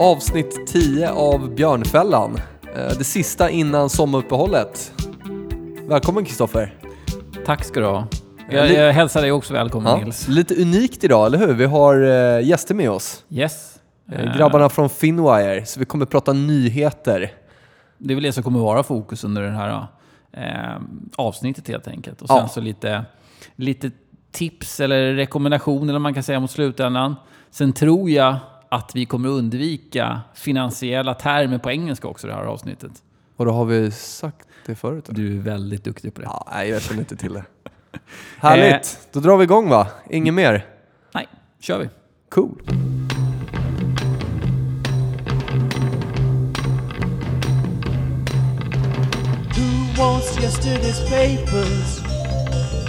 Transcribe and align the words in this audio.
Avsnitt 0.00 0.66
10 0.66 1.10
av 1.10 1.54
Björnfällan. 1.54 2.36
Eh, 2.76 2.98
Det 2.98 3.04
sista 3.04 3.50
innan 3.50 3.90
sommaruppehållet. 3.90 4.92
Välkommen 5.88 6.24
Kristoffer. 6.24 6.74
Tack 7.46 7.64
ska 7.64 7.80
du 7.80 7.86
ha. 7.86 8.06
Jag, 8.50 8.72
jag 8.72 8.92
hälsar 8.92 9.22
dig 9.22 9.32
också 9.32 9.52
välkommen 9.52 9.98
Ja, 9.98 10.04
Nils. 10.04 10.28
lite 10.28 10.54
unikt 10.62 11.04
idag, 11.04 11.26
eller 11.26 11.38
hur? 11.38 11.54
Vi 11.54 11.64
har 11.64 12.02
eh, 12.02 12.46
gäster 12.48 12.74
med 12.74 12.90
oss. 12.90 13.24
Yes. 13.30 13.80
Eh, 14.12 14.20
Eh, 14.20 14.36
Grabbarna 14.36 14.68
från 14.68 14.88
Finwire, 14.90 15.66
så 15.66 15.80
vi 15.80 15.86
kommer 15.86 16.06
prata 16.06 16.32
nyheter. 16.32 17.32
Det 17.98 18.12
är 18.12 18.14
väl 18.14 18.24
det 18.24 18.32
som 18.32 18.42
kommer 18.42 18.58
vara 18.60 18.82
fokus 18.82 19.24
under 19.24 19.42
det 19.42 19.50
här 19.50 19.86
eh, 20.32 20.80
avsnittet 21.16 21.68
helt 21.68 21.88
enkelt. 21.88 22.22
Och 22.22 22.28
sen 22.28 22.36
Ja. 22.36 22.48
så 22.48 22.60
lite, 22.60 23.04
lite 23.56 23.90
tips 24.32 24.80
eller 24.80 25.14
rekommendationer 25.14 25.88
eller 25.88 25.98
man 25.98 26.14
kan 26.14 26.22
säga 26.22 26.40
mot 26.40 26.50
slutändan. 26.50 27.16
Sen 27.50 27.72
tror 27.72 28.10
jag 28.10 28.36
att 28.72 28.90
vi 28.94 29.06
kommer 29.06 29.28
undvika 29.28 30.20
finansiella 30.34 31.14
termer 31.14 31.58
på 31.58 31.70
engelska 31.70 32.08
också 32.08 32.26
i 32.26 32.30
det 32.30 32.36
här 32.36 32.44
avsnittet. 32.44 32.92
Och 33.36 33.44
då 33.46 33.52
har 33.52 33.64
vi 33.64 33.90
sagt 33.90 34.48
det 34.66 34.74
förut. 34.74 35.08
eller? 35.08 35.18
Du 35.18 35.36
är 35.36 35.40
väldigt 35.42 35.84
duktig 35.84 36.14
på 36.14 36.20
det. 36.20 36.26
Ja, 36.26 36.48
nej, 36.52 36.68
jag 36.68 36.82
känner 36.82 37.00
inte 37.00 37.16
till 37.16 37.32
det. 37.32 37.44
Härligt, 38.38 39.08
då 39.12 39.20
drar 39.20 39.36
vi 39.36 39.44
igång 39.44 39.68
va? 39.68 39.86
Inget 40.10 40.34
mer? 40.34 40.66
Nej, 41.14 41.28
kör 41.60 41.78
vi. 41.78 41.88
Cool. 42.28 42.62
Who 49.56 50.02
wants 50.02 50.38
yesterday's 50.38 51.00
papers? 51.08 52.00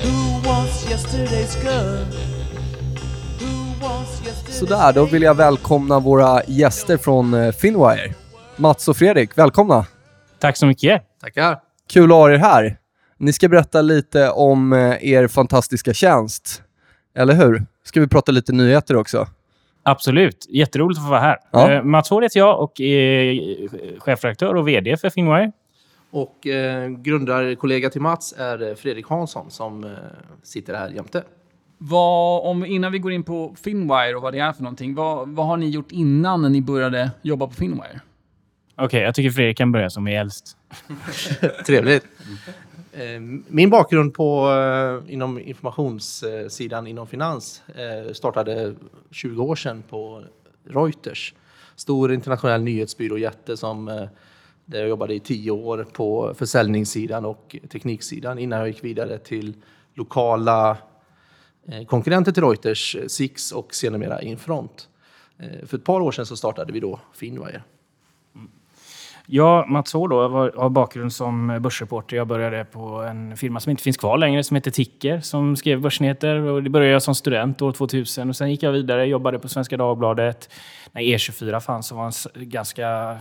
Who 0.04 0.50
wants 0.50 0.86
yesterday's 0.86 1.64
girl? 1.64 2.31
Sådär, 4.50 4.94
då 4.94 5.06
vill 5.06 5.22
jag 5.22 5.36
välkomna 5.36 6.00
våra 6.00 6.44
gäster 6.44 6.98
från 6.98 7.34
eh, 7.34 7.52
Finwire. 7.52 8.14
Mats 8.56 8.88
och 8.88 8.98
Fredrik, 8.98 9.38
välkomna. 9.38 9.86
Tack 10.40 10.58
så 10.58 10.66
mycket. 10.66 11.02
Tackar. 11.22 11.60
Kul 11.90 12.12
att 12.12 12.18
ha 12.18 12.32
er 12.32 12.38
här. 12.38 12.78
Ni 13.18 13.34
ska 13.34 13.50
berätta 13.50 13.82
lite 13.82 14.30
om 14.30 14.74
eh, 14.74 15.12
er 15.12 15.28
fantastiska 15.28 15.94
tjänst. 15.94 16.64
Eller 17.16 17.34
hur? 17.34 17.66
Ska 17.84 18.00
vi 18.00 18.08
prata 18.08 18.32
lite 18.32 18.52
nyheter 18.52 18.96
också? 18.96 19.28
Absolut. 19.84 20.46
Jätteroligt 20.50 21.00
att 21.00 21.06
få 21.06 21.10
vara 21.10 21.20
här. 21.20 21.38
Ja. 21.52 21.72
Eh, 21.72 21.84
Mats 21.84 22.10
Hård 22.10 22.24
heter 22.24 22.40
jag 22.40 22.60
och 22.60 22.82
är 22.82 24.00
chefredaktör 24.00 24.56
och 24.56 24.68
VD 24.68 24.98
för 24.98 25.10
Finwire. 25.10 25.52
Och 26.12 26.48
eh, 26.48 26.90
grundarkollega 26.90 27.90
till 27.90 28.02
Mats 28.02 28.34
är 28.38 28.76
Fredrik 28.76 29.08
Hansson 29.08 29.52
som 29.52 29.84
eh, 29.84 29.90
sitter 30.44 30.74
här 30.74 30.90
jämte. 30.90 31.24
Vad, 31.84 32.46
om, 32.46 32.66
innan 32.66 32.92
vi 32.92 33.00
går 33.00 33.12
in 33.12 33.24
på 33.24 33.56
Finwire 33.64 34.16
och 34.16 34.22
vad 34.22 34.34
det 34.34 34.40
är 34.40 34.54
för 34.54 34.64
någonting. 34.64 34.96
Vad, 34.96 35.30
vad 35.30 35.46
har 35.46 35.58
ni 35.58 35.70
gjort 35.70 35.92
innan 35.92 36.42
när 36.42 36.50
ni 36.50 36.62
började 36.62 37.12
jobba 37.22 37.48
på 37.48 37.54
Finwire? 37.54 38.02
Okej, 38.76 39.02
jag 39.02 39.16
tycker 39.16 39.30
Fredrik 39.30 39.58
kan 39.58 39.72
börja 39.72 39.90
som 39.90 40.08
är 40.08 40.20
äldst. 40.20 40.58
Trevligt. 41.66 42.06
Eh, 42.94 43.20
Min 43.48 43.70
bakgrund 43.70 44.14
på, 44.14 44.52
eh, 44.52 45.14
inom 45.14 45.40
informationssidan 45.40 46.88
inom 46.88 47.08
finans 47.08 47.64
eh, 47.68 48.14
startade 48.14 48.74
20 49.12 49.44
år 49.44 49.56
sedan 49.56 49.84
på 49.90 50.24
Reuters. 50.66 51.34
Stor 51.76 52.14
internationell 52.14 52.64
nyhetsbyrå, 52.64 53.18
jätte 53.18 53.58
som 53.58 53.88
eh, 53.88 54.04
där 54.66 54.80
jag 54.80 54.90
jobbade 54.90 55.14
i 55.14 55.20
10 55.20 55.52
år 55.52 55.88
på 55.94 56.34
försäljningssidan 56.38 57.26
och 57.26 57.56
tekniksidan 57.72 58.40
innan 58.40 58.60
jag 58.60 58.68
gick 58.68 58.84
vidare 58.84 59.18
till 59.18 59.54
lokala 59.94 60.78
Eh, 61.68 61.86
konkurrenter 61.86 62.32
till 62.32 62.44
Reuters, 62.44 62.96
eh, 62.96 63.08
Six 63.08 63.52
och 63.52 63.76
sedermera 63.76 64.22
Infront. 64.22 64.88
Eh, 65.40 65.68
för 65.68 65.78
ett 65.78 65.84
par 65.84 66.02
år 66.02 66.12
sedan 66.12 66.26
så 66.26 66.38
startade 66.38 66.74
vi 66.74 66.80
då 66.80 67.00
Finwire. 67.14 67.64
Mm. 68.36 68.50
Jag, 69.26 69.70
Mats 69.70 69.94
Hård, 69.94 70.14
har 70.14 70.70
bakgrund 70.70 71.14
som 71.14 71.60
börsreporter. 71.62 72.18
Jag 72.18 72.28
började 72.28 72.66
på 72.66 73.02
en 73.02 73.38
firma 73.38 73.60
som 73.60 73.70
inte 73.70 73.84
finns 73.84 73.98
kvar 73.98 74.18
längre, 74.18 74.44
som 74.44 74.56
heter 74.56 74.72
Ticker, 74.72 75.20
som 75.20 75.56
skrev 75.56 75.82
börsnyheter. 75.82 76.36
Och 76.36 76.64
det 76.64 76.70
började 76.70 76.92
jag 76.92 77.04
som 77.04 77.16
student 77.16 77.62
år 77.62 77.72
2000. 77.72 78.30
Och 78.30 78.36
sen 78.36 78.52
gick 78.52 78.64
jag 78.64 78.72
vidare, 78.72 79.06
jobbade 79.06 79.40
på 79.40 79.48
Svenska 79.48 79.78
Dagbladet. 79.78 80.50
När 80.92 81.02
E24 81.02 81.60
fanns 81.60 81.88
så 81.88 81.96
var 81.96 82.06
en 82.06 82.50
ganska 82.50 83.18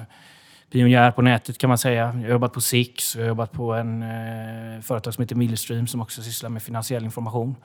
pionjär 0.70 1.10
på 1.10 1.22
nätet 1.22 1.58
kan 1.58 1.68
man 1.68 1.78
säga. 1.78 2.00
Jag 2.00 2.12
har 2.12 2.28
jobbat 2.28 2.52
på 2.52 2.60
Six, 2.60 3.16
jag 3.16 3.22
har 3.22 3.28
jobbat 3.28 3.52
på 3.52 3.72
en 3.72 4.02
eh, 4.02 4.80
företag 4.82 5.14
som 5.14 5.22
heter 5.22 5.36
Millstream 5.36 5.86
som 5.86 6.00
också 6.00 6.22
sysslar 6.22 6.50
med 6.50 6.62
finansiell 6.62 7.04
information. 7.04 7.56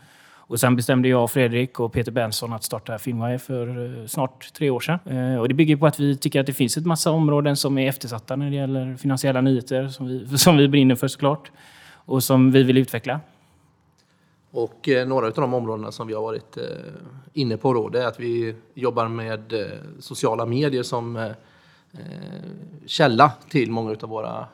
Och 0.47 0.59
sen 0.59 0.75
bestämde 0.75 1.07
jag, 1.07 1.31
Fredrik 1.31 1.79
och 1.79 1.94
Peter 1.94 2.11
Benson 2.11 2.53
att 2.53 2.63
starta 2.63 3.00
Filmwire 3.00 3.39
för 3.39 4.00
eh, 4.01 4.07
snart 4.07 4.53
tre 4.53 4.69
år 4.69 4.79
sedan. 4.79 5.00
Eh, 5.06 5.39
och 5.39 5.47
det 5.47 5.53
bygger 5.53 5.75
på 5.75 5.88
att 5.88 6.00
vi 6.00 6.17
tycker 6.17 6.39
att 6.39 6.45
det 6.45 6.53
finns 6.53 6.78
ett 6.78 6.85
massa 6.85 7.11
områden 7.11 7.56
som 7.56 7.78
är 7.78 7.89
eftersatta 7.89 8.35
när 8.35 8.50
det 8.50 8.56
gäller 8.56 8.95
finansiella 8.95 9.41
nyheter, 9.41 9.88
som 9.88 10.07
vi, 10.07 10.28
som 10.38 10.57
vi 10.57 10.67
brinner 10.67 10.95
för 10.95 11.07
såklart. 11.07 11.51
Och 11.94 12.23
som 12.23 12.51
vi 12.51 12.63
vill 12.63 12.78
utveckla. 12.78 13.19
Och 14.51 14.89
eh, 14.89 15.07
några 15.07 15.28
av 15.28 15.33
de 15.33 15.53
områdena 15.53 15.91
som 15.91 16.07
vi 16.07 16.13
har 16.13 16.22
varit 16.22 16.57
inne 17.33 17.57
på 17.57 17.73
då, 17.73 17.89
det 17.89 18.03
är 18.03 18.07
att 18.07 18.19
vi 18.19 18.56
jobbar 18.73 19.07
med 19.07 19.53
sociala 20.00 20.45
medier 20.45 20.83
som 20.83 21.33
källa 22.85 23.31
till 23.50 23.72
många 23.72 23.95
av 24.01 24.09
våra 24.09 24.47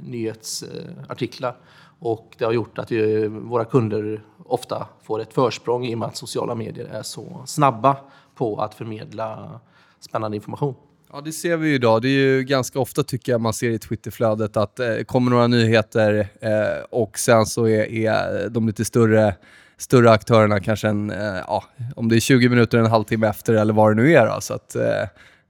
nyhetsartiklar. 0.00 1.56
Och 1.98 2.34
det 2.38 2.44
har 2.44 2.52
gjort 2.52 2.78
att 2.78 2.92
vi, 2.92 3.26
våra 3.28 3.64
kunder 3.64 4.20
ofta 4.44 4.86
får 5.02 5.20
ett 5.20 5.32
försprång 5.34 5.86
i 5.86 5.94
och 5.94 5.98
med 5.98 6.08
att 6.08 6.16
sociala 6.16 6.54
medier 6.54 6.86
är 6.86 7.02
så 7.02 7.42
snabba 7.46 7.96
på 8.34 8.60
att 8.60 8.74
förmedla 8.74 9.60
spännande 10.00 10.36
information. 10.36 10.74
Ja, 11.12 11.20
det 11.20 11.32
ser 11.32 11.56
vi 11.56 11.68
ju 11.68 11.74
idag. 11.74 12.02
Det 12.02 12.08
är 12.08 12.10
ju 12.10 12.42
ganska 12.42 12.80
ofta 12.80 13.02
tycker 13.02 13.32
jag 13.32 13.40
man 13.40 13.52
ser 13.52 13.70
i 13.70 13.78
Twitterflödet 13.78 14.56
att 14.56 14.76
det 14.76 14.98
eh, 14.98 15.04
kommer 15.04 15.30
några 15.30 15.46
nyheter 15.46 16.28
eh, 16.40 16.84
och 16.90 17.18
sen 17.18 17.46
så 17.46 17.68
är, 17.68 17.92
är 17.92 18.48
de 18.48 18.66
lite 18.66 18.84
större, 18.84 19.34
större 19.76 20.10
aktörerna 20.10 20.60
kanske 20.60 20.88
en, 20.88 21.10
eh, 21.10 21.36
ja, 21.46 21.64
om 21.96 22.08
det 22.08 22.16
är 22.16 22.20
20 22.20 22.48
minuter, 22.48 22.78
en 22.78 22.86
halvtimme 22.86 23.28
efter 23.28 23.54
eller 23.54 23.72
vad 23.74 23.90
det 23.96 24.02
nu 24.02 24.12
är. 24.12 24.26
Då. 24.26 24.40
Så 24.40 24.54
att, 24.54 24.74
eh, 24.76 25.02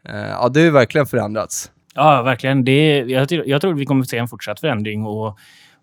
eh, 0.08 0.30
ja, 0.30 0.48
det 0.48 0.60
har 0.60 0.64
ju 0.64 0.70
verkligen 0.70 1.06
förändrats. 1.06 1.70
Ja, 1.94 2.22
verkligen. 2.22 2.64
Det 2.64 2.72
är, 2.72 3.04
jag, 3.04 3.28
tror- 3.28 3.46
jag 3.46 3.60
tror 3.60 3.72
att 3.72 3.78
vi 3.78 3.86
kommer 3.86 4.02
att 4.02 4.08
se 4.08 4.18
en 4.18 4.28
fortsatt 4.28 4.60
förändring. 4.60 5.06
Och, 5.06 5.38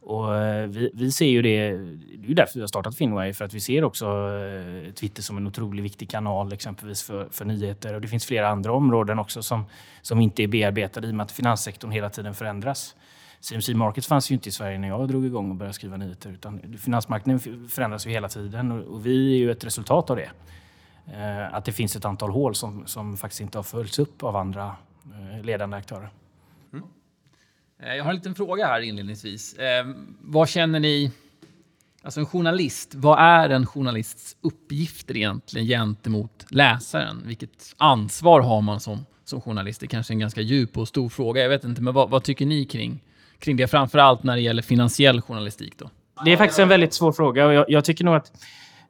och 0.05 0.35
eh, 0.35 0.67
vi, 0.67 0.91
vi 0.93 1.11
ser 1.11 1.25
ju 1.25 1.41
det. 1.41 1.71
Det 2.17 2.31
är 2.31 2.35
därför 2.35 2.53
vi 2.53 2.59
har 2.59 2.67
startat 2.67 2.95
Finway, 2.95 3.33
För 3.33 3.45
att 3.45 3.53
vi 3.53 3.59
ser 3.59 3.83
också 3.83 4.05
eh, 4.05 4.93
Twitter 4.93 5.21
som 5.21 5.37
en 5.37 5.47
otroligt 5.47 5.85
viktig 5.85 6.09
kanal 6.09 6.53
exempelvis 6.53 7.03
för, 7.03 7.27
för 7.31 7.45
nyheter. 7.45 7.93
Och 7.93 8.01
det 8.01 8.07
finns 8.07 8.25
flera 8.25 8.49
andra 8.49 8.73
områden 8.73 9.19
också 9.19 9.43
som, 9.43 9.65
som 10.01 10.21
inte 10.21 10.43
är 10.43 10.47
bearbetade 10.47 11.07
i 11.07 11.11
och 11.11 11.15
med 11.15 11.23
att 11.23 11.31
finanssektorn 11.31 11.91
hela 11.91 12.09
tiden 12.09 12.33
förändras. 12.33 12.95
CMC 13.39 13.73
Markets 13.73 14.07
fanns 14.07 14.31
ju 14.31 14.35
inte 14.35 14.49
i 14.49 14.51
Sverige 14.51 14.79
när 14.79 14.87
jag 14.87 15.07
drog 15.07 15.25
igång 15.25 15.49
och 15.49 15.55
började 15.55 15.73
skriva 15.73 15.97
nyheter. 15.97 16.29
Utan 16.29 16.77
finansmarknaden 16.79 17.69
förändras 17.69 18.07
ju 18.07 18.11
hela 18.11 18.29
tiden 18.29 18.71
och, 18.71 18.95
och 18.95 19.05
vi 19.05 19.33
är 19.33 19.37
ju 19.37 19.51
ett 19.51 19.65
resultat 19.65 20.09
av 20.09 20.15
det. 20.15 20.29
Eh, 21.13 21.55
att 21.55 21.65
det 21.65 21.71
finns 21.71 21.95
ett 21.95 22.05
antal 22.05 22.31
hål 22.31 22.55
som, 22.55 22.83
som 22.85 23.17
faktiskt 23.17 23.41
inte 23.41 23.57
har 23.57 23.63
följts 23.63 23.99
upp 23.99 24.23
av 24.23 24.35
andra 24.35 24.75
ledande 25.43 25.77
aktörer. 25.77 26.09
Eh, 27.79 27.95
jag 27.95 28.03
har 28.03 28.09
en 28.09 28.15
liten 28.15 28.35
fråga 28.35 28.67
här 28.67 28.81
inledningsvis. 28.81 29.53
Eh, 29.53 29.85
vad 30.21 30.49
känner 30.49 30.79
ni... 30.79 31.11
Alltså 32.03 32.19
en 32.19 32.25
journalist, 32.25 32.95
vad 32.95 33.19
är 33.19 33.49
en 33.49 33.65
journalists 33.65 34.37
uppgifter 34.41 35.17
egentligen 35.17 35.67
gentemot 35.67 36.45
läsaren? 36.49 37.23
Vilket 37.25 37.75
ansvar 37.77 38.41
har 38.41 38.61
man 38.61 38.79
som, 38.79 39.05
som 39.25 39.41
journalist? 39.41 39.79
Det 39.79 39.85
är 39.85 39.87
kanske 39.87 40.11
är 40.13 40.15
en 40.15 40.19
ganska 40.19 40.41
djup 40.41 40.77
och 40.77 40.87
stor 40.87 41.09
fråga. 41.09 41.41
Jag 41.41 41.49
vet 41.49 41.63
inte, 41.63 41.81
men 41.81 41.93
vad, 41.93 42.09
vad 42.09 42.23
tycker 42.23 42.45
ni 42.45 42.65
kring, 42.65 43.03
kring 43.39 43.57
det? 43.57 43.67
Framförallt 43.67 44.23
när 44.23 44.35
det 44.35 44.41
gäller 44.41 44.61
finansiell 44.61 45.21
journalistik 45.21 45.77
då. 45.77 45.89
Det 46.25 46.33
är 46.33 46.37
faktiskt 46.37 46.59
en 46.59 46.69
väldigt 46.69 46.93
svår 46.93 47.11
fråga 47.11 47.45
och 47.45 47.53
jag, 47.53 47.65
jag 47.67 47.85
tycker 47.85 48.03
nog 48.05 48.15
att... 48.15 48.31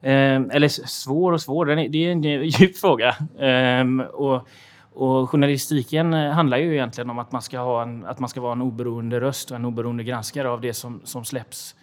Eh, 0.02 0.10
eller 0.34 0.68
svår 0.68 1.32
och 1.32 1.40
svår, 1.40 1.66
det 1.66 1.98
är 1.98 2.12
en 2.12 2.22
djup 2.22 2.78
fråga. 2.78 3.16
Ehm, 3.40 4.00
och, 4.00 4.48
och 4.94 5.30
journalistiken 5.30 6.14
eh, 6.14 6.30
handlar 6.30 6.58
ju 6.58 6.72
egentligen 6.72 7.10
om 7.10 7.18
att 7.18 7.32
man 7.32 7.42
ska, 7.42 7.58
ha 7.58 7.82
en, 7.82 8.04
att 8.04 8.18
man 8.18 8.28
ska 8.28 8.40
vara 8.40 8.52
en 8.52 8.62
oberoende 8.62 9.20
röst 9.20 9.50
och 9.50 9.56
en 9.56 9.64
oberoende 9.64 10.04
granskare 10.04 10.48
av 10.50 10.60
det 10.60 10.74
som, 10.74 11.00
som 11.04 11.24
släpps. 11.24 11.76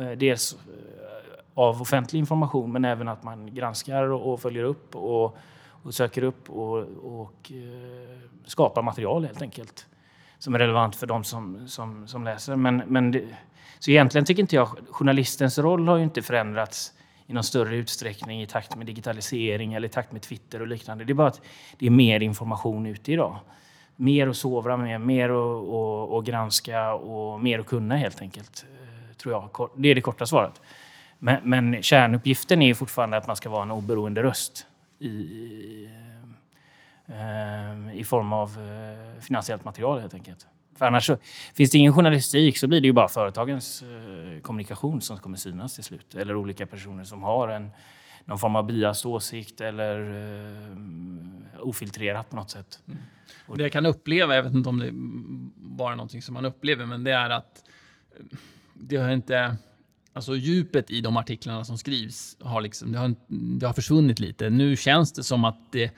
Eh, 0.00 0.10
dels 0.10 0.52
eh, 0.52 0.60
av 1.54 1.82
offentlig 1.82 2.18
information 2.18 2.72
men 2.72 2.84
även 2.84 3.08
att 3.08 3.22
man 3.22 3.54
granskar 3.54 4.02
och, 4.02 4.32
och 4.32 4.40
följer 4.40 4.64
upp 4.64 4.96
och, 4.96 5.36
och 5.82 5.94
söker 5.94 6.22
upp 6.22 6.50
och, 6.50 6.78
och 7.02 7.52
eh, 7.52 8.18
skapar 8.44 8.82
material 8.82 9.24
helt 9.24 9.42
enkelt 9.42 9.86
som 10.38 10.54
är 10.54 10.58
relevant 10.58 10.96
för 10.96 11.06
de 11.06 11.24
som, 11.24 11.68
som, 11.68 12.08
som 12.08 12.24
läser. 12.24 12.56
Men, 12.56 12.82
men 12.86 13.10
det, 13.10 13.24
så 13.78 13.90
egentligen 13.90 14.24
tycker 14.24 14.42
inte 14.42 14.56
jag 14.56 14.68
journalistens 14.90 15.58
roll 15.58 15.88
har 15.88 15.96
ju 15.96 16.04
inte 16.04 16.22
förändrats 16.22 16.92
i 17.30 17.32
någon 17.32 17.44
större 17.44 17.76
utsträckning 17.76 18.42
i 18.42 18.46
takt 18.46 18.76
med 18.76 18.86
digitalisering 18.86 19.74
eller 19.74 19.88
i 19.88 19.90
takt 19.90 20.12
med 20.12 20.22
Twitter 20.22 20.60
och 20.60 20.66
liknande. 20.66 21.04
Det 21.04 21.12
är 21.12 21.14
bara 21.14 21.28
att 21.28 21.40
det 21.78 21.86
är 21.86 21.90
mer 21.90 22.20
information 22.20 22.86
ute 22.86 23.12
idag. 23.12 23.36
Mer 23.96 24.28
att 24.28 24.36
sovra 24.36 24.76
med, 24.76 25.00
mer 25.00 25.28
att 25.28 25.68
och, 25.68 26.16
och 26.16 26.24
granska 26.24 26.92
och 26.94 27.40
mer 27.40 27.58
att 27.58 27.66
kunna 27.66 27.96
helt 27.96 28.22
enkelt. 28.22 28.66
Eh, 28.72 29.16
tror 29.16 29.34
jag. 29.34 29.70
Det 29.76 29.88
är 29.88 29.94
det 29.94 30.00
korta 30.00 30.26
svaret. 30.26 30.60
Men, 31.18 31.36
men 31.44 31.82
kärnuppgiften 31.82 32.62
är 32.62 32.74
fortfarande 32.74 33.16
att 33.16 33.26
man 33.26 33.36
ska 33.36 33.50
vara 33.50 33.62
en 33.62 33.70
oberoende 33.70 34.22
röst 34.22 34.66
i, 34.98 35.08
i, 35.08 35.88
eh, 37.06 37.90
eh, 37.90 37.96
i 37.96 38.04
form 38.04 38.32
av 38.32 38.58
finansiellt 39.20 39.64
material 39.64 40.00
helt 40.00 40.14
enkelt. 40.14 40.46
För 40.80 40.86
annars 40.86 41.06
så, 41.06 41.16
finns 41.54 41.70
det 41.70 41.78
ingen 41.78 41.92
journalistik 41.92 42.58
så 42.58 42.66
blir 42.66 42.80
det 42.80 42.86
ju 42.86 42.92
bara 42.92 43.08
företagens 43.08 43.82
eh, 43.82 44.40
kommunikation 44.40 45.00
som 45.00 45.18
kommer 45.18 45.36
synas 45.36 45.74
till 45.74 45.84
slut. 45.84 46.14
Eller 46.14 46.36
olika 46.36 46.66
personer 46.66 47.04
som 47.04 47.22
har 47.22 47.48
en, 47.48 47.70
någon 48.24 48.38
form 48.38 48.56
av 48.56 48.66
biased 48.66 49.10
åsikt 49.10 49.60
eller 49.60 50.00
eh, 50.70 51.60
ofiltrerat 51.60 52.30
på 52.30 52.36
något 52.36 52.50
sätt. 52.50 52.78
Det 53.54 53.62
jag 53.62 53.72
kan 53.72 53.86
uppleva, 53.86 54.34
jag 54.34 54.42
vet 54.42 54.54
inte 54.54 54.68
om 54.68 54.78
det 54.78 54.86
är 54.86 54.92
bara 55.54 55.94
någonting 55.94 56.22
som 56.22 56.34
man 56.34 56.44
upplever, 56.44 56.86
men 56.86 57.04
det 57.04 57.12
är 57.12 57.30
att 57.30 57.64
eh, 58.16 58.38
det 58.74 58.96
har 58.96 59.10
inte... 59.10 59.56
Alltså 60.12 60.36
djupet 60.36 60.90
i 60.90 61.00
de 61.00 61.16
artiklarna 61.16 61.64
som 61.64 61.78
skrivs 61.78 62.36
har, 62.40 62.60
liksom, 62.60 62.92
det 62.92 62.98
har, 62.98 63.14
det 63.28 63.66
har 63.66 63.72
försvunnit 63.72 64.20
lite. 64.20 64.50
Nu 64.50 64.76
känns 64.76 65.12
det 65.12 65.22
som 65.22 65.44
att 65.44 65.72
det 65.72 65.90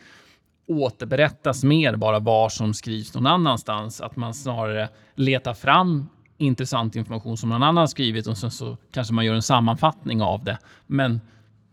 återberättas 0.66 1.64
mer 1.64 1.96
bara 1.96 2.18
vad 2.18 2.52
som 2.52 2.74
skrivs 2.74 3.14
någon 3.14 3.26
annanstans. 3.26 4.00
Att 4.00 4.16
man 4.16 4.34
snarare 4.34 4.88
letar 5.14 5.54
fram 5.54 6.08
intressant 6.38 6.96
information 6.96 7.36
som 7.36 7.48
någon 7.48 7.62
annan 7.62 7.88
skrivit 7.88 8.26
och 8.26 8.38
sen 8.38 8.50
så 8.50 8.76
kanske 8.92 9.14
man 9.14 9.24
gör 9.24 9.34
en 9.34 9.42
sammanfattning 9.42 10.22
av 10.22 10.44
det. 10.44 10.58
Men 10.86 11.20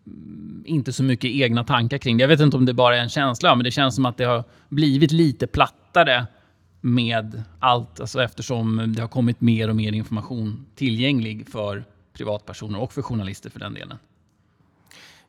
mm, 0.07 0.63
inte 0.65 0.93
så 0.93 1.03
mycket 1.03 1.31
egna 1.31 1.63
tankar 1.63 1.97
kring 1.97 2.17
det. 2.17 2.21
Jag 2.21 2.27
vet 2.27 2.39
inte 2.39 2.57
om 2.57 2.65
det 2.65 2.73
bara 2.73 2.97
är 2.97 3.01
en 3.01 3.09
känsla, 3.09 3.55
men 3.55 3.63
det 3.63 3.71
känns 3.71 3.95
som 3.95 4.05
att 4.05 4.17
det 4.17 4.23
har 4.23 4.43
blivit 4.69 5.11
lite 5.11 5.47
plattare 5.47 6.25
med 6.81 7.43
allt, 7.59 7.99
alltså 7.99 8.23
eftersom 8.23 8.93
det 8.95 9.01
har 9.01 9.09
kommit 9.09 9.41
mer 9.41 9.69
och 9.69 9.75
mer 9.75 9.91
information 9.91 10.65
tillgänglig 10.75 11.49
för 11.49 11.83
privatpersoner 12.13 12.81
och 12.81 12.93
för 12.93 13.01
journalister 13.01 13.49
för 13.49 13.59
den 13.59 13.73
delen. 13.73 13.97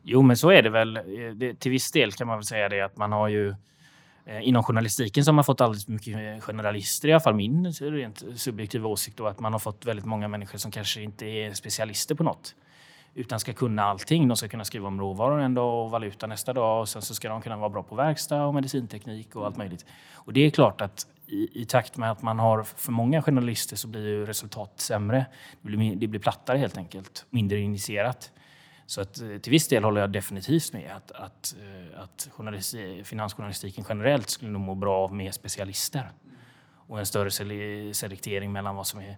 Jo, 0.02 0.22
men 0.22 0.36
så 0.36 0.50
är 0.50 0.62
det 0.62 0.70
väl. 0.70 0.96
Eh, 0.96 1.02
Det, 1.34 1.60
till 1.60 1.70
viss 1.70 1.92
del 1.92 2.12
kan 2.12 2.26
man 2.26 2.36
väl 2.36 2.44
säga 2.44 2.68
det 2.68 2.80
att 2.80 2.96
man 2.96 3.12
har 3.12 3.28
ju 3.28 3.54
eh, 4.26 4.48
inom 4.48 4.62
journalistiken 4.62 5.24
så 5.24 5.30
har 5.30 5.34
man 5.34 5.44
fått 5.44 5.60
alldeles 5.60 5.84
för 5.84 5.92
mycket 5.92 6.14
eh, 6.14 6.40
journalister, 6.40 7.08
i 7.08 7.12
alla 7.12 7.20
fall 7.20 7.34
min 7.34 7.72
rent 7.72 8.24
subjektiva 8.36 8.88
åsikt 8.88 9.16
då, 9.16 9.26
att 9.26 9.40
man 9.40 9.52
har 9.52 9.60
fått 9.60 9.86
väldigt 9.86 10.06
många 10.06 10.28
människor 10.28 10.58
som 10.58 10.70
kanske 10.70 11.02
inte 11.02 11.26
är 11.26 11.52
specialister 11.52 12.14
på 12.14 12.24
något 12.24 12.54
utan 13.14 13.40
ska 13.40 13.52
kunna 13.52 13.82
allting. 13.82 14.28
De 14.28 14.36
ska 14.36 14.48
kunna 14.48 14.64
skriva 14.64 14.88
om 14.88 15.00
råvaror 15.00 15.40
en 15.40 15.54
dag 15.54 15.84
och 15.84 15.90
valuta 15.90 16.26
nästa 16.26 16.52
dag 16.52 16.80
och 16.80 16.88
sen 16.88 17.02
så 17.02 17.14
ska 17.14 17.28
de 17.28 17.42
kunna 17.42 17.56
vara 17.56 17.68
bra 17.68 17.82
på 17.82 17.94
verkstad 17.94 18.44
och 18.44 18.54
medicinteknik 18.54 19.36
och 19.36 19.46
allt 19.46 19.56
möjligt. 19.56 19.86
Och 20.12 20.32
det 20.32 20.40
är 20.40 20.50
klart 20.50 20.80
att 20.80 21.06
i, 21.26 21.62
i 21.62 21.64
takt 21.64 21.96
med 21.96 22.10
att 22.10 22.22
man 22.22 22.38
har 22.38 22.62
för 22.62 22.92
många 22.92 23.22
journalister 23.22 23.76
så 23.76 23.88
blir 23.88 24.06
ju 24.06 24.26
resultat 24.26 24.72
sämre. 24.76 25.26
Det 25.62 25.68
blir, 25.68 25.96
det 25.96 26.06
blir 26.06 26.20
plattare 26.20 26.58
helt 26.58 26.76
enkelt, 26.76 27.26
mindre 27.30 27.58
initierat. 27.58 28.32
Så 28.90 29.00
att, 29.00 29.20
eh, 29.20 29.38
till 29.38 29.50
viss 29.50 29.68
del 29.68 29.84
håller 29.84 30.00
jag 30.00 30.12
definitivt 30.12 30.72
med 30.72 30.90
att, 30.96 31.10
att, 31.10 31.56
eh, 31.60 32.00
att 32.02 32.28
journalist- 32.32 32.74
eh, 32.74 33.04
finansjournalistiken 33.04 33.84
generellt 33.88 34.30
skulle 34.30 34.50
nog 34.50 34.62
må 34.62 34.74
bra 34.74 34.96
av 35.04 35.14
mer 35.14 35.30
specialister 35.30 36.12
och 36.74 36.98
en 36.98 37.06
större 37.06 37.30
selektering 37.94 38.52
mellan 38.52 38.76
vad 38.76 38.86
som 38.86 39.00
är 39.00 39.16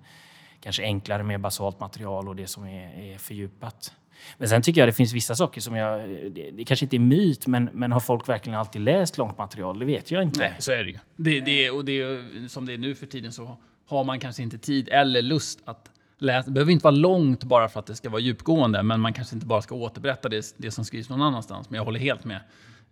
kanske 0.61 0.83
enklare, 0.83 1.23
mer 1.23 1.39
basalt 1.39 1.81
material 1.81 2.29
och 2.29 2.37
det 2.37 2.47
som 2.47 2.65
är, 2.65 3.13
är 3.13 3.19
fördjupat. 3.19 3.95
Men 4.39 4.49
sen 4.49 4.63
tycker 4.63 4.81
jag 4.81 4.89
det 4.89 4.93
finns 4.93 5.13
vissa 5.13 5.35
saker 5.35 5.61
som 5.61 5.77
jag... 5.77 6.09
Det, 6.09 6.51
det 6.51 6.65
kanske 6.65 6.87
inte 6.87 6.97
är 6.97 7.01
myt, 7.01 7.47
men, 7.47 7.71
men 7.73 7.93
har 7.93 8.01
folk 8.01 8.29
verkligen 8.29 8.59
alltid 8.59 8.83
läst 8.83 9.19
långt 9.19 9.39
material? 9.39 9.79
Det 9.79 9.85
vet 9.85 10.11
jag 10.11 10.23
inte. 10.23 10.41
Nej, 10.41 10.55
så 10.59 10.73
är 10.73 10.85
det 10.85 10.91
ju. 10.91 10.99
Det, 11.17 11.41
det, 11.41 11.71
och 11.71 11.85
det, 11.85 12.21
som 12.49 12.67
det 12.67 12.73
är 12.73 12.79
nu 12.79 12.95
för 12.95 13.07
tiden 13.07 13.33
så 13.33 13.57
har 13.87 14.05
man 14.05 14.21
kanske 14.21 14.43
inte 14.43 14.59
tid 14.59 14.89
eller 14.89 15.23
lust 15.23 15.61
att 15.65 15.91
läsa. 16.23 16.47
Det 16.47 16.53
behöver 16.53 16.73
inte 16.73 16.85
vara 16.85 16.95
långt 16.95 17.45
bara 17.45 17.69
för 17.69 17.81
att 17.81 17.87
det 17.87 17.95
ska 17.95 18.11
vara 18.11 18.21
djupgående, 18.21 18.83
men 18.83 19.01
man 19.01 19.13
kanske 19.13 19.37
inte 19.37 19.47
bara 19.47 19.63
ska 19.63 19.75
återberätta 19.75 20.29
det, 20.29 20.55
det 20.57 20.71
som 20.71 20.85
skrivs 20.85 21.09
någon 21.09 21.23
annanstans. 21.23 21.71
Men 21.71 21.77
jag 21.77 21.85
håller 21.85 22.01
helt 22.01 22.25
med. 22.25 22.41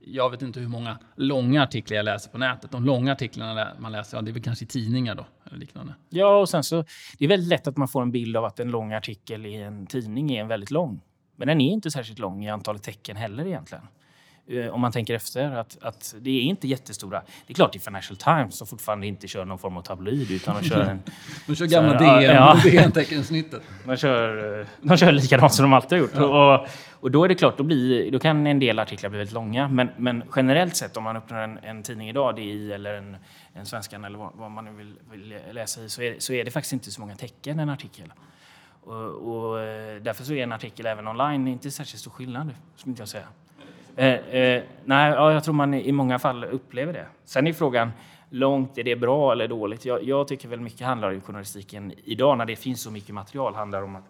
Jag 0.04 0.30
vet 0.30 0.42
inte 0.42 0.60
hur 0.60 0.68
många 0.68 0.98
långa 1.16 1.62
artiklar 1.62 1.96
jag 1.96 2.04
läser 2.04 2.30
på 2.30 2.38
nätet. 2.38 2.70
De 2.70 2.84
långa 2.84 3.12
artiklarna 3.12 3.68
man 3.78 3.92
läser, 3.92 4.16
ja, 4.16 4.22
det 4.22 4.30
är 4.30 4.32
väl 4.32 4.42
kanske 4.42 4.64
i 4.64 4.68
tidningar 4.68 5.14
då, 5.14 5.26
eller 5.46 5.58
liknande. 5.58 5.94
Ja, 6.08 6.40
och 6.40 6.48
sen 6.48 6.64
så... 6.64 6.84
Det 7.18 7.24
är 7.24 7.28
väldigt 7.28 7.48
lätt 7.48 7.66
att 7.66 7.76
man 7.76 7.88
får 7.88 8.02
en 8.02 8.12
bild 8.12 8.36
av 8.36 8.44
att 8.44 8.60
en 8.60 8.70
lång 8.70 8.92
artikel 8.92 9.46
i 9.46 9.54
en 9.54 9.86
tidning 9.86 10.32
är 10.32 10.40
en 10.40 10.48
väldigt 10.48 10.70
lång. 10.70 11.00
Men 11.36 11.48
den 11.48 11.60
är 11.60 11.72
inte 11.72 11.90
särskilt 11.90 12.18
lång 12.18 12.44
i 12.44 12.50
antalet 12.50 12.82
tecken 12.82 13.16
heller 13.16 13.46
egentligen. 13.46 13.84
Eh, 14.50 14.74
Om 14.74 14.80
man 14.80 14.92
tänker 14.92 15.14
efter 15.14 15.50
att, 15.50 15.78
att 15.82 16.14
det 16.20 16.30
är 16.30 16.42
inte 16.42 16.68
jättestora. 16.68 17.22
Det 17.46 17.52
är 17.52 17.54
klart 17.54 17.76
i 17.76 17.78
Financial 17.78 18.16
Times 18.16 18.58
som 18.58 18.66
fortfarande 18.66 19.06
inte 19.06 19.28
kör 19.28 19.44
någon 19.44 19.58
form 19.58 19.76
av 19.76 19.82
tabloid 19.82 20.30
utan 20.30 20.62
de 20.62 20.68
kör 20.68 20.80
en 20.80 21.02
De 21.46 21.56
kör 21.56 21.66
gamla 21.66 21.92
ja, 21.92 22.20
DN, 22.20 22.34
ja. 22.34 22.60
DN-teckensnittet. 22.64 23.62
De 23.84 23.96
kör, 23.96 24.60
eh, 24.60 24.66
de 24.82 24.96
kör 24.96 25.12
likadant 25.12 25.54
som 25.54 25.62
de 25.62 25.72
alltid 25.72 25.98
har 25.98 25.98
gjort. 25.98 26.14
Och, 26.14 26.68
och 27.00 27.10
då 27.10 27.24
är 27.24 27.28
det 27.28 27.34
klart, 27.34 27.58
då, 27.58 27.64
blir, 27.64 28.10
då 28.10 28.18
kan 28.18 28.46
en 28.46 28.58
del 28.58 28.78
artiklar 28.78 29.10
bli 29.10 29.18
väldigt 29.18 29.34
långa. 29.34 29.68
Men, 29.68 29.90
men 29.96 30.22
generellt 30.36 30.76
sett, 30.76 30.96
om 30.96 31.04
man 31.04 31.16
öppnar 31.16 31.42
en, 31.42 31.58
en 31.58 31.82
tidning 31.82 32.08
idag, 32.08 32.36
DI 32.36 32.72
eller 32.72 32.94
en, 32.94 33.16
en 33.54 33.66
Svenskan 33.66 34.04
eller 34.04 34.18
vad, 34.18 34.30
vad 34.34 34.50
man 34.50 34.64
nu 34.64 34.70
vill, 34.70 34.94
vill 35.10 35.38
läsa 35.52 35.80
i, 35.80 35.88
så 35.88 36.02
är, 36.02 36.14
så 36.18 36.32
är 36.32 36.44
det 36.44 36.50
faktiskt 36.50 36.72
inte 36.72 36.90
så 36.90 37.00
många 37.00 37.14
tecken 37.14 37.60
i 37.60 37.62
en 37.62 37.68
artikel. 37.68 38.12
Och, 38.82 38.94
och 38.94 39.60
eh, 39.60 40.02
därför 40.02 40.24
så 40.24 40.32
är 40.32 40.42
en 40.42 40.52
artikel 40.52 40.86
även 40.86 41.08
online 41.08 41.48
inte 41.48 41.70
särskilt 41.70 42.00
stor 42.00 42.10
skillnad, 42.10 42.54
skulle 42.76 42.90
inte 42.90 43.02
jag 43.02 43.08
säga. 43.08 43.26
Eh, 44.00 44.06
eh, 44.14 44.62
nej, 44.84 45.12
ja, 45.12 45.32
jag 45.32 45.44
tror 45.44 45.54
man 45.54 45.74
i 45.74 45.92
många 45.92 46.18
fall 46.18 46.44
upplever 46.44 46.92
det. 46.92 47.06
Sen 47.24 47.46
är 47.46 47.52
frågan, 47.52 47.90
långt, 48.30 48.78
är 48.78 48.84
det 48.84 48.96
bra 48.96 49.32
eller 49.32 49.48
dåligt? 49.48 49.84
Jag, 49.84 50.04
jag 50.04 50.28
tycker 50.28 50.48
väl 50.48 50.60
mycket 50.60 50.80
handlar 50.86 51.12
i 51.12 51.20
journalistiken 51.20 51.92
idag, 52.04 52.38
när 52.38 52.46
det 52.46 52.56
finns 52.56 52.82
så 52.82 52.90
mycket 52.90 53.14
material, 53.14 53.54
handlar 53.54 53.82
om 53.82 53.96
att 53.96 54.04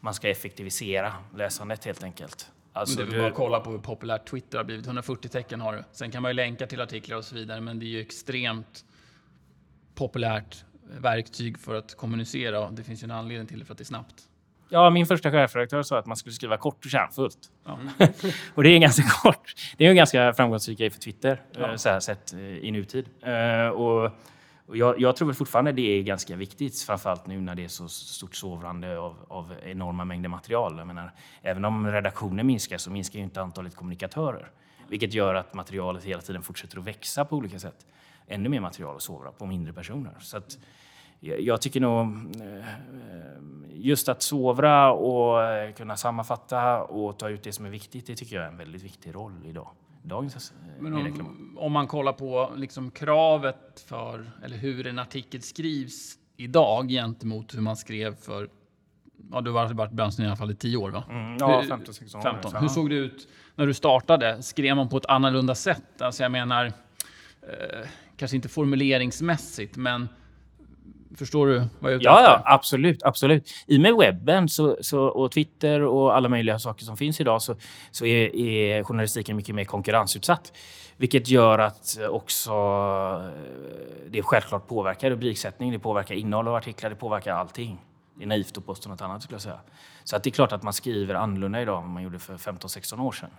man 0.00 0.14
ska 0.14 0.28
effektivisera 0.30 1.12
läsandet 1.36 1.84
helt 1.84 2.02
enkelt. 2.04 2.50
Alltså, 2.72 2.96
det 2.96 3.02
är 3.02 3.04
väl 3.04 3.14
du- 3.14 3.20
bara 3.20 3.28
att 3.30 3.34
kolla 3.36 3.60
på 3.60 3.70
hur 3.70 3.78
populärt 3.78 4.30
Twitter 4.30 4.58
har 4.58 4.64
blivit. 4.64 4.86
140 4.86 5.28
tecken 5.28 5.60
har 5.60 5.72
du. 5.72 5.84
Sen 5.92 6.10
kan 6.10 6.22
man 6.22 6.30
ju 6.30 6.34
länka 6.34 6.66
till 6.66 6.80
artiklar 6.80 7.16
och 7.16 7.24
så 7.24 7.34
vidare, 7.34 7.60
men 7.60 7.78
det 7.78 7.84
är 7.84 7.88
ju 7.88 8.00
extremt 8.00 8.84
populärt 9.94 10.64
verktyg 11.00 11.58
för 11.58 11.74
att 11.74 11.96
kommunicera. 11.96 12.60
och 12.66 12.72
Det 12.72 12.82
finns 12.84 13.02
ju 13.02 13.04
en 13.04 13.10
anledning 13.10 13.46
till 13.46 13.58
det 13.58 13.64
för 13.64 13.74
att 13.74 13.78
det 13.78 13.82
är 13.82 13.84
snabbt. 13.86 14.22
Ja, 14.70 14.90
min 14.90 15.06
första 15.06 15.30
chefredaktör 15.30 15.82
sa 15.82 15.98
att 15.98 16.06
man 16.06 16.16
skulle 16.16 16.32
skriva 16.32 16.56
kort 16.56 16.84
och 16.84 16.90
kärnfullt. 16.90 17.38
Ja. 17.64 17.78
och 18.54 18.62
det 18.62 18.68
är 18.70 18.78
ganska 18.78 19.02
kort. 19.22 19.54
Det 19.76 19.86
är 19.86 19.90
en 19.90 19.96
ganska 19.96 20.32
framgångsrik 20.32 20.78
grej 20.78 20.90
för 20.90 21.00
Twitter, 21.00 21.42
eh, 21.58 21.74
så 21.76 21.88
här 21.88 22.00
sett 22.00 22.32
eh, 22.32 22.40
i 22.40 22.70
nutid. 22.70 23.08
Eh, 23.22 23.68
Och, 23.68 24.10
och 24.66 24.76
jag, 24.76 25.00
jag 25.00 25.16
tror 25.16 25.26
väl 25.28 25.34
fortfarande 25.34 25.72
det 25.72 25.82
är 25.98 26.02
ganska 26.02 26.36
viktigt, 26.36 26.80
framförallt 26.80 27.26
nu 27.26 27.40
när 27.40 27.54
det 27.54 27.64
är 27.64 27.68
så 27.68 27.88
stort 27.88 28.34
sovrande 28.34 28.98
av, 28.98 29.16
av 29.28 29.54
enorma 29.64 30.04
mängder 30.04 30.28
material. 30.28 30.78
Jag 30.78 30.86
menar, 30.86 31.12
även 31.42 31.64
om 31.64 31.86
redaktionen 31.86 32.46
minskar 32.46 32.78
så 32.78 32.90
minskar 32.90 33.18
ju 33.18 33.24
inte 33.24 33.40
antalet 33.42 33.76
kommunikatörer. 33.76 34.50
Vilket 34.88 35.14
gör 35.14 35.34
att 35.34 35.54
materialet 35.54 36.04
hela 36.04 36.22
tiden 36.22 36.42
fortsätter 36.42 36.78
att 36.78 36.84
växa 36.84 37.24
på 37.24 37.36
olika 37.36 37.58
sätt. 37.58 37.86
Ännu 38.28 38.48
mer 38.48 38.60
material 38.60 38.96
att 38.96 39.02
sovra 39.02 39.32
på 39.32 39.46
mindre 39.46 39.72
personer. 39.72 40.12
Så 40.20 40.36
att, 40.36 40.58
jag 41.20 41.60
tycker 41.60 41.80
nog 41.80 42.00
eh, 42.40 42.64
just 43.72 44.08
att 44.08 44.22
sovra 44.22 44.92
och 44.92 45.42
eh, 45.42 45.72
kunna 45.72 45.96
sammanfatta 45.96 46.82
och 46.82 47.18
ta 47.18 47.28
ut 47.28 47.42
det 47.42 47.52
som 47.52 47.66
är 47.66 47.70
viktigt, 47.70 48.06
det 48.06 48.16
tycker 48.16 48.36
jag 48.36 48.44
är 48.44 48.48
en 48.48 48.56
väldigt 48.56 48.82
viktig 48.82 49.14
roll 49.14 49.32
idag. 49.44 49.68
Dagens 50.02 50.52
eh, 50.76 50.82
Men 50.82 50.94
om, 50.94 51.58
om 51.58 51.72
man 51.72 51.86
kollar 51.86 52.12
på 52.12 52.52
liksom 52.56 52.90
kravet 52.90 53.84
för, 53.88 54.30
eller 54.44 54.56
hur 54.56 54.86
en 54.86 54.98
artikel 54.98 55.42
skrivs 55.42 56.14
idag 56.36 56.88
gentemot 56.88 57.54
hur 57.54 57.60
man 57.60 57.76
skrev 57.76 58.14
för, 58.16 58.48
ja 59.32 59.40
du 59.40 59.50
har 59.50 59.74
varit 59.74 59.92
i 59.92 59.94
branschen 59.94 60.24
i 60.24 60.26
alla 60.26 60.36
fall 60.36 60.50
i 60.50 60.54
tio 60.54 60.76
år 60.76 60.90
va? 60.90 61.04
Mm, 61.10 61.36
ja, 61.40 61.60
Hur- 61.60 61.68
15, 61.68 61.94
16 61.94 62.18
år. 62.20 62.22
15. 62.24 62.50
Så, 62.50 62.58
Hur 62.58 62.68
såg 62.68 62.90
det 62.90 62.96
ut 62.96 63.28
när 63.54 63.66
du 63.66 63.74
startade? 63.74 64.42
Skrev 64.42 64.76
man 64.76 64.88
på 64.88 64.96
ett 64.96 65.06
annorlunda 65.06 65.54
sätt? 65.54 66.02
Alltså 66.02 66.22
jag 66.22 66.32
menar, 66.32 66.66
eh, 66.66 67.88
kanske 68.16 68.36
inte 68.36 68.48
formuleringsmässigt, 68.48 69.76
men 69.76 70.08
förstår 71.16 71.46
du 71.46 71.58
vad 71.78 71.92
jag 71.92 71.92
är 71.92 71.96
ute 71.96 72.04
Ja, 72.04 72.22
ja, 72.22 72.42
absolut. 72.44 73.02
absolut. 73.02 73.50
I 73.66 73.76
och 73.76 73.80
med 73.80 73.94
webben 73.94 74.48
så, 74.48 74.76
så, 74.80 75.02
och 75.04 75.32
Twitter 75.32 75.80
och 75.80 76.16
alla 76.16 76.28
möjliga 76.28 76.58
saker 76.58 76.84
som 76.84 76.96
finns 76.96 77.20
idag 77.20 77.42
så, 77.42 77.56
så 77.90 78.06
är, 78.06 78.36
är 78.36 78.84
journalistiken 78.84 79.36
mycket 79.36 79.54
mer 79.54 79.64
konkurrensutsatt. 79.64 80.52
Vilket 80.96 81.28
gör 81.28 81.58
att 81.58 81.98
också 82.10 82.50
eh, 82.50 84.10
det 84.10 84.22
självklart 84.22 84.68
påverkar 84.68 85.10
rubriksättning, 85.10 85.72
det 85.72 85.78
påverkar 85.78 86.14
innehåll 86.14 86.48
av 86.48 86.54
artiklar, 86.54 86.90
det 86.90 86.96
påverkar 86.96 87.34
allting. 87.34 87.78
Det 88.14 88.24
är 88.24 88.28
naivt 88.28 88.58
att 88.58 88.66
påstå 88.66 88.88
något 88.88 89.00
annat 89.00 89.22
skulle 89.22 89.34
jag 89.34 89.42
säga. 89.42 89.60
Så 90.04 90.16
att 90.16 90.22
det 90.22 90.30
är 90.30 90.32
klart 90.32 90.52
att 90.52 90.62
man 90.62 90.72
skriver 90.72 91.14
annorlunda 91.14 91.62
idag 91.62 91.82
än 91.82 91.90
man 91.90 92.02
gjorde 92.02 92.18
för 92.18 92.36
15-16 92.36 93.00
år 93.00 93.12
sedan. 93.12 93.30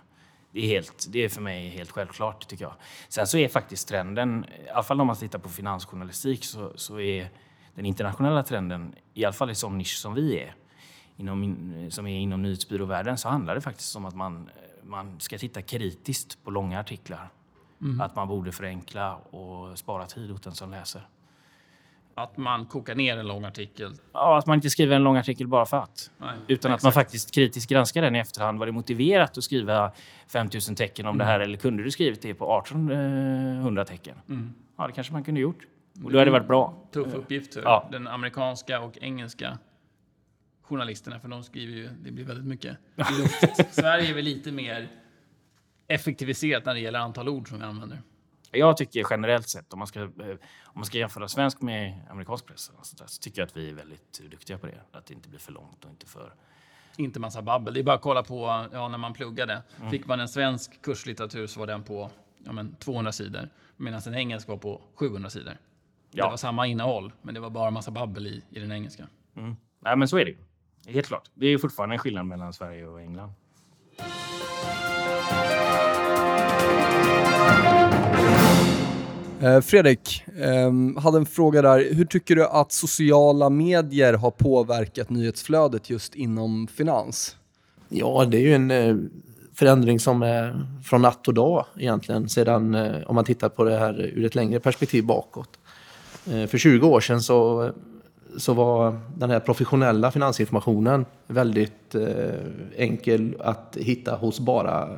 Det 0.52 0.60
är, 0.60 0.66
helt, 0.66 1.06
det 1.08 1.24
är 1.24 1.28
för 1.28 1.40
mig 1.40 1.68
helt 1.68 1.90
självklart 1.90 2.48
tycker 2.48 2.64
jag. 2.64 2.74
Sen 3.08 3.26
så 3.26 3.38
är 3.38 3.48
faktiskt 3.48 3.88
trenden, 3.88 4.46
i 4.66 4.70
alla 4.70 4.82
fall 4.82 5.00
om 5.00 5.06
man 5.06 5.16
tittar 5.16 5.38
på 5.38 5.48
finansjournalistik, 5.48 6.44
så, 6.44 6.72
så 6.76 7.00
är 7.00 7.30
den 7.74 7.86
internationella 7.86 8.42
trenden, 8.42 8.94
i 9.14 9.24
alla 9.24 9.32
fall 9.32 9.50
i 9.50 9.54
sån 9.54 9.78
nisch 9.78 9.96
som 9.96 10.14
vi 10.14 10.38
är, 10.40 10.54
inom, 11.16 11.42
in- 11.44 11.90
som 11.90 12.06
är 12.06 12.18
inom 12.18 12.42
nyhetsbyråvärlden, 12.42 13.18
så 13.18 13.28
handlar 13.28 13.54
det 13.54 13.60
faktiskt 13.60 13.96
om 13.96 14.04
att 14.04 14.14
man, 14.14 14.50
man 14.82 15.20
ska 15.20 15.38
titta 15.38 15.62
kritiskt 15.62 16.44
på 16.44 16.50
långa 16.50 16.80
artiklar. 16.80 17.28
Att 18.00 18.16
man 18.16 18.28
borde 18.28 18.52
förenkla 18.52 19.14
och 19.16 19.78
spara 19.78 20.06
tid 20.06 20.30
åt 20.30 20.42
den 20.42 20.54
som 20.54 20.70
läser. 20.70 21.08
Att 22.14 22.36
man 22.36 22.66
kokar 22.66 22.94
ner 22.94 23.16
en 23.18 23.26
lång 23.26 23.44
artikel. 23.44 23.92
Ja, 24.12 24.38
att 24.38 24.46
man 24.46 24.54
inte 24.54 24.70
skriver 24.70 24.96
en 24.96 25.02
lång 25.04 25.16
artikel 25.16 25.46
bara 25.48 25.66
för 25.66 25.76
att. 25.76 26.10
Nej, 26.18 26.34
Utan 26.48 26.72
att 26.72 26.82
man 26.82 26.92
faktiskt 26.92 27.34
kritiskt 27.34 27.70
granskar 27.70 28.02
den 28.02 28.16
i 28.16 28.18
efterhand. 28.18 28.58
Var 28.58 28.66
det 28.66 28.72
motiverat 28.72 29.38
att 29.38 29.44
skriva 29.44 29.92
5000 30.28 30.74
tecken 30.74 31.06
om 31.06 31.18
det 31.18 31.24
här 31.24 31.40
eller 31.40 31.56
kunde 31.58 31.82
du 31.82 31.90
skrivit 31.90 32.22
det 32.22 32.34
på 32.34 32.58
1800 32.58 33.84
tecken? 33.84 34.16
Ja, 34.76 34.86
det 34.86 34.92
kanske 34.92 35.12
man 35.12 35.24
kunde 35.24 35.40
gjort. 35.40 35.66
Och 36.04 36.12
då 36.12 36.18
hade 36.18 36.24
det 36.24 36.30
varit 36.30 36.48
bra. 36.48 36.88
Tuff 36.92 37.14
uppgift 37.14 37.54
för 37.54 37.62
Ja. 37.62 37.88
den 37.92 38.08
amerikanska 38.08 38.80
och 38.80 38.98
engelska 39.00 39.58
journalisterna, 40.62 41.20
för 41.20 41.28
de 41.28 41.42
skriver 41.44 41.72
ju, 41.72 41.88
det 41.88 42.10
blir 42.12 42.24
väldigt 42.24 42.46
mycket. 42.46 42.76
Sverige 43.70 44.10
är 44.10 44.14
väl 44.14 44.24
lite 44.24 44.52
mer 44.52 44.88
effektiviserat 45.88 46.64
när 46.64 46.74
det 46.74 46.80
gäller 46.80 46.98
antal 46.98 47.28
ord 47.28 47.48
som 47.48 47.58
vi 47.58 47.64
använder. 47.64 48.02
Jag 48.50 48.76
tycker 48.76 49.06
generellt 49.10 49.48
sett, 49.48 49.72
om 49.72 49.78
man 49.78 49.88
ska, 49.88 50.00
eh, 50.00 50.08
om 50.64 50.74
man 50.74 50.84
ska 50.84 50.98
jämföra 50.98 51.28
svensk 51.28 51.60
med 51.60 52.00
amerikansk 52.10 52.46
press, 52.46 52.70
där, 52.98 53.06
så 53.06 53.20
tycker 53.22 53.40
jag 53.42 53.46
att 53.46 53.56
vi 53.56 53.70
är 53.70 53.74
väldigt 53.74 54.20
duktiga 54.30 54.58
på 54.58 54.66
det. 54.66 54.80
Att 54.92 55.06
det 55.06 55.14
inte 55.14 55.28
blir 55.28 55.38
för 55.40 55.52
långt 55.52 55.84
och 55.84 55.90
inte 55.90 56.06
för... 56.06 56.34
Inte 56.96 57.20
massa 57.20 57.42
babbel. 57.42 57.74
Det 57.74 57.80
är 57.80 57.84
bara 57.84 57.96
att 57.96 58.02
kolla 58.02 58.22
på 58.22 58.66
ja, 58.72 58.88
när 58.88 58.98
man 58.98 59.12
pluggade. 59.12 59.62
Fick 59.90 60.06
man 60.06 60.20
en 60.20 60.28
svensk 60.28 60.82
kurslitteratur 60.82 61.46
så 61.46 61.60
var 61.60 61.66
den 61.66 61.82
på 61.82 62.10
ja, 62.44 62.52
men 62.52 62.74
200 62.74 63.12
sidor. 63.12 63.48
Medan 63.76 64.00
en 64.06 64.14
engelsk 64.14 64.48
var 64.48 64.56
på 64.56 64.82
700 64.94 65.30
sidor. 65.30 65.56
Ja. 66.14 66.24
Det 66.24 66.30
var 66.30 66.36
samma 66.36 66.66
innehåll, 66.66 67.12
men 67.22 67.34
det 67.34 67.40
var 67.40 67.50
bara 67.50 67.70
massa 67.70 67.90
babbel 67.90 68.26
i, 68.26 68.42
i 68.50 68.60
den 68.60 68.72
engelska. 68.72 69.06
Nej, 69.84 69.96
men 69.96 70.08
så 70.08 70.18
är 70.18 70.24
det 70.24 70.30
ju. 70.30 70.36
Helt 70.92 71.06
klart. 71.06 71.30
Det 71.34 71.46
är 71.46 71.58
fortfarande 71.58 71.94
en 71.94 71.98
skillnad 71.98 72.26
mellan 72.26 72.52
Sverige 72.52 72.86
och 72.86 73.00
England. 73.00 73.32
Eh, 79.42 79.60
Fredrik, 79.60 80.24
ehm, 80.40 80.96
hade 80.96 81.18
en 81.18 81.26
fråga 81.26 81.62
där. 81.62 81.94
Hur 81.94 82.04
tycker 82.04 82.36
du 82.36 82.46
att 82.46 82.72
sociala 82.72 83.50
medier 83.50 84.14
har 84.14 84.30
påverkat 84.30 85.10
nyhetsflödet 85.10 85.90
just 85.90 86.14
inom 86.14 86.66
finans? 86.66 87.36
Ja, 87.88 88.24
det 88.24 88.36
är 88.36 88.40
ju 88.40 88.54
en 88.54 88.70
eh, 88.70 88.96
förändring 89.54 90.00
som 90.00 90.22
är 90.22 90.66
från 90.84 91.02
natt 91.02 91.28
och 91.28 91.34
dag 91.34 91.64
egentligen. 91.78 92.28
Sedan, 92.28 92.74
eh, 92.74 93.02
om 93.06 93.14
man 93.14 93.24
tittar 93.24 93.48
på 93.48 93.64
det 93.64 93.78
här 93.78 94.00
ur 94.00 94.24
ett 94.24 94.34
längre 94.34 94.60
perspektiv 94.60 95.06
bakåt. 95.06 95.58
Eh, 96.30 96.46
För 96.46 96.58
20 96.58 96.88
år 96.88 97.00
sedan 97.00 97.20
så, 97.22 97.70
så 98.36 98.52
var 98.54 98.98
den 99.18 99.30
här 99.30 99.40
professionella 99.40 100.10
finansinformationen 100.10 101.04
väldigt 101.26 101.94
eh, 101.94 102.02
enkel 102.76 103.34
att 103.40 103.76
hitta 103.80 104.14
hos 104.16 104.40
bara, 104.40 104.88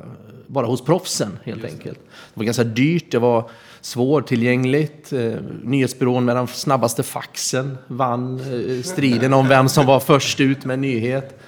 bara 0.47 0.65
hos 0.65 0.85
proffsen 0.85 1.39
helt 1.43 1.63
enkelt. 1.65 1.99
Det 2.33 2.39
var 2.39 2.43
ganska 2.43 2.63
dyrt, 2.63 3.11
det 3.11 3.19
var 3.19 3.49
svårtillgängligt. 3.81 5.13
Eh, 5.13 5.33
Nyhetsbyrån 5.63 6.25
med 6.25 6.35
den 6.35 6.47
snabbaste 6.47 7.03
faxen 7.03 7.77
vann 7.87 8.39
striden 8.83 9.33
om 9.33 9.47
vem 9.47 9.69
som 9.69 9.85
var 9.85 9.99
först 9.99 10.39
ut 10.39 10.65
med 10.65 10.73
en 10.73 10.81
nyhet. 10.81 11.39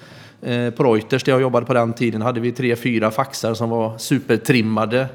På 0.75 0.83
Reuters, 0.93 1.23
där 1.23 1.31
jag 1.31 1.41
jobbade 1.41 1.65
på 1.65 1.73
den 1.73 1.93
tiden, 1.93 2.21
hade 2.21 2.39
vi 2.39 2.51
tre, 2.51 2.75
fyra 2.75 3.11
faxar 3.11 3.53
som 3.53 3.69
var 3.69 3.97
supertrimmade. 3.97 5.07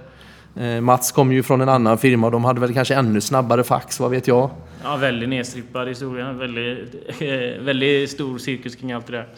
Eh, 0.56 0.80
Mats 0.80 1.12
kom 1.12 1.32
ju 1.32 1.42
från 1.42 1.60
en 1.60 1.68
annan 1.68 1.98
firma 1.98 2.26
och 2.26 2.32
de 2.32 2.44
hade 2.44 2.60
väl 2.60 2.74
kanske 2.74 2.94
ännu 2.94 3.20
snabbare 3.20 3.64
fax, 3.64 4.00
vad 4.00 4.10
vet 4.10 4.26
jag. 4.26 4.50
Ja, 4.82 4.96
väldigt 4.96 5.28
nedstrippad 5.28 5.88
historia. 5.88 6.32
Väldigt, 6.32 6.94
eh, 7.20 7.64
väldigt 7.64 8.10
stor 8.10 8.38
cirkus 8.38 8.76
kring 8.76 8.92
allt 8.92 9.06
det 9.06 9.12
där. 9.12 9.28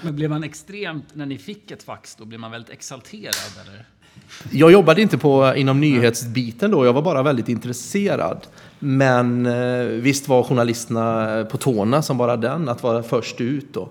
Men 0.00 0.16
blev 0.16 0.30
man 0.30 0.44
extremt, 0.44 1.04
när 1.12 1.26
ni 1.26 1.38
fick 1.38 1.70
ett 1.70 1.82
fax, 1.82 2.14
då 2.14 2.24
blev 2.24 2.40
man 2.40 2.50
väldigt 2.50 2.70
exalterad 2.70 3.34
eller? 3.64 3.84
Jag 4.50 4.72
jobbade 4.72 5.02
inte 5.02 5.18
på, 5.18 5.54
inom 5.56 5.80
nyhetsbiten 5.80 6.70
då, 6.70 6.86
jag 6.86 6.92
var 6.92 7.02
bara 7.02 7.22
väldigt 7.22 7.48
intresserad. 7.48 8.46
Men 8.78 9.46
eh, 9.46 9.84
visst 9.84 10.28
var 10.28 10.42
journalisterna 10.42 11.44
på 11.50 11.56
tårna 11.56 12.02
som 12.02 12.18
bara 12.18 12.36
den, 12.36 12.68
att 12.68 12.82
vara 12.82 13.02
först 13.02 13.40
ut. 13.40 13.74
Då. 13.74 13.88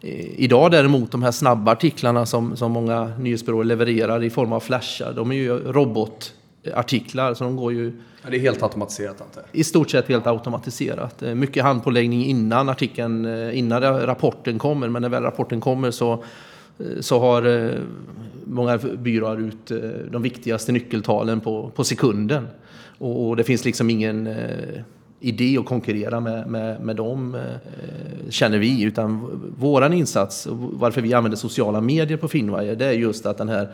Eh, 0.00 0.40
Idag 0.40 0.70
däremot, 0.70 1.12
de 1.12 1.22
här 1.22 1.30
snabba 1.30 1.72
artiklarna 1.72 2.26
som, 2.26 2.56
som 2.56 2.72
många 2.72 3.12
nyhetsbyråer 3.18 3.64
levererar 3.64 4.22
i 4.24 4.30
form 4.30 4.52
av 4.52 4.60
flashar, 4.60 5.12
de 5.12 5.30
är 5.30 5.34
ju 5.34 5.58
robotartiklar, 5.58 7.34
så 7.34 7.44
de 7.44 7.56
går 7.56 7.72
ju 7.72 7.92
Ja, 8.24 8.30
det 8.30 8.36
är 8.36 8.40
helt 8.40 8.62
automatiserat 8.62 9.22
jag. 9.34 9.44
i 9.52 9.64
stort 9.64 9.90
sett 9.90 10.08
helt 10.08 10.26
automatiserat. 10.26 11.22
Eh, 11.22 11.34
Mycket 11.34 11.62
handpåläggning 11.62 12.24
innan 12.24 12.68
artikeln, 12.68 13.24
eh, 13.24 13.58
innan 13.58 13.82
rapporten 13.82 14.58
kommer, 14.58 14.88
men 14.88 15.02
när 15.02 15.08
väl 15.08 15.22
rapporten 15.22 15.60
kommer 15.60 15.90
så, 15.90 16.24
så 17.00 17.18
har 17.18 17.70
många 18.44 18.78
byråer 18.78 19.40
ut 19.40 19.72
de 20.10 20.22
viktigaste 20.22 20.72
nyckeltalen 20.72 21.40
på, 21.40 21.70
på 21.74 21.84
sekunden. 21.84 22.48
Och, 22.98 23.28
och 23.28 23.36
det 23.36 23.44
finns 23.44 23.64
liksom 23.64 23.90
ingen 23.90 24.28
idé 25.20 25.58
att 25.58 25.66
konkurrera 25.66 26.20
med, 26.20 26.46
med, 26.46 26.80
med 26.80 26.96
dem, 26.96 27.34
eh, 27.34 28.30
känner 28.30 28.58
vi. 28.58 28.82
Utan 28.82 29.40
våran 29.58 29.92
insats, 29.92 30.46
varför 30.50 31.00
vi 31.00 31.14
använder 31.14 31.36
sociala 31.36 31.80
medier 31.80 32.18
på 32.18 32.28
Finwire, 32.28 32.74
det 32.74 32.86
är 32.86 32.92
just 32.92 33.26
att 33.26 33.38
den 33.38 33.48
här 33.48 33.68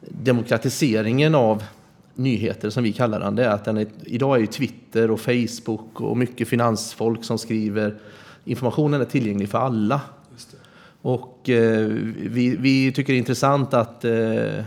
demokratiseringen 0.00 1.34
av 1.34 1.62
nyheter 2.14 2.70
som 2.70 2.84
vi 2.84 2.92
kallar 2.92 3.20
den, 3.20 3.36
det 3.36 3.44
är 3.44 3.48
att 3.48 3.64
den 3.64 3.76
är, 3.76 3.86
idag 4.04 4.36
är 4.36 4.40
ju 4.40 4.46
Twitter 4.46 5.10
och 5.10 5.20
Facebook 5.20 6.00
och 6.00 6.16
mycket 6.16 6.48
finansfolk 6.48 7.24
som 7.24 7.38
skriver. 7.38 7.94
Informationen 8.44 9.00
är 9.00 9.04
tillgänglig 9.04 9.48
för 9.48 9.58
alla. 9.58 10.00
Och 11.02 11.48
eh, 11.48 11.86
vi, 12.16 12.56
vi 12.56 12.92
tycker 12.92 13.12
det 13.12 13.16
är 13.16 13.18
intressant 13.18 13.74
att 13.74 14.04
eh, 14.04 14.64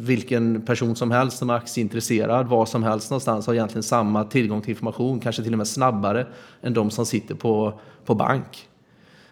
vilken 0.00 0.62
person 0.62 0.96
som 0.96 1.10
helst 1.10 1.38
som 1.38 1.50
är 1.50 1.54
aktieintresserad, 1.54 2.46
var 2.46 2.66
som 2.66 2.82
helst 2.82 3.10
någonstans, 3.10 3.46
har 3.46 3.54
egentligen 3.54 3.82
samma 3.82 4.24
tillgång 4.24 4.60
till 4.60 4.70
information, 4.70 5.20
kanske 5.20 5.42
till 5.42 5.52
och 5.52 5.58
med 5.58 5.66
snabbare 5.66 6.26
än 6.62 6.74
de 6.74 6.90
som 6.90 7.06
sitter 7.06 7.34
på, 7.34 7.80
på 8.04 8.14
bank. 8.14 8.68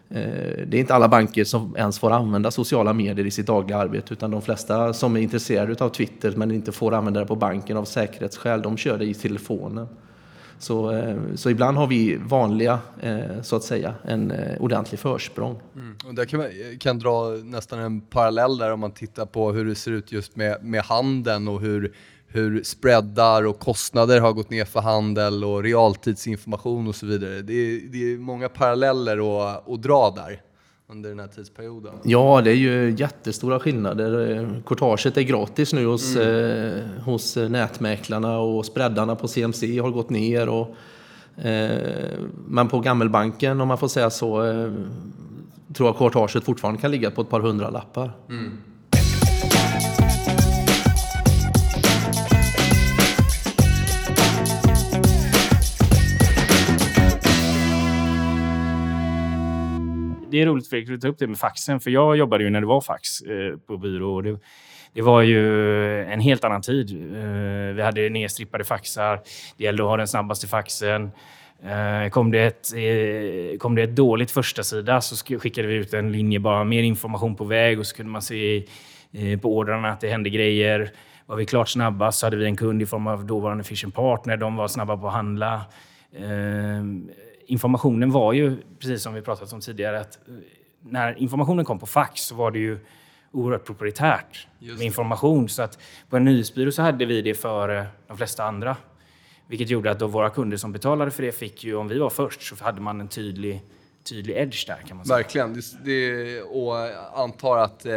Eh, 0.09 0.67
det 0.67 0.77
är 0.77 0.81
inte 0.81 0.95
alla 0.95 1.09
banker 1.09 1.45
som 1.45 1.77
ens 1.77 1.99
får 1.99 2.11
använda 2.11 2.51
sociala 2.51 2.93
medier 2.93 3.27
i 3.27 3.31
sitt 3.31 3.47
dagliga 3.47 3.79
arbete 3.79 4.13
utan 4.13 4.31
de 4.31 4.43
flesta 4.43 4.93
som 4.93 5.17
är 5.17 5.21
intresserade 5.21 5.85
av 5.85 5.89
Twitter 5.89 6.33
men 6.37 6.51
inte 6.51 6.73
får 6.73 6.95
använda 6.95 7.21
det 7.21 7.27
på 7.27 7.37
banken 7.37 7.77
av 7.77 7.85
säkerhetsskäl, 7.85 8.63
de 8.63 8.77
kör 8.77 8.99
det 8.99 9.05
i 9.05 9.15
telefonen. 9.15 9.89
Så, 10.59 10.91
eh, 10.91 11.17
så 11.35 11.51
ibland 11.51 11.77
har 11.77 11.87
vi 11.87 12.17
vanliga, 12.17 12.79
eh, 13.01 13.43
så 13.43 13.57
att 13.57 13.65
säga, 13.65 13.95
en 14.05 14.31
eh, 14.31 14.63
ordentlig 14.63 15.01
försprång. 15.01 15.61
Mm. 15.75 15.97
Och 16.07 16.15
där 16.15 16.25
kan 16.25 16.41
man 16.41 16.49
kan 16.81 16.99
dra 16.99 17.31
nästan 17.45 17.79
en 17.79 18.01
parallell 18.01 18.59
där 18.59 18.73
om 18.73 18.81
man 18.81 18.93
tittar 18.93 19.27
på 19.27 19.53
hur 19.53 19.65
det 19.65 19.75
ser 19.75 19.91
ut 19.91 20.13
just 20.13 20.37
med, 20.37 20.65
med 20.65 20.83
handeln 20.83 21.49
och 21.49 21.61
hur, 21.61 21.95
hur 22.27 22.63
spreadar 22.63 23.47
och 23.47 23.59
kostnader 23.59 24.21
har 24.21 24.33
gått 24.33 24.51
ner 24.51 24.65
för 24.65 24.81
handel 24.81 25.45
och 25.45 25.63
realtidsinformation 25.63 26.89
och 26.89 26.95
så 26.95 27.07
vidare. 27.07 27.43
Det 27.43 27.53
är, 27.53 27.81
det 27.93 28.13
är 28.13 28.19
många 28.19 28.49
paralleller 28.49 29.19
att, 29.19 29.69
att 29.69 29.83
dra 29.83 30.11
där 30.11 30.41
under 30.89 31.09
den 31.09 31.19
här 31.19 31.27
tidsperioden. 31.27 31.95
Ja, 32.03 32.41
det 32.45 32.51
är 32.51 32.55
ju 32.55 32.95
jättestora 32.99 33.61
skillnader. 33.61 34.63
Courtaget 34.67 35.17
är 35.17 35.23
gratis 35.23 35.73
nu 35.73 35.87
hos, 35.87 36.17
eh, 36.17 36.83
hos 37.05 37.37
nätmäklarna 37.37 38.39
och 38.39 38.67
spreadarna 38.67 39.17
på 39.17 39.29
CMC 39.29 39.79
har 39.79 39.91
gått 39.91 40.11
ner. 40.11 40.49
Och, 40.49 40.77
eh, 41.45 42.19
men 42.49 42.69
på 42.69 42.81
gammelbanken, 42.81 43.61
om 43.61 43.69
man 43.69 43.79
får 43.79 43.89
säga 43.89 44.11
så, 44.11 44.45
eh, 44.45 44.73
tror 45.75 45.89
jag 45.89 45.99
courtaget 45.99 46.45
fortfarande 46.45 46.81
kan 46.81 46.91
ligga 46.91 47.11
på 47.11 47.23
ett 47.23 47.31
par 47.31 47.41
hundra 47.41 47.71
lappar. 47.71 48.11
Det 60.37 60.43
är 60.43 60.47
roligt 60.47 60.69
Fredrik 60.69 60.89
att 60.89 60.95
du 60.95 61.01
tar 61.01 61.09
upp 61.09 61.19
det 61.19 61.27
med 61.27 61.39
faxen, 61.39 61.81
för 61.81 61.91
jag 61.91 62.17
jobbade 62.17 62.45
ju 62.45 62.51
när 62.51 62.61
det 62.61 62.67
var 62.67 62.81
fax 62.81 63.21
eh, 63.21 63.57
på 63.67 63.77
byrå. 63.77 64.15
Och 64.15 64.23
det, 64.23 64.39
det 64.93 65.03
var 65.03 65.23
ju 65.23 66.03
en 66.03 66.21
helt 66.21 66.45
annan 66.45 66.63
tid. 66.63 66.91
Eh, 66.91 67.75
vi 67.75 67.83
hade 67.83 68.09
nedstrippade 68.09 68.65
faxar. 68.65 69.21
Det 69.57 69.65
gällde 69.65 69.83
att 69.83 69.89
ha 69.89 69.97
den 69.97 70.09
snabbaste 70.09 70.47
faxen. 70.47 71.11
Eh, 71.63 72.11
kom, 72.11 72.31
det 72.31 72.41
ett, 72.41 72.73
eh, 72.75 73.59
kom 73.59 73.75
det 73.75 73.83
ett 73.83 73.97
dåligt 73.97 74.31
första 74.31 74.63
sida 74.63 75.01
så 75.01 75.39
skickade 75.39 75.69
vi 75.69 75.75
ut 75.75 75.95
en 75.95 76.13
linje, 76.13 76.39
bara 76.39 76.65
mer 76.65 76.83
information 76.83 77.37
på 77.37 77.45
väg 77.45 77.79
och 77.79 77.87
så 77.87 77.97
kunde 77.97 78.13
man 78.13 78.23
se 78.23 78.65
eh, 79.13 79.41
på 79.41 79.57
ordrarna 79.57 79.89
att 79.89 80.01
det 80.01 80.09
hände 80.09 80.31
grejer. 80.31 80.91
Var 81.27 81.37
vi 81.37 81.47
klart 81.47 81.69
snabbast 81.69 82.19
så 82.19 82.27
hade 82.27 82.37
vi 82.37 82.45
en 82.45 82.57
kund 82.57 82.83
i 82.83 82.87
form 82.87 83.07
av 83.07 83.27
dåvarande 83.27 83.65
Fish 83.65 83.93
Partner. 83.95 84.37
De 84.37 84.57
var 84.57 84.69
snabba 84.69 84.97
på 84.97 85.07
att 85.07 85.13
handla. 85.13 85.55
Eh, 86.17 86.83
Informationen 87.47 88.11
var 88.11 88.33
ju, 88.33 88.57
precis 88.79 89.03
som 89.03 89.15
vi 89.15 89.23
pratat 89.23 89.53
om 89.53 89.61
tidigare, 89.61 90.01
att 90.01 90.29
eh, 90.29 90.35
när 90.81 91.19
informationen 91.19 91.65
kom 91.65 91.79
på 91.79 91.87
fax 91.87 92.21
så 92.21 92.35
var 92.35 92.51
det 92.51 92.59
ju 92.59 92.79
oerhört 93.33 93.65
proprietärt 93.65 94.47
med 94.59 94.81
information. 94.81 95.49
Så 95.49 95.63
att 95.63 95.79
på 96.11 96.17
en 96.17 96.25
nyhetsbyrå 96.25 96.73
så 96.73 96.83
hade 96.83 97.07
vi 97.07 97.23
det 97.23 97.35
före 97.35 97.87
de 98.07 98.17
flesta 98.17 98.45
andra. 98.45 98.77
Vilket 99.49 99.71
gjorde 99.71 99.91
att 99.91 99.99
då 99.99 100.07
våra 100.07 100.31
kunder 100.31 100.57
som 100.57 100.73
betalade 100.73 101.11
för 101.11 101.23
det 101.23 101.33
fick 101.33 101.65
ju, 101.65 101.77
om 101.77 101.89
vi 101.89 101.99
var 101.99 102.11
först, 102.11 102.43
så 102.43 102.65
hade 102.65 102.81
man 102.81 103.01
en 103.01 103.09
tydlig, 103.09 103.63
tydlig 104.05 104.37
edge 104.37 104.67
där 104.67 104.77
kan 104.87 104.97
man 104.97 105.07
säga. 105.07 105.17
Verkligen. 105.17 105.55
Det, 105.55 105.63
det, 105.85 106.43
och 106.43 106.75
antar 107.21 107.57
att 107.57 107.87
eh, 107.87 107.93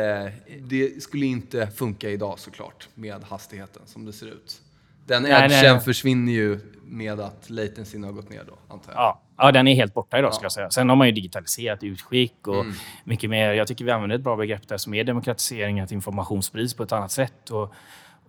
det 0.61 1.03
skulle 1.03 1.25
inte 1.25 1.67
funka 1.67 2.09
idag 2.09 2.39
såklart 2.39 2.89
med 2.95 3.23
hastigheten 3.23 3.81
som 3.85 4.05
det 4.05 4.13
ser 4.13 4.27
ut. 4.27 4.61
Den 5.05 5.23
Nej, 5.23 5.31
nej. 5.31 5.59
edgen 5.59 5.81
försvinner 5.81 6.33
ju 6.33 6.59
med 6.83 7.19
att 7.19 7.49
latencyn 7.49 8.03
har 8.03 8.11
gått 8.11 8.29
ner 8.29 8.43
då, 8.47 8.73
antar 8.73 8.93
jag. 8.93 9.01
Ja, 9.01 9.21
ja, 9.39 9.51
den 9.51 9.67
är 9.67 9.75
helt 9.75 9.93
borta 9.93 10.19
idag 10.19 10.33
skulle 10.33 10.45
jag 10.45 10.51
säga. 10.51 10.69
Sen 10.69 10.89
har 10.89 10.95
man 10.95 11.07
ju 11.07 11.13
digitaliserat 11.13 11.83
utskick 11.83 12.47
och 12.47 12.55
Mm. 12.55 12.73
mycket 13.03 13.29
mer. 13.29 13.53
Jag 13.53 13.67
tycker 13.67 13.85
vi 13.85 13.91
använder 13.91 14.15
ett 14.15 14.21
bra 14.23 14.35
begrepp 14.35 14.67
där 14.67 14.77
som 14.77 14.93
är 14.93 15.03
demokratisering, 15.03 15.79
att 15.79 15.91
information 15.91 16.43
sprids 16.43 16.73
på 16.73 16.83
ett 16.83 16.91
annat 16.91 17.11
sätt. 17.11 17.49
Och, 17.49 17.73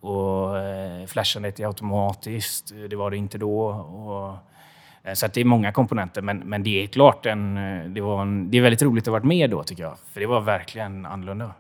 och 0.01 0.59
eh, 0.59 1.07
flashandet 1.07 1.61
är 1.61 1.67
automatiskt, 1.67 2.73
det 2.91 2.97
var 2.97 3.11
det 3.11 3.17
inte 3.17 3.39
då. 3.39 3.61
Och, 3.69 4.37
eh, 5.09 5.15
så 5.15 5.27
det 5.27 5.41
är 5.41 5.45
många 5.45 5.73
komponenter, 5.73 6.23
men, 6.23 6.39
men 6.39 6.63
det 6.63 6.83
är 6.83 6.87
klart 6.87 7.27
en, 7.27 7.57
eh, 7.57 7.85
det, 7.91 8.01
var 8.01 8.23
en, 8.23 8.51
det 8.51 8.59
är 8.59 8.63
väldigt 8.63 8.83
roligt 8.83 9.03
att 9.05 9.07
ha 9.07 9.13
varit 9.13 9.25
med 9.25 9.51
då 9.51 9.63
tycker 9.63 9.83
jag. 9.83 9.97
För 10.13 10.21
det 10.21 10.27
var 10.27 10.41
verkligen 10.41 11.07
annorlunda. 11.07 11.51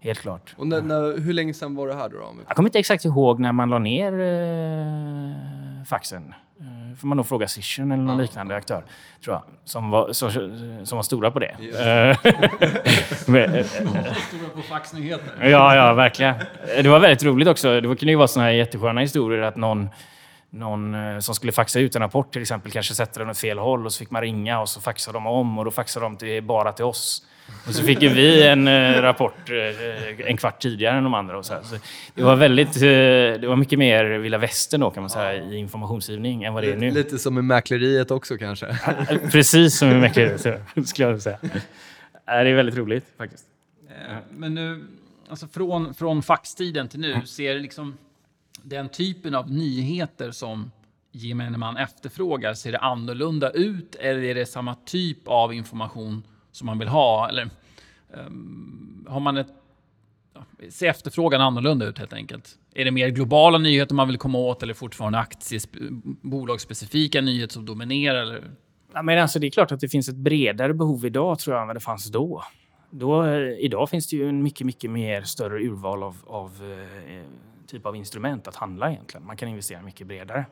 Helt 0.00 0.18
klart. 0.18 0.54
Och 0.56 0.66
när, 0.66 0.82
när, 0.82 1.18
hur 1.18 1.32
länge 1.32 1.54
sedan 1.54 1.74
var 1.74 1.88
det 1.88 1.94
här 1.94 2.08
då? 2.08 2.34
Jag 2.46 2.56
kommer 2.56 2.68
inte 2.68 2.78
exakt 2.78 3.04
ihåg 3.04 3.40
när 3.40 3.52
man 3.52 3.70
la 3.70 3.78
ner 3.78 4.12
eh, 4.20 5.84
faxen. 5.84 6.34
Eh, 6.60 6.96
får 6.96 7.08
man 7.08 7.16
nog 7.16 7.26
fråga 7.26 7.48
Cision 7.48 7.92
eller 7.92 8.02
någon 8.02 8.18
liknande 8.18 8.56
aktör, 8.56 8.84
tror 9.24 9.34
jag, 9.36 9.42
som 9.64 9.90
var, 9.90 10.12
så, 10.12 10.30
som 10.84 10.96
var 10.96 11.02
stora 11.02 11.30
på 11.30 11.38
det. 11.38 11.46
Eh, 11.50 12.32
men, 13.26 13.54
eh, 13.54 13.66
Stora 13.66 14.48
på 14.54 14.62
faxnyheter. 14.62 15.48
ja, 15.48 15.74
ja, 15.76 15.94
verkligen. 15.94 16.34
Det 16.82 16.88
var 16.88 17.00
väldigt 17.00 17.24
roligt 17.24 17.48
också. 17.48 17.80
Det 17.80 17.96
kunde 17.96 18.12
ju 18.12 18.16
vara 18.16 18.28
såna 18.28 18.44
här 18.44 18.52
jättesköna 18.52 19.00
historier 19.00 19.42
att 19.42 19.56
någon 19.56 19.88
någon 20.50 20.94
eh, 20.94 21.18
som 21.18 21.34
skulle 21.34 21.52
faxa 21.52 21.80
ut 21.80 21.96
en 21.96 22.02
rapport 22.02 22.32
till 22.32 22.42
exempel 22.42 22.72
kanske 22.72 22.94
sätter 22.94 23.20
den 23.20 23.30
åt 23.30 23.38
fel 23.38 23.58
håll 23.58 23.86
och 23.86 23.92
så 23.92 23.98
fick 23.98 24.10
man 24.10 24.22
ringa 24.22 24.60
och 24.60 24.68
så 24.68 24.80
faxade 24.80 25.16
de 25.16 25.26
om 25.26 25.58
och 25.58 25.64
då 25.64 25.70
faxade 25.70 26.06
de 26.06 26.16
till, 26.16 26.42
bara 26.42 26.72
till 26.72 26.84
oss. 26.84 27.24
Och 27.66 27.74
så 27.74 27.82
fick 27.82 28.02
vi 28.02 28.46
en 28.46 28.68
eh, 28.68 29.02
rapport 29.02 29.50
eh, 29.50 30.28
en 30.30 30.36
kvart 30.36 30.62
tidigare 30.62 30.96
än 30.96 31.04
de 31.04 31.14
andra. 31.14 31.38
Och 31.38 31.46
så 31.46 31.54
här. 31.54 31.62
Så 31.62 31.76
det 32.14 32.22
var 32.22 32.36
väldigt, 32.36 32.76
eh, 32.76 32.80
det 33.40 33.46
var 33.46 33.56
mycket 33.56 33.78
mer 33.78 34.04
vilda 34.04 34.38
västern 34.38 34.80
då 34.80 34.90
kan 34.90 35.02
man 35.02 35.10
säga 35.10 35.44
i 35.44 35.56
informationsgivning 35.56 36.44
än 36.44 36.54
vad 36.54 36.62
det 36.62 36.72
är 36.72 36.76
nu. 36.76 36.90
Lite 36.90 37.18
som 37.18 37.38
i 37.38 37.42
mäkleriet 37.42 38.10
också 38.10 38.36
kanske. 38.36 38.78
Precis 39.32 39.78
som 39.78 39.88
i 39.88 39.94
mäkleriet 39.94 40.40
skulle 40.88 41.08
jag 41.08 41.22
säga. 41.22 41.38
Det 42.26 42.32
är 42.32 42.54
väldigt 42.54 42.76
roligt 42.76 43.04
faktiskt. 43.18 43.44
Men 44.30 44.54
nu, 44.54 44.86
alltså 45.28 45.46
från, 45.46 45.94
från 45.94 46.22
faxtiden 46.22 46.88
till 46.88 47.00
nu, 47.00 47.26
ser 47.26 47.58
liksom 47.58 47.98
den 48.62 48.88
typen 48.88 49.34
av 49.34 49.50
nyheter 49.50 50.30
som 50.30 50.70
gemene 51.12 51.58
man 51.58 51.76
efterfrågar, 51.76 52.54
ser 52.54 52.72
det 52.72 52.78
annorlunda 52.78 53.50
ut 53.50 53.94
eller 53.94 54.22
är 54.22 54.34
det 54.34 54.46
samma 54.46 54.74
typ 54.74 55.28
av 55.28 55.54
information 55.54 56.22
som 56.52 56.66
man 56.66 56.78
vill 56.78 56.88
ha? 56.88 57.28
Eller 57.28 57.50
um, 58.10 59.06
har 59.08 59.20
man 59.20 59.36
ett... 59.36 59.48
Ser 60.70 60.88
efterfrågan 60.88 61.40
annorlunda 61.40 61.86
ut 61.86 61.98
helt 61.98 62.12
enkelt? 62.12 62.58
Är 62.74 62.84
det 62.84 62.90
mer 62.90 63.08
globala 63.08 63.58
nyheter 63.58 63.94
man 63.94 64.08
vill 64.08 64.18
komma 64.18 64.38
åt 64.38 64.62
eller 64.62 64.74
fortfarande 64.74 65.18
aktiebolagsspecifika 65.18 67.20
nyheter 67.20 67.52
som 67.52 67.66
dominerar? 67.66 68.22
Eller? 68.22 68.50
Ja, 68.94 69.02
men 69.02 69.18
alltså, 69.18 69.38
det 69.38 69.46
är 69.46 69.50
klart 69.50 69.72
att 69.72 69.80
det 69.80 69.88
finns 69.88 70.08
ett 70.08 70.16
bredare 70.16 70.74
behov 70.74 71.06
idag 71.06 71.38
tror 71.38 71.56
jag 71.56 71.60
än 71.60 71.66
vad 71.66 71.76
det 71.76 71.80
fanns 71.80 72.06
då. 72.06 72.44
då 72.90 73.24
eh, 73.24 73.58
idag 73.58 73.90
finns 73.90 74.08
det 74.08 74.16
ju 74.16 74.28
en 74.28 74.42
mycket, 74.42 74.66
mycket 74.66 74.90
mer 74.90 75.22
större 75.22 75.62
urval 75.62 76.02
av, 76.02 76.16
av 76.26 76.50
eh, 77.08 77.22
typ 77.68 77.86
av 77.86 77.96
instrument 77.96 78.48
att 78.48 78.56
handla 78.56 78.90
egentligen. 78.90 79.26
Man 79.26 79.36
kan 79.36 79.48
investera 79.48 79.82
mycket 79.82 80.06
bredare 80.06 80.46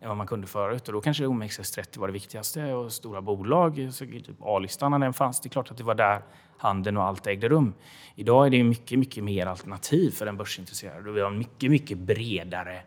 än 0.00 0.08
vad 0.08 0.16
man 0.16 0.26
kunde 0.26 0.46
förut. 0.46 0.88
Och 0.88 0.94
då 0.94 1.00
kanske 1.00 1.24
OMXS30 1.24 1.98
var 1.98 2.06
det 2.06 2.12
viktigaste 2.12 2.72
och 2.72 2.92
stora 2.92 3.20
bolag, 3.20 3.88
så 3.92 4.04
typ 4.04 4.36
A-listan 4.40 4.90
när 4.90 4.98
den 4.98 5.12
fanns, 5.12 5.40
det 5.40 5.46
är 5.46 5.50
klart 5.50 5.70
att 5.70 5.76
det 5.76 5.84
var 5.84 5.94
där 5.94 6.22
handeln 6.56 6.96
och 6.96 7.04
allt 7.04 7.26
ägde 7.26 7.48
rum. 7.48 7.74
Idag 8.14 8.46
är 8.46 8.50
det 8.50 8.64
mycket, 8.64 8.98
mycket 8.98 9.24
mer 9.24 9.46
alternativ 9.46 10.10
för 10.10 10.26
den 10.26 10.36
börsintresserade. 10.36 11.10
Och 11.10 11.16
Vi 11.16 11.20
har 11.20 11.28
en 11.30 11.38
mycket, 11.38 11.70
mycket 11.70 11.98
bredare 11.98 12.82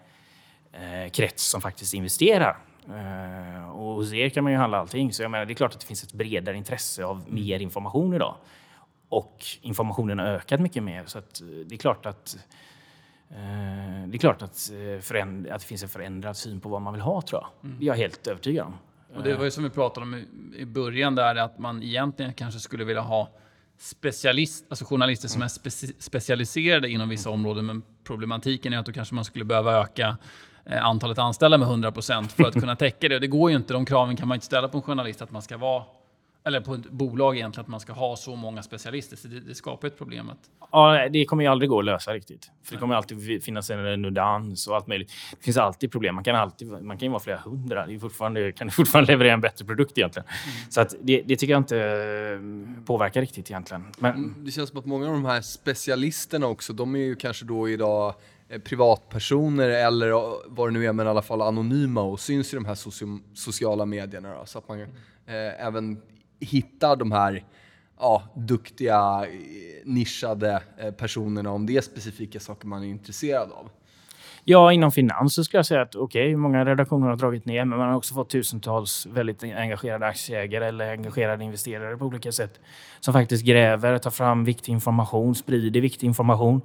eh, 0.71 1.09
krets 1.11 1.43
som 1.43 1.61
faktiskt 1.61 1.93
investerar. 1.93 2.57
Eh, 2.87 3.69
och 3.69 3.95
hos 3.95 4.13
er 4.13 4.29
kan 4.29 4.43
man 4.43 4.53
ju 4.53 4.59
handla 4.59 4.79
allting. 4.79 5.13
Så 5.13 5.23
jag 5.23 5.31
menar, 5.31 5.45
det 5.45 5.53
är 5.53 5.55
klart 5.55 5.73
att 5.73 5.79
det 5.79 5.85
finns 5.85 6.03
ett 6.03 6.13
bredare 6.13 6.57
intresse 6.57 7.05
av 7.05 7.23
mer 7.27 7.59
information 7.59 8.13
idag. 8.13 8.35
Och 9.09 9.45
informationen 9.61 10.19
har 10.19 10.25
ökat 10.25 10.59
mycket 10.59 10.83
mer. 10.83 11.03
Så 11.05 11.17
att, 11.17 11.41
eh, 11.41 11.47
det 11.47 11.75
är 11.75 11.79
klart 11.79 12.05
att 12.05 12.37
det 14.07 14.15
är 14.15 14.17
klart 14.17 14.41
att, 14.41 14.71
eh, 14.71 15.01
föränd- 15.01 15.47
att 15.51 15.59
det 15.61 15.65
finns 15.67 15.83
en 15.83 15.89
förändrad 15.89 16.37
syn 16.37 16.59
på 16.59 16.69
vad 16.69 16.81
man 16.81 16.93
vill 16.93 17.01
ha, 17.01 17.21
tror 17.21 17.41
jag. 17.41 17.71
Är 17.71 17.85
jag 17.85 17.95
helt 17.95 18.27
övertygad 18.27 18.65
om. 18.65 18.73
Och 19.15 19.23
det 19.23 19.35
var 19.35 19.43
ju 19.45 19.51
som 19.51 19.63
vi 19.63 19.69
pratade 19.69 20.03
om 20.05 20.23
i, 20.57 20.65
början 20.65 21.15
där, 21.15 21.35
att 21.35 21.59
man 21.59 21.83
egentligen 21.83 22.33
kanske 22.33 22.59
skulle 22.59 22.83
vilja 22.83 23.01
ha 23.01 23.29
specialist, 23.77 24.65
alltså 24.69 24.85
journalister 24.85 25.27
som 25.27 25.41
är 25.41 25.47
speci 25.47 25.93
specialiserade 25.99 26.89
inom 26.89 27.09
vissa 27.09 27.29
områden, 27.29 27.65
men 27.65 27.83
problematiken 28.03 28.73
är 28.73 28.77
att 28.77 28.85
då 28.85 28.91
kanske 28.91 29.15
man 29.15 29.25
skulle 29.25 29.45
behöva 29.45 29.73
öka 29.81 30.17
eh, 30.65 30.85
antalet 30.85 31.17
anställda 31.17 31.57
med 31.57 31.67
100% 31.67 32.27
för 32.27 32.43
att 32.43 32.53
kunna 32.53 32.75
täcka 32.75 33.09
det. 33.09 33.15
Och 33.15 33.21
det 33.21 33.27
går 33.27 33.49
ju 33.51 33.55
inte, 33.57 33.73
de 33.73 33.85
kraven 33.85 34.15
kan 34.15 34.27
man 34.27 34.35
inte 34.35 34.45
ställa 34.45 34.67
på 34.67 34.77
en 34.77 34.81
journalist 34.81 35.21
att 35.21 35.31
man 35.31 35.41
ska 35.41 35.57
vara, 35.57 35.83
eller 36.45 36.61
på 36.61 36.73
ett 36.73 36.91
bolag 36.91 37.35
egentligen, 37.35 37.65
att 37.65 37.67
man 37.67 37.79
ska 37.79 37.93
ha 37.93 38.15
så 38.15 38.35
många 38.35 38.63
specialister. 38.63 39.17
Så 39.17 39.27
det, 39.27 39.39
det 39.39 39.55
skapar 39.55 39.87
ett 39.87 39.97
problem. 39.97 40.29
Att, 40.29 40.37
Ja, 40.71 41.09
det 41.09 41.25
kommer 41.25 41.43
ju 41.43 41.49
aldrig 41.49 41.69
gå 41.69 41.79
att 41.79 41.85
lösa 41.85 42.13
riktigt. 42.13 42.51
För 42.63 42.73
det 42.73 42.79
kommer 42.79 42.95
alltid 42.95 43.43
finnas 43.43 43.69
en 43.69 44.01
nuddans 44.01 44.67
och 44.67 44.75
allt 44.75 44.87
möjligt. 44.87 45.11
Det 45.37 45.43
finns 45.43 45.57
alltid 45.57 45.91
problem. 45.91 46.15
Man 46.15 46.23
kan, 46.23 46.35
alltid, 46.35 46.67
man 46.67 46.97
kan 46.97 47.05
ju 47.05 47.09
vara 47.09 47.19
flera 47.19 47.37
hundra. 47.37 47.85
Det 47.85 47.95
är 47.95 47.99
fortfarande, 47.99 48.51
kan 48.51 48.71
fortfarande 48.71 49.11
leverera 49.11 49.33
en 49.33 49.41
bättre 49.41 49.65
produkt 49.65 49.97
egentligen. 49.97 50.27
Så 50.69 50.81
att 50.81 50.95
det, 51.01 51.21
det 51.25 51.35
tycker 51.35 51.53
jag 51.53 51.59
inte 51.59 51.79
eh, 51.79 52.83
påverkar 52.85 53.21
riktigt 53.21 53.51
egentligen. 53.51 53.85
Men, 53.99 54.35
Det 54.45 54.51
känns 54.51 54.69
som 54.69 54.79
att 54.79 54.85
många 54.85 55.07
av 55.07 55.13
de 55.13 55.25
här 55.25 55.41
specialisterna 55.41 56.47
också, 56.47 56.73
de 56.73 56.95
är 56.95 56.99
ju 56.99 57.15
kanske 57.15 57.45
då 57.45 57.69
idag 57.69 58.13
eh, 58.49 58.61
privatpersoner 58.61 59.69
eller 59.69 60.11
vad 60.55 60.67
det 60.67 60.71
nu 60.71 60.85
är, 60.85 60.93
men 60.93 61.07
i 61.07 61.09
alla 61.09 61.21
fall 61.21 61.41
anonyma 61.41 62.01
och 62.01 62.19
syns 62.19 62.53
i 62.53 62.55
de 62.55 62.65
här 62.65 62.77
sociala 63.35 63.85
medierna. 63.85 64.33
Då, 64.39 64.45
så 64.45 64.57
att 64.57 64.67
man 64.67 64.81
eh, 64.81 64.87
även 65.67 66.01
hittar 66.39 66.95
de 66.95 67.11
här 67.11 67.43
ja, 67.99 68.23
duktiga, 68.35 69.25
eh, 69.25 69.85
nischade 69.85 70.63
eh, 70.77 70.91
personerna 70.91 71.51
om 71.51 71.65
det 71.65 71.77
är 71.77 71.81
specifika 71.81 72.39
saker 72.39 72.67
man 72.67 72.83
är 72.83 72.87
intresserad 72.87 73.51
av. 73.51 73.69
Ja, 74.47 74.71
inom 74.73 74.91
finans 74.91 75.35
så 75.35 75.43
skulle 75.43 75.59
jag 75.59 75.65
säga 75.65 75.81
att 75.81 75.95
okej, 75.95 76.35
många 76.35 76.65
redaktioner 76.65 77.07
har 77.07 77.15
dragit 77.15 77.45
ner, 77.45 77.65
men 77.65 77.79
man 77.79 77.89
har 77.89 77.95
också 77.95 78.13
fått 78.13 78.29
tusentals 78.29 79.05
väldigt 79.05 79.43
engagerade 79.43 80.05
aktieägare 80.07 80.65
eller 80.65 80.91
engagerade 80.91 81.43
investerare 81.43 81.97
på 81.97 82.05
olika 82.05 82.31
sätt 82.31 82.59
som 82.99 83.13
faktiskt 83.13 83.45
gräver, 83.45 83.97
tar 83.97 84.11
fram 84.11 84.45
viktig 84.45 84.71
information, 84.71 85.35
sprider 85.35 85.81
viktig 85.81 86.07
information. 86.07 86.61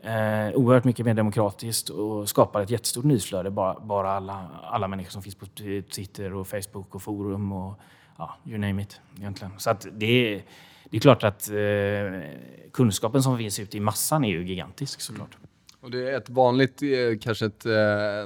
Eh, 0.00 0.54
oerhört 0.54 0.84
mycket 0.84 1.06
mer 1.06 1.14
demokratiskt 1.14 1.88
och 1.88 2.28
skapar 2.28 2.62
ett 2.62 2.70
jättestort 2.70 3.04
nyhetsflöde. 3.04 3.50
Bara, 3.50 3.80
bara 3.80 4.10
alla, 4.10 4.48
alla 4.62 4.88
människor 4.88 5.10
som 5.10 5.22
finns 5.22 5.34
på 5.34 5.46
Twitter 5.94 6.34
och 6.34 6.46
Facebook 6.46 6.94
och 6.94 7.02
forum 7.02 7.52
och 7.52 7.80
ja, 8.18 8.36
you 8.46 8.58
name 8.58 8.82
it 8.82 9.00
egentligen. 9.18 9.52
Så 9.58 9.70
att 9.70 9.86
det 9.92 10.34
är, 10.34 10.42
det 10.90 10.96
är 10.96 11.00
klart 11.00 11.24
att 11.24 11.50
eh, 11.50 12.30
kunskapen 12.72 13.22
som 13.22 13.38
finns 13.38 13.60
ute 13.60 13.76
i 13.76 13.80
massan 13.80 14.24
är 14.24 14.28
ju 14.28 14.46
gigantisk 14.46 15.00
såklart. 15.00 15.36
Mm. 15.36 15.48
Och 15.80 15.90
det 15.90 16.10
är 16.10 16.16
ett 16.16 16.30
vanligt, 16.30 16.82
eh, 16.82 17.18
kanske 17.20 17.46
ett 17.46 17.66
eh, 17.66 17.72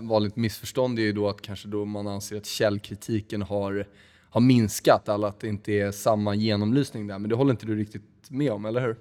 vanligt 0.03 0.37
missförstånd 0.37 0.99
är 0.99 1.03
ju 1.03 1.13
då 1.13 1.29
att 1.29 1.43
kanske 1.43 1.69
då 1.69 1.85
man 1.85 2.07
anser 2.07 2.37
att 2.37 2.47
källkritiken 2.47 3.43
har, 3.43 3.87
har 4.31 4.41
minskat, 4.41 5.09
eller 5.09 5.29
att 5.29 5.41
det 5.41 5.49
inte 5.49 5.73
är 5.73 5.91
samma 5.91 6.35
genomlysning 6.35 7.07
där. 7.07 7.19
Men 7.19 7.31
det 7.31 7.37
håller 7.37 7.51
inte 7.51 7.67
du 7.67 7.77
riktigt 7.77 8.03
med 8.29 8.53
om, 8.53 8.65
eller 8.65 8.81
hur? 8.81 8.97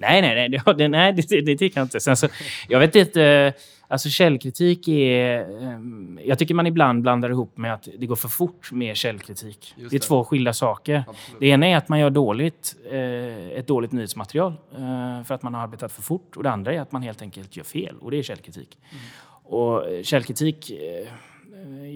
Nej, 0.00 0.22
nej, 0.22 0.34
nej, 0.34 0.48
det, 0.48 0.72
det, 0.72 0.88
nej 0.88 1.12
det, 1.12 1.28
det, 1.28 1.40
det 1.40 1.56
tycker 1.56 1.80
jag 1.80 1.84
inte. 1.84 2.00
Sen 2.00 2.16
så, 2.16 2.28
jag 2.68 2.78
vet 2.80 2.96
inte, 2.96 3.24
eh, 3.24 3.52
alltså 3.88 4.08
källkritik 4.08 4.88
är... 4.88 5.40
ehm, 5.62 6.20
Jag 6.24 6.38
tycker 6.38 6.54
man 6.54 6.66
ibland 6.66 7.02
blandar 7.02 7.30
ihop 7.30 7.56
med 7.56 7.74
att 7.74 7.88
det 7.98 8.06
går 8.06 8.16
för 8.16 8.28
fort 8.28 8.72
med 8.72 8.96
källkritik. 8.96 9.74
Just 9.76 9.90
det 9.90 9.96
är 9.96 10.00
det. 10.00 10.06
två 10.06 10.24
skilda 10.24 10.52
saker. 10.52 11.04
Absolut. 11.08 11.40
Det 11.40 11.46
ena 11.46 11.66
är 11.66 11.76
att 11.76 11.88
man 11.88 11.98
gör 12.00 12.10
dåligt, 12.10 12.76
eh, 12.90 13.58
ett 13.58 13.66
dåligt 13.66 13.92
nyhetsmaterial 13.92 14.52
eh, 14.76 15.22
för 15.24 15.34
att 15.34 15.42
man 15.42 15.54
har 15.54 15.62
arbetat 15.62 15.92
för 15.92 16.02
fort. 16.02 16.36
Och 16.36 16.42
det 16.42 16.50
andra 16.50 16.72
är 16.74 16.80
att 16.80 16.92
man 16.92 17.02
helt 17.02 17.22
enkelt 17.22 17.56
gör 17.56 17.64
fel 17.64 17.96
och 18.00 18.10
det 18.10 18.18
är 18.18 18.22
källkritik. 18.22 18.78
Och 19.42 19.88
eh, 19.88 20.02
källkritik, 20.02 20.70
eh, 20.70 21.08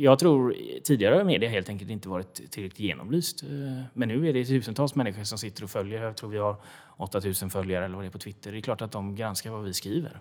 jag 0.02 0.18
tror 0.18 0.54
tidigare 0.84 1.24
media 1.24 1.48
helt 1.48 1.68
enkelt 1.68 1.90
inte 1.90 2.08
varit 2.08 2.34
tillräckligt 2.50 2.80
genomlyst. 2.80 3.42
Eh, 3.42 3.48
Men 3.92 4.08
nu 4.08 4.28
är 4.28 4.32
det 4.32 4.44
tusentals 4.44 4.94
människor 4.94 5.24
som 5.24 5.38
sitter 5.38 5.64
och 5.64 5.70
följer. 5.70 6.02
Jag 6.02 6.16
tror 6.16 6.30
vi 6.30 6.38
har 6.38 6.56
8000 6.96 7.50
följare 7.50 7.85
eller 7.85 7.94
vad 7.96 8.04
det 8.04 8.09
är 8.09 8.11
på 8.11 8.18
Twitter. 8.18 8.52
Det 8.52 8.59
är 8.59 8.61
klart 8.61 8.83
att 8.83 8.92
de 8.92 9.14
granskar 9.14 9.50
vad 9.50 9.64
vi 9.64 9.74
skriver. 9.74 10.20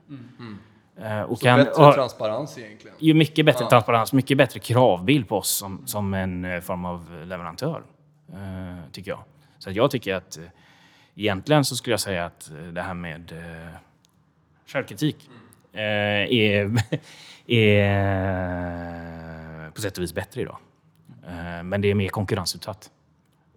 Eh, 1.02 1.22
Och 1.22 1.38
Så 1.38 1.44
kan, 1.44 1.60
bättre 1.60 1.72
och, 1.88 1.94
transparens 1.94 2.58
egentligen. 2.58 2.96
ju 3.00 3.14
mycket 3.14 3.46
bättre 3.46 3.64
Ja. 3.64 3.70
transparens, 3.70 4.14
mycket 4.14 4.38
bättre 4.38 4.60
kravbild 4.60 5.28
på 5.28 5.38
oss 5.38 5.50
som, 5.50 5.88
som 5.88 6.14
en 6.14 6.46
eh, 6.46 6.60
form 6.62 6.86
av 6.86 7.24
leverantör, 7.26 7.84
eh, 8.34 8.38
tycker 8.92 9.12
jag. 9.12 9.24
Så 9.58 9.70
att 9.70 9.76
jag 9.76 9.92
tycker 9.92 10.16
att 10.16 10.40
egentligen 11.16 11.66
så 11.66 11.76
skulle 11.76 11.94
jag 11.94 12.00
säga 12.00 12.26
att 12.26 12.52
det 12.74 12.82
här 12.82 12.94
med 12.94 13.34
självkritik 14.68 15.30
eh, 15.74 15.82
är, 15.82 16.72
är 18.04 19.72
på 19.72 19.82
sätt 19.82 19.98
och 19.98 20.04
vis 20.04 20.14
bättre 20.14 20.42
idag. 20.42 20.58
Men 21.64 21.82
det 21.82 21.88
är 21.92 21.96
mer 21.96 22.10
konkurrensutsatt 22.10 22.92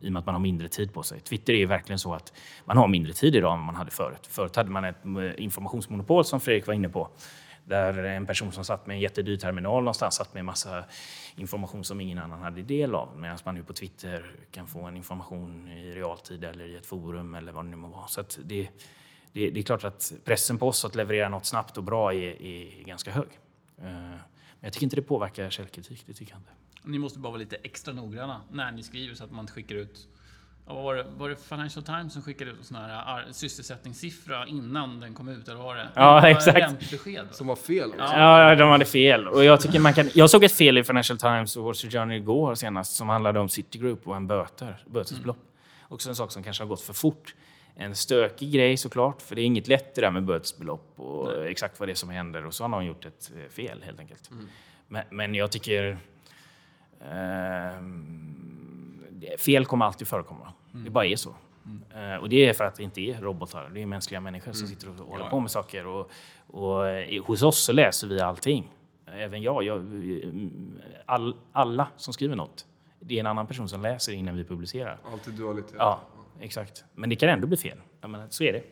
i 0.00 0.08
och 0.08 0.12
med 0.12 0.20
att 0.20 0.26
man 0.26 0.34
har 0.34 0.42
mindre 0.42 0.68
tid 0.68 0.92
på 0.92 1.02
sig. 1.02 1.20
Twitter 1.20 1.52
är 1.52 1.58
ju 1.58 1.66
verkligen 1.66 1.98
så 1.98 2.14
att 2.14 2.32
man 2.64 2.76
har 2.76 2.88
mindre 2.88 3.12
tid 3.12 3.36
idag 3.36 3.54
än 3.54 3.60
man 3.60 3.74
hade 3.74 3.90
förut. 3.90 4.26
Förut 4.28 4.56
hade 4.56 4.70
man 4.70 4.84
ett 4.84 5.04
eh, 5.04 5.44
informationsmonopol 5.44 6.24
som 6.24 6.40
Fredrik 6.40 6.66
var 6.66 6.74
inne 6.74 6.88
på. 6.88 7.08
Där 7.64 8.04
en 8.04 8.26
person 8.26 8.52
som 8.52 8.64
satt 8.64 8.86
med 8.86 8.94
en 8.94 9.00
jättedyr 9.00 9.36
terminal 9.36 9.82
någonstans 9.82 10.14
satt 10.14 10.34
med 10.34 10.40
en 10.40 10.46
massa 10.46 10.84
information 11.36 11.84
som 11.84 12.00
ingen 12.00 12.18
annan 12.18 12.40
hade 12.40 12.62
del 12.62 12.94
av. 12.94 13.08
Medan 13.18 13.38
man 13.44 13.54
nu 13.54 13.62
på 13.62 13.72
Twitter 13.72 14.30
kan 14.50 14.66
få 14.66 14.82
en 14.82 14.96
information 14.96 15.68
i 15.68 15.92
realtid 15.92 16.44
eller 16.44 16.64
i 16.64 16.76
ett 16.76 16.86
forum 16.86 17.34
eller 17.34 17.52
vad 17.52 17.64
det 17.64 17.68
nu 17.68 17.76
må 17.76 17.88
vara. 17.88 18.06
Så 18.06 18.20
att 18.20 18.38
det, 18.44 18.68
det, 19.32 19.50
det 19.50 19.60
är 19.60 19.62
klart 19.64 19.84
att 19.84 20.12
pressen 20.24 20.58
på 20.58 20.68
oss 20.68 20.84
att 20.84 20.94
leverera 20.94 21.28
något 21.28 21.46
snabbt 21.46 21.76
och 21.76 21.84
bra 21.84 22.14
är, 22.14 22.42
är 22.42 22.84
ganska 22.84 23.10
hög. 23.10 23.28
Eh, 23.78 23.84
men 23.84 24.60
jag 24.60 24.72
tycker 24.72 24.84
inte 24.86 24.96
det 24.96 25.02
påverkar 25.02 25.50
källkritik. 25.50 26.04
Det 26.06 26.12
tycker 26.12 26.32
jag 26.32 26.40
inte. 26.40 26.52
Ni 26.86 26.98
måste 26.98 27.18
bara 27.18 27.28
vara 27.30 27.38
lite 27.38 27.56
extra 27.56 27.94
noggranna 27.94 28.40
när 28.52 28.72
ni 28.72 28.82
skriver 28.82 29.14
så 29.14 29.24
att 29.24 29.30
man 29.30 29.40
inte 29.40 29.52
skickar 29.52 29.74
ut... 29.74 30.08
Vad 30.68 30.82
var, 30.84 30.94
det, 30.94 31.06
var 31.16 31.28
det 31.28 31.36
Financial 31.36 31.84
Times 31.84 32.12
som 32.12 32.22
skickade 32.22 32.50
ut 32.50 32.58
en 32.58 32.64
sån 32.64 32.76
här 32.76 32.88
ar- 32.88 33.26
sysselsättningssiffra 33.32 34.46
innan 34.46 35.00
den 35.00 35.14
kom 35.14 35.28
ut? 35.28 35.48
Eller 35.48 35.58
var 35.60 35.76
det? 35.76 35.88
Ja, 35.94 36.14
Det 36.14 36.20
var 36.20 36.28
exakt. 36.28 36.58
Räntebesked. 36.58 37.26
Som 37.30 37.46
var 37.46 37.56
fel 37.56 37.88
också. 37.90 38.02
Ja, 38.02 38.54
de 38.54 38.68
hade 38.70 38.84
fel. 38.84 39.28
Och 39.28 39.44
jag, 39.44 39.60
tycker 39.60 39.78
man 39.80 39.92
kan, 39.94 40.10
jag 40.14 40.30
såg 40.30 40.44
ett 40.44 40.52
fel 40.52 40.78
i 40.78 40.84
Financial 40.84 41.18
Times 41.18 41.56
och 41.56 41.64
Wall 41.64 41.74
Street 41.74 41.92
Journal 41.92 42.12
igår 42.12 42.54
senast 42.54 42.96
som 42.96 43.08
handlade 43.08 43.40
om 43.40 43.48
Citigroup 43.48 44.08
och 44.08 44.16
en 44.16 44.26
böter, 44.26 44.82
bötesbelopp. 44.86 45.38
Också 45.88 46.08
en 46.08 46.16
sak 46.16 46.32
som 46.32 46.42
kanske 46.42 46.62
har 46.62 46.68
gått 46.68 46.80
för 46.82 46.92
fort. 46.92 47.34
En 47.76 47.94
stökig 47.94 48.52
grej 48.52 48.76
såklart, 48.76 49.22
för 49.22 49.34
det 49.34 49.40
är 49.42 49.46
inget 49.46 49.68
lätt 49.68 49.94
det 49.94 50.00
där 50.00 50.10
med 50.10 50.24
bötesbelopp 50.24 50.92
och 51.00 51.46
exakt 51.46 51.80
vad 51.80 51.88
det 51.88 51.92
är 51.92 51.94
som 51.94 52.10
händer. 52.10 52.46
Och 52.46 52.54
så 52.54 52.64
har 52.64 52.68
någon 52.68 52.86
gjort 52.86 53.04
ett 53.04 53.32
eh, 53.36 53.50
fel 53.50 53.82
helt 53.82 54.00
enkelt. 54.00 54.30
Men, 54.88 55.02
men 55.10 55.34
jag 55.34 55.52
tycker... 55.52 55.98
ehm, 57.04 58.02
fel 59.38 59.66
kommer 59.66 59.84
alltid 59.84 60.08
förekomma. 60.08 60.52
Det 60.72 60.90
bara 60.90 61.06
är 61.06 61.16
så. 61.16 61.34
Eh, 61.94 62.14
och 62.20 62.28
det 62.28 62.48
är 62.48 62.52
för 62.52 62.64
att 62.64 62.74
det 62.74 62.82
inte 62.82 63.00
är 63.00 63.20
robotar, 63.20 63.70
det 63.74 63.82
är 63.82 63.86
mänskliga 63.86 64.20
människor 64.20 64.52
som 64.52 64.68
sitter 64.68 64.88
och 64.88 64.94
håller 65.06 65.28
på 65.28 65.40
med 65.40 65.50
saker. 65.50 65.86
Och, 65.86 66.10
och 66.46 66.88
eh, 66.88 67.24
hos 67.24 67.42
oss 67.42 67.64
så 67.64 67.72
läser 67.72 68.06
vi 68.08 68.20
allting. 68.20 68.72
Även 69.06 69.42
jag. 69.42 69.62
jag 69.64 69.84
all, 71.06 71.36
alla 71.52 71.88
som 71.96 72.12
skriver 72.14 72.36
något. 72.36 72.66
Det 73.00 73.14
är 73.16 73.20
en 73.20 73.26
annan 73.26 73.46
person 73.46 73.68
som 73.68 73.82
läser 73.82 74.12
innan 74.12 74.36
vi 74.36 74.44
publicerar. 74.44 74.98
Alltid 75.12 75.34
dualitet. 75.34 75.74
Ja, 75.78 76.00
exakt. 76.40 76.84
Men 76.94 77.10
det 77.10 77.16
kan 77.16 77.28
ändå 77.28 77.46
bli 77.46 77.56
fel. 77.56 77.78
Jag 78.00 78.10
menar, 78.10 78.26
så 78.30 78.44
är 78.44 78.52
det. 78.52 78.62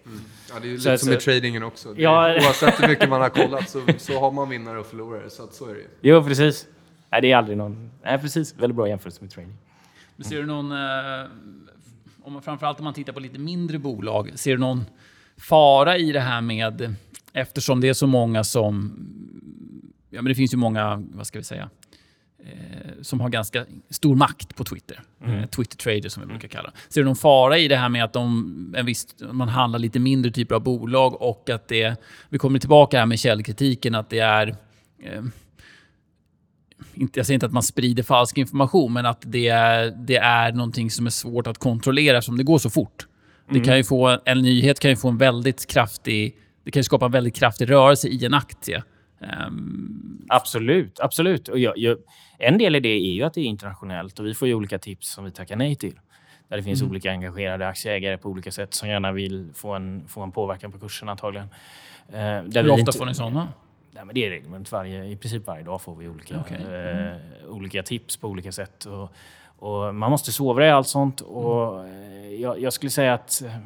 Ja, 0.50 0.60
det 0.60 0.66
är 0.66 0.70
ju 0.70 0.78
Så- 0.78 0.90
lite 0.90 1.04
som 1.04 1.12
i 1.12 1.14
så- 1.14 1.20
tradingen 1.20 1.62
också. 1.62 1.92
Det, 1.94 2.02
Ja. 2.02 2.34
Oavsett 2.34 2.82
hur 2.82 2.88
mycket 2.88 3.08
man 3.08 3.20
har 3.20 3.28
kollat 3.28 3.68
så, 3.70 3.82
så 3.98 4.20
har 4.20 4.30
man 4.30 4.48
vinnare 4.48 4.78
och 4.78 4.87
förlorare. 4.87 5.30
Så 5.30 5.44
att 5.44 5.54
så 5.54 5.68
är 5.68 5.74
det 5.74 5.80
ju. 5.80 5.88
Jo, 6.00 6.22
precis. 6.24 6.66
Nej, 7.14 7.20
det 7.20 7.33
är 7.33 7.37
aldrig 7.37 7.59
någon... 7.59 7.90
Nej, 8.05 8.18
precis. 8.18 8.55
Väldigt 8.59 8.77
bra 8.77 8.88
jämförelse 8.88 9.20
med 9.20 9.31
trading. 9.31 9.55
Men 10.16 10.24
ser 10.24 10.37
du 10.37 10.46
någon... 10.46 10.72
Eh, 10.72 11.27
om 12.22 12.33
man, 12.33 12.42
framförallt 12.42 12.79
om 12.79 12.85
man 12.85 12.94
tittar 12.94 13.12
på 13.12 13.20
lite 13.20 13.38
mindre 13.38 13.79
bolag, 13.79 14.31
ser 14.35 14.50
du 14.50 14.59
någon 14.59 14.85
fara 15.37 15.96
i 15.96 16.12
det 16.12 16.20
här 16.20 16.40
med... 16.40 16.94
Eftersom 17.33 17.81
det 17.81 17.88
är 17.88 17.92
så 17.92 18.07
många 18.07 18.44
som... 18.44 18.96
Ja, 20.11 20.22
men 20.22 20.24
det 20.24 20.35
finns 20.35 20.53
ju 20.55 20.57
många, 20.57 21.05
vad 21.12 21.27
ska 21.27 21.38
vi 21.38 21.44
säga, 21.44 21.70
eh, 22.38 23.03
som 23.03 23.20
har 23.20 23.29
ganska 23.29 23.66
stor 23.90 24.16
makt 24.16 24.57
på 24.57 24.64
Twitter. 24.64 25.03
Eh, 25.24 25.46
Twitter 25.46 25.77
traders 25.77 26.12
som 26.12 26.22
vi 26.22 26.27
brukar 26.27 26.48
kalla. 26.48 26.72
Ser 26.88 27.00
du 27.00 27.05
någon 27.05 27.16
fara 27.16 27.59
i 27.59 27.68
det 27.68 27.77
här 27.77 27.88
med 27.88 28.05
att 28.05 28.12
de, 28.12 28.74
en 28.77 28.87
viss, 28.87 29.07
man 29.33 29.48
handlar 29.48 29.79
lite 29.79 29.98
mindre 29.98 30.31
typer 30.31 30.55
av 30.55 30.62
bolag 30.62 31.22
och 31.22 31.50
att 31.50 31.68
det... 31.68 31.96
Vi 32.29 32.38
kommer 32.38 32.59
tillbaka 32.59 32.98
här 32.98 33.07
med 33.07 33.18
källkritiken, 33.18 33.94
att 33.94 34.11
det 34.11 34.18
är... 34.18 34.57
Inte, 36.94 37.18
jag 37.18 37.26
säger 37.26 37.35
inte 37.35 37.46
att 37.46 37.52
man 37.52 37.62
sprider 37.62 38.02
falsk 38.02 38.38
information, 38.38 38.92
men 38.92 39.07
att 39.07 39.22
det 39.26 39.48
är, 39.48 39.90
det 40.07 40.16
är 40.16 40.52
någonting 40.52 40.90
som 40.90 41.07
är 41.07 41.11
svårt 41.11 41.46
att 41.46 41.59
kontrollera 41.59 42.22
som 42.22 42.37
det 42.37 42.44
går 42.44 42.59
så 42.59 42.70
fort. 42.70 43.07
Det 43.50 43.61
kan 43.61 43.76
ju 43.76 43.85
få, 43.85 44.18
en 44.24 44.42
nyhet 44.42 44.80
kan 44.80 44.90
ju 44.90 44.96
få 44.96 45.09
en 45.09 45.18
väldigt 45.18 45.66
kraftig... 45.66 46.37
Det 46.64 46.70
kan 46.70 46.80
ju 46.80 46.85
skapa 46.85 47.07
en 47.07 47.12
väldigt 47.12 47.35
kraftig 47.37 47.70
rörelse 47.70 48.09
i 48.09 48.24
en 48.24 48.35
aktie. 48.35 48.83
Ehm, 49.20 50.24
Absolut, 50.28 51.00
absolut. 51.00 51.48
Och 51.48 51.59
jag, 51.59 51.78
jag, 51.78 51.98
en 52.38 52.59
del 52.59 52.76
i 52.76 52.80
det 52.80 52.88
är 52.88 53.12
ju 53.12 53.22
att 53.22 53.35
det 53.35 53.40
är 53.40 53.44
internationellt 53.44 54.18
och 54.18 54.26
vi 54.26 54.35
får 54.35 54.48
ju 54.48 54.54
olika 54.54 54.78
tips 54.78 55.09
som 55.14 55.24
vi 55.24 55.30
tackar 55.30 55.57
nej 55.57 55.74
till. 55.76 55.94
Där 56.48 56.57
det 56.57 56.62
finns 56.62 56.83
olika 56.83 57.11
engagerade 57.11 57.68
aktieägare 57.68 58.18
på 58.18 58.28
olika 58.28 58.50
sätt 58.50 58.74
som 58.74 58.88
gärna 58.88 59.12
vill 59.12 59.48
få 59.54 59.74
en, 59.74 60.09
få 60.09 60.22
en 60.22 60.33
påverkan 60.33 60.72
på 60.72 60.78
kursen 60.78 61.09
antagligen. 61.09 61.48
Där 62.12 62.62
hur 62.62 62.70
ofta 62.70 62.80
inte- 62.80 62.98
får 62.98 63.07
ni 63.07 63.14
sådana? 63.14 63.48
Nej, 63.94 64.04
men 64.04 64.14
det 64.14 64.26
är 64.26 64.30
regelbundet. 64.30 64.72
Varje, 64.72 65.04
I 65.04 65.16
princip 65.16 65.46
varje 65.46 65.62
dag 65.62 65.83
får 65.83 65.94
vi 65.94 66.09
olika, 66.09 66.40
Okej. 66.40 66.59
eh, 66.74 67.50
olika 67.50 67.83
tips 67.83 68.16
på 68.16 68.28
olika 68.28 68.52
sätt. 68.52 68.85
Och, 68.85 69.12
och 69.59 69.94
man 69.94 70.11
måste 70.11 70.33
sovra 70.33 70.66
i 70.66 70.70
allt 70.70 70.88
sånt. 70.88 71.20
Och, 71.20 71.87
eh, 71.87 72.35
jag, 72.40 72.61
jag 72.61 72.72
skulle 72.72 72.90
säga 72.90 73.14
att 73.14 73.42
eh, 73.42 73.57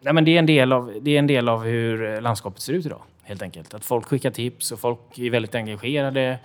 nej, 0.00 0.12
men 0.12 0.24
det, 0.24 0.30
är 0.30 0.38
en 0.38 0.46
del 0.46 0.72
av, 0.72 0.94
det 1.00 1.10
är 1.10 1.18
en 1.18 1.26
del 1.26 1.48
av 1.48 1.64
hur 1.64 2.14
eh, 2.14 2.20
landskapet 2.20 2.60
ser 2.60 2.72
ut 2.72 2.86
idag. 2.86 3.02
Helt 3.22 3.42
enkelt. 3.42 3.74
Att 3.74 3.84
folk 3.84 4.06
skickar 4.06 4.30
tips 4.30 4.72
och 4.72 4.80
folk 4.80 5.18
är 5.18 5.30
väldigt 5.30 5.54
engagerade. 5.54 6.38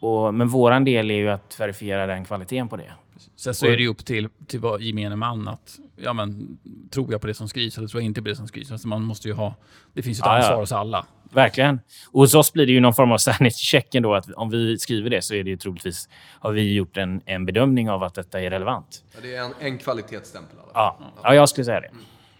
Och, 0.00 0.34
men 0.34 0.48
våran 0.48 0.84
del 0.84 1.10
är 1.10 1.14
ju 1.14 1.30
att 1.30 1.60
verifiera 1.60 2.06
den 2.06 2.24
kvaliteten 2.24 2.68
på 2.68 2.76
det. 2.76 2.92
Sen 3.36 3.54
så 3.54 3.66
är 3.66 3.76
det 3.76 3.82
ju 3.82 3.88
upp 3.88 4.04
till, 4.04 4.28
till 4.46 4.60
vad 4.60 4.82
gemene 4.82 5.16
man 5.16 5.48
att, 5.48 5.78
ja 5.96 6.12
men, 6.12 6.58
tror 6.90 7.12
jag 7.12 7.20
på 7.20 7.26
det 7.26 7.34
som 7.34 7.48
skrivs 7.48 7.78
eller 7.78 7.88
tror 7.88 8.02
jag 8.02 8.06
inte 8.06 8.22
på 8.22 8.28
det 8.28 8.36
som 8.36 8.46
skrivs? 8.48 8.72
Alltså 8.72 8.88
man 8.88 9.02
måste 9.02 9.28
ju 9.28 9.34
ha, 9.34 9.54
det 9.94 10.02
finns 10.02 10.18
ju 10.18 10.20
ett 10.20 10.26
Ja, 10.26 10.32
ja. 10.38 10.42
ansvar 10.42 10.56
hos 10.60 10.72
alla. 10.72 11.06
Verkligen. 11.32 11.80
Och 12.12 12.20
hos 12.20 12.34
oss 12.34 12.52
blir 12.52 12.66
det 12.66 12.72
ju 12.72 12.80
någon 12.80 12.94
form 12.94 13.12
av 13.12 13.18
sanity 13.28 13.56
check 13.58 13.94
ändå. 13.94 14.14
Att 14.14 14.30
om 14.32 14.50
vi 14.50 14.78
skriver 14.78 15.10
det 15.10 15.22
så 15.22 15.34
är 15.34 15.44
det 15.44 15.50
ju 15.50 15.56
troligtvis, 15.56 16.08
har 16.40 16.52
vi 16.52 16.74
gjort 16.74 16.96
en, 16.96 17.20
en 17.26 17.46
bedömning 17.46 17.90
av 17.90 18.02
att 18.02 18.14
detta 18.14 18.40
är 18.40 18.50
relevant. 18.50 19.04
Ja, 19.14 19.18
det 19.22 19.34
är 19.34 19.44
en, 19.44 19.52
en 19.60 19.78
kvalitetsstämpel. 19.78 20.56
Ja, 20.74 20.98
ja 21.22 21.34
jag 21.34 21.48
skulle 21.48 21.64
säga 21.64 21.80
det. 21.80 21.90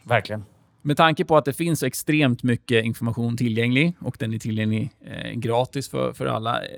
Verkligen. 0.02 0.44
Med 0.82 0.96
tanke 0.96 1.24
på 1.24 1.36
att 1.36 1.44
det 1.44 1.52
finns 1.52 1.82
extremt 1.82 2.42
mycket 2.42 2.84
information 2.84 3.36
tillgänglig 3.36 3.96
och 4.00 4.16
den 4.18 4.34
är 4.34 4.38
tillgänglig 4.38 4.90
eh, 5.06 5.30
gratis 5.32 5.88
för, 5.90 6.12
för 6.12 6.26
alla. 6.26 6.62
eh, 6.62 6.68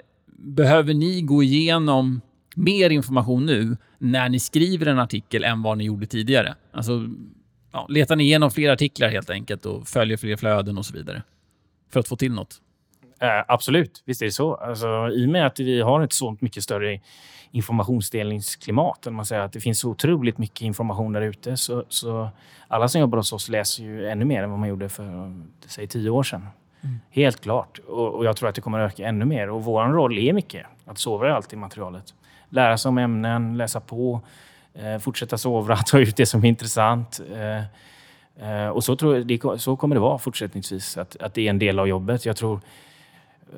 Behöver 0.44 0.94
ni 0.94 1.22
gå 1.22 1.42
igenom 1.42 2.20
mer 2.56 2.90
information 2.90 3.46
nu 3.46 3.76
när 3.98 4.28
ni 4.28 4.40
skriver 4.40 4.86
en 4.86 4.98
artikel 4.98 5.44
än 5.44 5.62
vad 5.62 5.78
ni 5.78 5.84
gjorde 5.84 6.06
tidigare? 6.06 6.54
Alltså, 6.72 7.08
ja, 7.72 7.86
letar 7.88 8.16
ni 8.16 8.24
igenom 8.24 8.50
fler 8.50 8.70
artiklar 8.70 9.08
helt 9.08 9.30
enkelt 9.30 9.66
och 9.66 9.88
följer 9.88 10.16
fler 10.16 10.36
flöden 10.36 10.78
och 10.78 10.86
så 10.86 10.94
vidare? 10.94 11.22
För 11.90 12.00
att 12.00 12.08
få 12.08 12.16
till 12.16 12.32
något? 12.32 12.60
Eh, 13.20 13.44
absolut, 13.48 14.02
visst 14.04 14.22
är 14.22 14.26
det 14.26 14.32
så. 14.32 14.54
Alltså, 14.54 15.08
I 15.08 15.26
och 15.26 15.30
med 15.30 15.46
att 15.46 15.60
vi 15.60 15.80
har 15.80 16.00
ett 16.00 16.12
så 16.12 16.36
mycket 16.40 16.62
större 16.62 17.00
informationsdelningsklimat, 17.50 19.06
man 19.10 19.26
säger 19.26 19.42
att 19.42 19.52
det 19.52 19.60
finns 19.60 19.80
så 19.80 19.90
otroligt 19.90 20.38
mycket 20.38 20.60
information 20.60 21.12
där 21.12 21.22
ute, 21.22 21.56
så, 21.56 21.84
så 21.88 22.28
alla 22.68 22.88
som 22.88 23.00
jobbar 23.00 23.18
hos 23.18 23.32
oss 23.32 23.48
läser 23.48 23.82
ju 23.82 24.08
ännu 24.08 24.24
mer 24.24 24.42
än 24.42 24.50
vad 24.50 24.58
man 24.58 24.68
gjorde 24.68 24.88
för 24.88 25.34
säg, 25.66 25.86
tio 25.86 26.10
år 26.10 26.22
sedan. 26.22 26.46
Helt 27.10 27.40
klart. 27.40 27.78
Och, 27.86 28.14
och 28.14 28.24
jag 28.24 28.36
tror 28.36 28.48
att 28.48 28.54
det 28.54 28.60
kommer 28.60 28.80
att 28.80 28.92
öka 28.92 29.08
ännu 29.08 29.24
mer. 29.24 29.50
Och 29.50 29.64
vår 29.64 29.84
roll 29.84 30.18
är 30.18 30.32
mycket 30.32 30.66
att 30.84 30.98
sovra 30.98 31.36
allt 31.36 31.52
i 31.52 31.56
materialet. 31.56 32.14
Lära 32.52 32.78
sig 32.78 32.88
om 32.88 32.98
ämnen, 32.98 33.56
läsa 33.56 33.80
på, 33.80 34.20
eh, 34.74 34.98
fortsätta 34.98 35.38
sovra, 35.38 35.76
ta 35.86 35.98
ut 35.98 36.16
det 36.16 36.26
som 36.26 36.44
är 36.44 36.48
intressant. 36.48 37.20
Eh, 37.34 37.58
eh, 38.48 38.68
och 38.68 38.84
så, 38.84 38.96
tror 38.96 39.16
jag, 39.16 39.26
det, 39.26 39.60
så 39.60 39.76
kommer 39.76 39.94
det 39.94 40.00
vara 40.00 40.18
fortsättningsvis, 40.18 40.96
att, 40.96 41.16
att 41.16 41.34
det 41.34 41.46
är 41.46 41.50
en 41.50 41.58
del 41.58 41.78
av 41.78 41.88
jobbet. 41.88 42.26
Jag 42.26 42.36
tror 42.36 42.60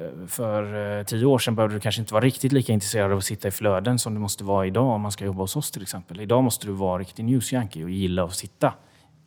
eh, 0.00 0.26
för 0.26 0.98
eh, 0.98 1.04
tio 1.04 1.26
år 1.26 1.38
sedan 1.38 1.54
behövde 1.54 1.76
du 1.76 1.80
kanske 1.80 2.00
inte 2.00 2.14
vara 2.14 2.24
riktigt 2.24 2.52
lika 2.52 2.72
intresserad 2.72 3.12
av 3.12 3.18
att 3.18 3.24
sitta 3.24 3.48
i 3.48 3.50
flöden 3.50 3.98
som 3.98 4.14
du 4.14 4.20
måste 4.20 4.44
vara 4.44 4.66
idag 4.66 4.87
om 4.87 5.00
man 5.00 5.12
ska 5.12 5.24
jobba 5.24 5.42
hos 5.42 5.57
oss 5.57 5.70
till 5.70 5.83
exempel. 5.83 6.20
Idag 6.20 6.44
måste 6.44 6.66
du 6.66 6.72
vara 6.72 6.98
riktig 6.98 7.24
newsjunkie 7.24 7.85
och 7.85 7.90
gilla 7.90 8.24
att 8.24 8.35
sitta 8.35 8.72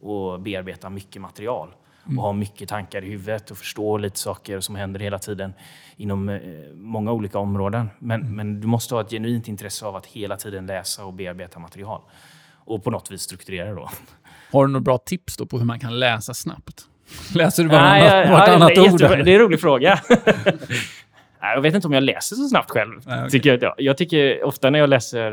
och 0.01 0.39
bearbeta 0.39 0.89
mycket 0.89 1.21
material 1.21 1.69
och 2.17 2.23
ha 2.23 2.33
mycket 2.33 2.69
tankar 2.69 3.03
i 3.03 3.09
huvudet 3.09 3.51
och 3.51 3.57
förstå 3.57 3.97
lite 3.97 4.19
saker 4.19 4.59
som 4.59 4.75
händer 4.75 4.99
hela 4.99 5.19
tiden 5.19 5.53
inom 5.97 6.29
eh, 6.29 6.39
många 6.75 7.11
olika 7.11 7.39
områden. 7.39 7.89
Men, 7.99 8.35
men 8.35 8.61
du 8.61 8.67
måste 8.67 8.93
ha 8.95 9.01
ett 9.01 9.09
genuint 9.09 9.47
intresse 9.47 9.85
av 9.85 9.95
att 9.95 10.05
hela 10.05 10.37
tiden 10.37 10.65
läsa 10.65 11.05
och 11.05 11.13
bearbeta 11.13 11.59
material 11.59 12.01
och 12.55 12.83
på 12.83 12.91
något 12.91 13.11
vis 13.11 13.21
strukturera 13.21 13.73
då. 13.73 13.89
Har 14.51 14.65
du 14.67 14.71
några 14.73 14.83
bra 14.83 14.97
tips 14.97 15.37
då 15.37 15.45
på 15.45 15.57
hur 15.57 15.65
man 15.65 15.79
kan 15.79 15.99
läsa 15.99 16.33
snabbt? 16.33 16.81
Läser 17.35 17.63
du 17.63 17.69
vartannat, 17.69 18.71
ja, 18.75 18.75
ja, 18.75 18.81
ord? 18.81 18.85
jättebra. 18.91 19.13
eller? 19.13 19.23
Det 19.25 19.31
är 19.31 19.35
en 19.35 19.41
rolig 19.41 19.61
fråga. 19.61 19.99
Jag 21.39 21.61
vet 21.61 21.75
inte 21.75 21.87
om 21.87 21.93
jag 21.93 22.03
läser 22.03 22.35
så 22.35 22.47
snabbt 22.47 22.71
själv. 22.71 23.01
Nej, 23.05 23.19
okej. 23.19 23.31
tycker 23.31 23.59
jag, 23.63 23.73
jag 23.77 23.97
tycker 23.97 24.43
ofta 24.43 24.69
när 24.69 24.79
jag 24.79 24.89
läser 24.89 25.31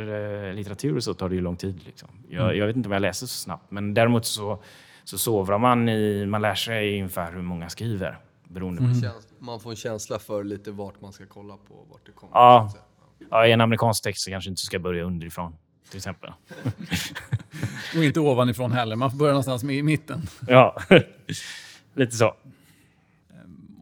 eh, 0.49 0.55
litteratur 0.55 1.01
så 1.01 1.15
tar 1.15 1.29
det 1.29 1.35
ju 1.35 1.41
lång 1.41 1.57
tid. 1.57 1.81
Liksom. 1.87 2.09
Jag, 2.29 2.45
Mm. 2.45 2.59
jag 2.59 2.67
vet 2.67 2.77
inte 2.77 2.89
om 2.89 2.93
jag 2.93 3.03
läser 3.03 3.27
så 3.27 3.35
snabbt. 3.35 3.71
Men 3.71 3.95
däremot 3.95 4.27
så, 4.27 4.63
så 5.05 5.19
sovrar 5.19 5.59
man 5.59 5.89
i... 5.89 6.27
Man 6.27 6.43
lär 6.43 6.55
sig 6.55 6.97
ungefär 7.01 7.33
hur 7.33 7.43
många 7.43 7.69
skriver. 7.69 8.19
Beroende 8.49 8.83
Mm. 8.83 9.01
på. 9.01 9.09
Man 9.39 9.61
får 9.61 9.71
en 9.71 9.77
känsla 9.77 10.19
för 10.19 10.45
lite 10.45 10.71
vart 10.71 11.01
man 11.01 11.13
ska 11.13 11.27
kolla 11.27 11.57
på 11.57 11.75
vart 11.91 12.07
det 12.07 12.13
kommer. 12.13 12.33
Ja. 12.35 12.73
Ja, 13.31 13.47
I 13.47 13.53
en 13.53 13.61
amerikansk 13.61 14.03
text 14.05 14.23
så 14.25 14.31
kanske 14.31 14.51
inte 14.51 14.63
ska 14.63 14.79
börja 14.79 15.05
underifrån. 15.05 15.57
Till 15.89 15.97
exempel. 15.97 16.33
Och 17.97 18.05
inte 18.05 18.21
ovanifrån 18.21 18.73
heller. 18.73 18.97
Man 18.97 19.11
får 19.11 19.19
börja 19.19 19.33
någonstans 19.33 19.65
i 19.65 19.83
mitten. 19.83 20.23
Ja, 20.49 20.77
lite 21.95 22.17
så. 22.17 22.35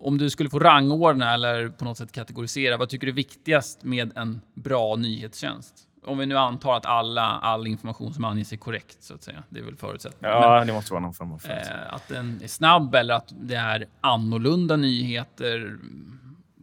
Om 0.01 0.19
du 0.19 0.31
skulle 0.31 0.51
få 0.51 0.59
rangordna 0.59 1.35
eller 1.35 1.69
på 1.69 1.85
något 1.85 1.99
sätt 1.99 2.13
kategorisera, 2.13 2.77
vad 2.77 2.89
tycker 2.89 3.07
du 3.07 3.11
är 3.13 3.17
viktigast 3.17 3.85
med 3.85 4.17
en 4.17 4.41
bra 4.55 4.97
nyhetstjänst? 4.97 5.75
Om 6.05 6.19
vi 6.19 6.27
nu 6.27 6.38
antar 6.38 6.77
att 6.77 6.87
alla, 6.87 7.23
all 7.23 7.67
information 7.67 8.15
som 8.15 8.25
anges 8.25 8.53
är 8.53 8.57
korrekt, 8.57 9.03
så 9.03 9.15
att 9.15 9.23
säga. 9.23 9.43
Det 9.49 9.61
är 9.61 9.65
väl 9.65 9.77
förutsättningen. 9.77 10.37
Ja, 10.37 10.65
det 10.65 10.73
måste 10.73 10.93
vara 10.93 11.03
någon 11.03 11.15
form 11.15 11.33
av 11.33 11.43
Men, 11.49 11.59
eh, 11.59 11.95
att 11.95 12.09
den 12.09 12.41
är 12.43 12.47
snabb 12.49 12.95
eller 12.95 13.15
att 13.15 13.33
det 13.41 13.55
är 13.55 13.87
annorlunda 14.01 14.77
nyheter. 14.77 15.79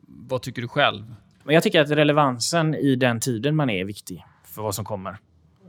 vad 0.08 0.42
tycker 0.42 0.62
du 0.62 0.68
själv? 0.68 1.16
Men 1.44 1.54
jag 1.54 1.64
tycker 1.64 1.82
att 1.82 1.90
relevansen 1.90 2.76
i 2.76 2.96
den 2.96 3.20
tiden 3.20 3.56
man 3.56 3.70
är 3.70 3.82
är 3.82 3.86
viktig 3.86 4.26
för 4.46 4.62
vad 4.62 4.76
som 4.76 4.86
kommer. 4.86 5.18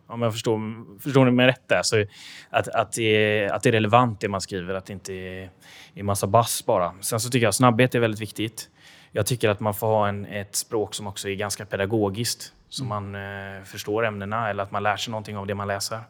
Om 0.06 0.22
jag 0.22 0.32
förstår, 0.32 0.60
förstår 1.00 1.24
ni 1.24 1.30
mig 1.30 1.46
rätt 1.46 1.68
där, 1.68 1.82
så 1.82 2.04
att, 2.50 2.68
att, 2.68 2.92
det 2.92 3.02
är, 3.02 3.52
att 3.52 3.62
det 3.62 3.70
är 3.70 3.72
relevant 3.72 4.20
det 4.20 4.28
man 4.28 4.40
skriver, 4.40 4.74
att 4.74 4.86
det 4.86 4.92
inte 4.92 5.12
är, 5.12 5.50
är 5.94 6.02
massa 6.02 6.26
bass 6.26 6.66
bara. 6.66 6.94
Sen 7.00 7.20
så 7.20 7.30
tycker 7.30 7.46
jag 7.46 7.54
snabbhet 7.54 7.94
är 7.94 8.00
väldigt 8.00 8.20
viktigt. 8.20 8.70
Jag 9.12 9.26
tycker 9.26 9.48
att 9.48 9.60
man 9.60 9.74
får 9.74 9.86
ha 9.86 10.08
en, 10.08 10.26
ett 10.26 10.56
språk 10.56 10.94
som 10.94 11.06
också 11.06 11.28
är 11.28 11.34
ganska 11.34 11.66
pedagogiskt, 11.66 12.52
så 12.70 12.84
man 12.84 13.14
eh, 13.14 13.62
förstår 13.64 14.06
ämnena 14.06 14.50
eller 14.50 14.62
att 14.62 14.70
man 14.70 14.82
lär 14.82 14.96
sig 14.96 15.10
någonting 15.10 15.36
av 15.36 15.46
det 15.46 15.54
man 15.54 15.68
läser. 15.68 16.00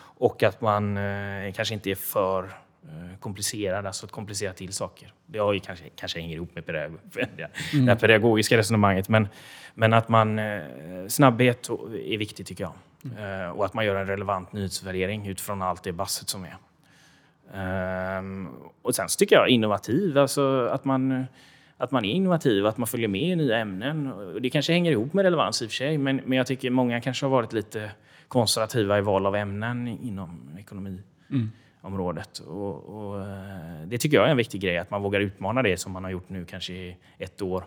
Och 0.00 0.42
att 0.42 0.60
man 0.60 0.96
eh, 0.96 1.52
kanske 1.52 1.74
inte 1.74 1.90
är 1.90 1.94
för 1.94 2.44
eh, 2.84 3.18
komplicerad, 3.20 3.86
alltså 3.86 4.06
att 4.06 4.12
komplicera 4.12 4.52
till 4.52 4.72
saker. 4.72 5.12
Det 5.26 5.38
har 5.38 5.52
ju 5.52 5.60
kanske, 5.60 5.84
kanske 5.96 6.20
hänger 6.20 6.36
ihop 6.36 6.54
med 6.54 6.66
pedagog, 6.66 6.98
det 7.12 7.50
här 7.72 7.96
pedagogiska 7.96 8.56
resonemanget. 8.56 9.08
Men, 9.08 9.28
men 9.74 9.92
att 9.92 10.08
man... 10.08 10.38
Eh, 10.38 10.62
snabbhet 11.08 11.68
är 12.04 12.18
viktigt 12.18 12.46
tycker 12.46 12.64
jag. 12.64 12.72
Eh, 13.18 13.50
och 13.50 13.64
att 13.64 13.74
man 13.74 13.84
gör 13.84 13.96
en 13.96 14.06
relevant 14.06 14.52
nyhetsvärdering 14.52 15.26
utifrån 15.26 15.62
allt 15.62 15.82
det 15.82 15.92
basset 15.92 16.28
som 16.28 16.44
är. 16.44 16.56
Ehm, 17.54 18.48
och 18.82 18.94
sen 18.94 19.08
så 19.08 19.18
tycker 19.18 19.36
jag 19.36 19.48
innovativ, 19.48 20.18
alltså 20.18 20.66
att 20.66 20.84
man, 20.84 21.26
att 21.80 21.90
man 21.90 22.04
är 22.04 22.10
innovativ, 22.10 22.66
att 22.66 22.78
man 22.78 22.86
följer 22.86 23.08
med 23.08 23.22
i 23.22 23.36
nya 23.36 23.58
ämnen. 23.58 24.12
Och 24.12 24.42
Det 24.42 24.50
kanske 24.50 24.72
hänger 24.72 24.92
ihop 24.92 25.12
med 25.12 25.22
relevans 25.22 25.62
i 25.62 25.66
och 25.66 25.70
för 25.70 25.76
sig, 25.76 25.98
men, 25.98 26.16
men 26.16 26.38
jag 26.38 26.46
tycker 26.46 26.70
många 26.70 27.00
kanske 27.00 27.26
har 27.26 27.30
varit 27.30 27.52
lite 27.52 27.90
konservativa 28.28 28.98
i 28.98 29.00
val 29.00 29.26
av 29.26 29.36
ämnen 29.36 29.88
inom 29.88 30.58
ekonomiområdet. 30.58 32.38
Och, 32.38 32.84
och, 32.84 33.20
eh, 33.20 33.86
det 33.86 33.98
tycker 33.98 34.16
jag 34.16 34.26
är 34.26 34.30
en 34.30 34.36
viktig 34.36 34.60
grej, 34.60 34.78
att 34.78 34.90
man 34.90 35.02
vågar 35.02 35.20
utmana 35.20 35.62
det 35.62 35.76
som 35.76 35.92
man 35.92 36.04
har 36.04 36.10
gjort 36.10 36.28
nu 36.28 36.44
kanske 36.44 36.72
i 36.72 36.96
ett 37.18 37.42
år 37.42 37.64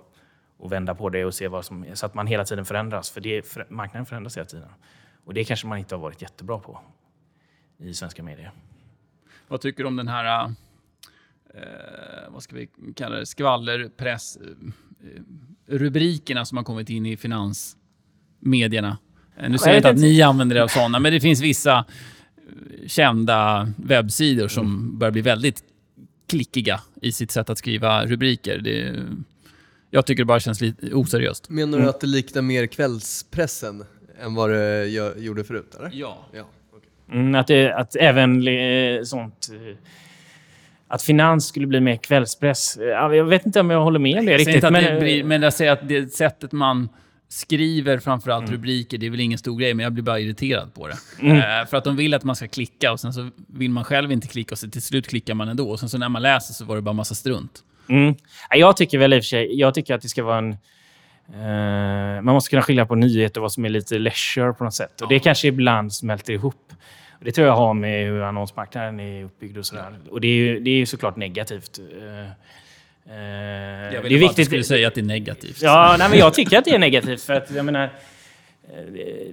och 0.57 0.71
vända 0.71 0.95
på 0.95 1.09
det 1.09 1.25
och 1.25 1.33
se 1.33 1.47
vad 1.47 1.65
som 1.65 1.85
så 1.93 2.05
att 2.05 2.13
man 2.13 2.27
hela 2.27 2.45
tiden 2.45 2.65
förändras. 2.65 3.11
För 3.11 3.21
det, 3.21 3.47
för 3.47 3.65
marknaden 3.69 4.05
förändras 4.05 4.37
hela 4.37 4.45
tiden. 4.45 4.69
Och 5.25 5.33
det 5.33 5.43
kanske 5.43 5.67
man 5.67 5.77
inte 5.77 5.95
har 5.95 6.01
varit 6.01 6.21
jättebra 6.21 6.59
på 6.59 6.79
i 7.77 7.93
svenska 7.93 8.23
medier. 8.23 8.51
Vad 9.47 9.61
tycker 9.61 9.83
du 9.83 9.87
om 9.87 9.95
den 9.95 10.07
här, 10.07 10.53
eh, 11.53 12.31
vad 12.31 12.43
ska 12.43 12.55
vi 12.55 12.69
kalla 12.95 13.15
det, 13.15 13.25
skvallerpress, 13.25 14.37
eh, 14.37 15.21
rubrikerna 15.67 16.45
som 16.45 16.57
har 16.57 16.63
kommit 16.65 16.89
in 16.89 17.05
i 17.05 17.17
finansmedierna? 17.17 18.97
Eh, 19.37 19.49
Nu 19.49 19.57
säger 19.57 19.71
jag 19.73 19.79
inte 19.79 19.89
att 19.89 19.99
ni 19.99 20.21
använder 20.21 20.55
er 20.55 20.61
av 20.61 20.67
sådana, 20.67 20.99
men 20.99 21.13
det 21.13 21.19
finns 21.19 21.41
vissa 21.41 21.77
eh, 22.37 22.87
kända 22.87 23.67
webbsidor 23.77 24.47
som 24.47 24.65
Mm. 24.65 24.97
börjar 24.99 25.11
bli 25.11 25.21
väldigt 25.21 25.63
klickiga 26.27 26.79
i 27.01 27.11
sitt 27.11 27.31
sätt 27.31 27.49
att 27.49 27.57
skriva 27.57 28.05
rubriker. 28.05 28.57
Det, 28.57 29.03
jag 29.89 30.05
tycker 30.05 30.23
det 30.23 30.27
bara 30.27 30.39
känns 30.39 30.61
lite 30.61 30.93
oseriöst. 30.93 31.49
Menar 31.49 31.79
du 31.79 31.89
att 31.89 31.99
det 31.99 32.07
liknar 32.07 32.41
mer 32.41 32.67
kvällspressen 32.67 33.83
än 34.21 34.33
vad 34.35 34.49
det 34.49 34.87
gjorde 35.17 35.43
förut? 35.43 35.75
Eller? 35.79 35.89
Ja. 35.93 36.25
Ja. 36.33 36.49
Mm, 37.11 37.35
att, 37.35 37.47
det, 37.47 37.73
att 37.73 37.95
även 37.95 38.47
eh, 38.47 39.03
sånt... 39.03 39.49
Eh, 40.93 40.95
att 40.95 41.01
finans 41.03 41.47
skulle 41.47 41.67
bli 41.67 41.79
mer 41.79 41.95
kvällspress. 41.95 42.77
Eh, 42.77 42.85
ja, 42.85 43.15
Jag 43.15 43.25
vet 43.25 43.45
inte 43.45 43.59
om 43.59 43.69
jag 43.69 43.83
håller 43.83 43.99
med 43.99 44.19
om 44.19 44.25
det 44.25 44.37
riktigt. 44.37 44.63
Men, 44.63 44.73
det 44.73 44.99
blir, 44.99 45.19
eh, 45.19 45.25
men 45.25 45.41
jag 45.41 45.53
säger 45.53 45.71
att 45.71 45.87
det 45.87 46.13
sättet 46.13 46.51
man 46.51 46.89
skriver 47.29 47.99
framförallt 47.99 48.43
Mm. 48.47 48.53
rubriker, 48.55 48.97
det 48.97 49.05
är 49.05 49.09
väl 49.09 49.19
ingen 49.19 49.37
stor 49.37 49.59
grej, 49.59 49.73
men 49.73 49.83
jag 49.83 49.93
blir 49.93 50.03
bara 50.03 50.19
irriterad 50.19 50.73
på 50.73 50.87
det. 50.87 50.95
Mm. 51.21 51.37
Eh, 51.37 51.67
för 51.69 51.77
att 51.77 51.83
de 51.83 51.95
vill 51.95 52.13
att 52.13 52.23
man 52.23 52.35
ska 52.35 52.47
klicka 52.47 52.91
och 52.91 52.99
sen 52.99 53.13
så 53.13 53.29
vill 53.47 53.71
man 53.71 53.83
själv 53.83 54.11
inte 54.11 54.27
klicka 54.27 54.53
och 54.55 54.59
så 54.59 54.69
till 54.69 54.81
slut 54.81 55.07
klickar 55.07 55.33
man 55.33 55.47
ändå. 55.49 55.69
Och 55.69 55.79
sen 55.79 55.89
så 55.89 55.97
när 55.97 56.09
man 56.09 56.21
läser 56.21 56.53
så 56.53 56.65
var 56.65 56.75
det 56.75 56.81
bara 56.81 56.93
massa 56.93 57.15
strunt. 57.15 57.63
Mm. 57.89 58.15
Ja, 58.49 58.55
Jag 58.55 58.77
tycker 58.77 58.97
väl 58.97 59.13
i 59.13 59.19
och 59.19 59.23
för 59.23 59.27
sig, 59.27 59.59
jag 59.59 59.73
tycker 59.73 59.95
att 59.95 60.01
det 60.01 60.09
ska 60.09 60.23
vara 60.23 60.37
en... 60.37 60.51
Eh, 61.33 62.21
man 62.21 62.25
måste 62.33 62.49
kunna 62.49 62.61
skilja 62.61 62.85
på 62.85 62.95
nyheter 62.95 63.39
och 63.39 63.41
vad 63.41 63.51
som 63.51 63.65
är 63.65 63.69
lite 63.69 63.99
leisure 63.99 64.53
på 64.53 64.63
något 64.63 64.73
sätt. 64.73 65.01
Och 65.01 65.09
det 65.09 65.19
kanske 65.19 65.47
ibland 65.47 65.93
smälter 65.93 66.33
ihop. 66.33 66.73
Det 67.23 67.31
tror 67.31 67.47
jag 67.47 67.55
har 67.55 67.73
med 67.73 68.05
hur 68.07 68.21
annonsmarknaden 68.21 68.99
är 68.99 69.23
uppbyggd 69.23 69.57
och 69.57 69.65
sådär. 69.65 69.95
Och 70.11 70.21
det 70.21 70.27
är 70.27 70.35
ju 70.35 70.59
det 70.59 70.69
är 70.69 70.75
ju 70.75 70.85
såklart 70.85 71.15
negativt. 71.15 71.79
Eh, 73.07 73.15
Jag 73.15 73.91
det 73.93 74.01
ville 74.01 74.15
är 74.15 74.21
bara 74.21 74.29
att 74.29 74.35
du 74.35 74.45
skulle 74.45 74.63
säga 74.63 74.87
att 74.87 74.95
det 74.95 75.01
är 75.01 75.05
negativt. 75.05 75.61
Ja, 75.61 75.95
nej, 75.99 76.09
men 76.09 76.19
jag 76.19 76.33
tycker 76.33 76.57
att 76.57 76.65
det 76.65 76.71
är 76.75 76.79
negativt. 76.79 77.21
För 77.21 77.33
att, 77.33 77.51
jag 77.51 77.65
menar, 77.65 77.83
eh, 77.83 77.89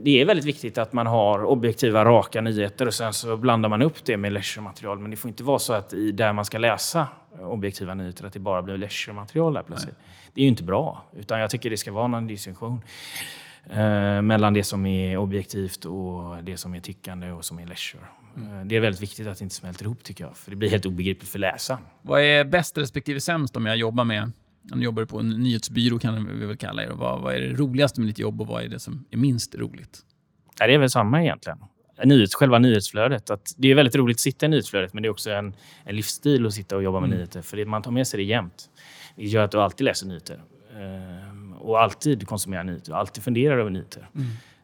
det 0.02 0.20
är 0.20 0.24
väldigt 0.24 0.44
viktigt 0.46 0.78
att 0.78 0.92
man 0.92 1.06
har 1.06 1.44
objektiva, 1.44 2.04
raka 2.04 2.40
nyheter 2.40 2.86
och 2.86 2.94
sen 2.94 3.12
så 3.12 3.36
blandar 3.36 3.68
man 3.68 3.82
upp 3.82 4.04
det 4.04 4.16
med 4.16 4.32
leisure-material. 4.32 4.98
Men 4.98 5.10
det 5.10 5.16
får 5.16 5.28
inte 5.28 5.42
vara 5.44 5.58
så 5.58 5.72
att 5.72 5.92
i, 5.92 6.12
där 6.12 6.32
man 6.32 6.44
ska 6.44 6.58
läsa 6.58 7.06
objektiva 7.40 7.94
nyheter, 7.94 8.24
att 8.26 8.32
det 8.32 8.38
bara 8.38 8.62
blir 8.62 8.76
leisure-material 8.76 9.54
där 9.54 9.62
plötsligt. 9.62 9.94
Det 10.34 10.40
är 10.40 10.42
ju 10.42 10.48
inte 10.48 10.62
bra. 10.62 11.04
Utan 11.18 11.40
jag 11.40 11.50
tycker 11.50 11.70
det 11.70 11.76
ska 11.76 11.92
vara 11.92 12.06
någon 12.06 12.26
distinktion 12.26 12.82
eh, 13.70 14.22
mellan 14.22 14.54
det 14.54 14.64
som 14.64 14.86
är 14.86 15.16
objektivt 15.16 15.84
och 15.84 16.44
det 16.44 16.56
som 16.56 16.74
är 16.74 16.80
tyckande 16.80 17.32
och 17.32 17.44
som 17.44 17.58
är 17.58 17.66
leisure. 17.66 18.02
Eh, 18.36 18.66
Det 18.66 18.76
är 18.76 18.80
väldigt 18.80 19.02
viktigt 19.02 19.26
att 19.26 19.38
det 19.38 19.42
inte 19.42 19.54
smälter 19.54 19.84
ihop 19.84 20.02
tycker 20.04 20.24
jag. 20.24 20.36
För 20.36 20.50
det 20.50 20.56
blir 20.56 20.70
helt 20.70 20.86
obegripligt 20.86 21.30
för 21.30 21.38
läsaren. 21.38 21.82
Vad 22.02 22.20
är 22.20 22.44
bäst 22.44 22.78
respektive 22.78 23.20
sämst 23.20 23.56
om 23.56 23.66
jag 23.66 23.76
jobbar 23.76 24.04
med 24.04 24.32
du 24.62 24.82
jobbar 24.82 25.04
på 25.04 25.18
en 25.20 25.28
nyhetsbyrå 25.28 25.98
kan 25.98 26.38
vi 26.38 26.46
väl 26.46 26.56
kalla 26.56 26.82
er. 26.82 26.90
Vad, 26.90 27.20
vad 27.20 27.34
är 27.34 27.40
det 27.40 27.54
roligaste 27.54 28.00
med 28.00 28.08
ditt 28.08 28.18
jobb 28.18 28.40
och 28.40 28.46
vad 28.46 28.64
är 28.64 28.68
det 28.68 28.78
som 28.78 29.04
är 29.10 29.16
minst 29.16 29.54
roligt? 29.54 29.98
Ja, 30.58 30.66
det 30.66 30.74
är 30.74 30.78
väl 30.78 30.90
samma 30.90 31.22
egentligen. 31.22 31.58
Nyhets, 32.04 32.34
själva 32.34 32.58
nyhetsflödet. 32.58 33.30
Att 33.30 33.54
det 33.56 33.68
är 33.68 33.74
väldigt 33.74 33.94
roligt 33.96 34.14
att 34.16 34.20
sitta 34.20 34.46
i 34.46 34.48
nyhetsflödet, 34.48 34.92
men 34.92 35.02
det 35.02 35.06
är 35.06 35.10
också 35.10 35.30
en, 35.30 35.54
en 35.84 35.96
livsstil 35.96 36.46
att 36.46 36.54
sitta 36.54 36.76
och 36.76 36.82
jobba 36.82 37.00
med 37.00 37.10
nyheter. 37.10 37.42
För 37.42 37.56
det, 37.56 37.66
man 37.66 37.82
tar 37.82 37.90
med 37.90 38.06
sig 38.06 38.18
det 38.18 38.24
jämt. 38.24 38.70
Det 39.16 39.24
gör 39.24 39.44
att 39.44 39.50
du 39.50 39.60
alltid 39.60 39.84
läser 39.84 40.06
nyheter. 40.06 40.42
Ehm, 40.76 41.29
och 41.60 41.82
alltid 41.82 42.26
konsumerar 42.26 42.64
nyheter. 42.64 42.92
Och 42.92 42.98
alltid 42.98 43.24
funderar 43.24 43.58
över 43.58 43.70
nyheter. 43.70 44.08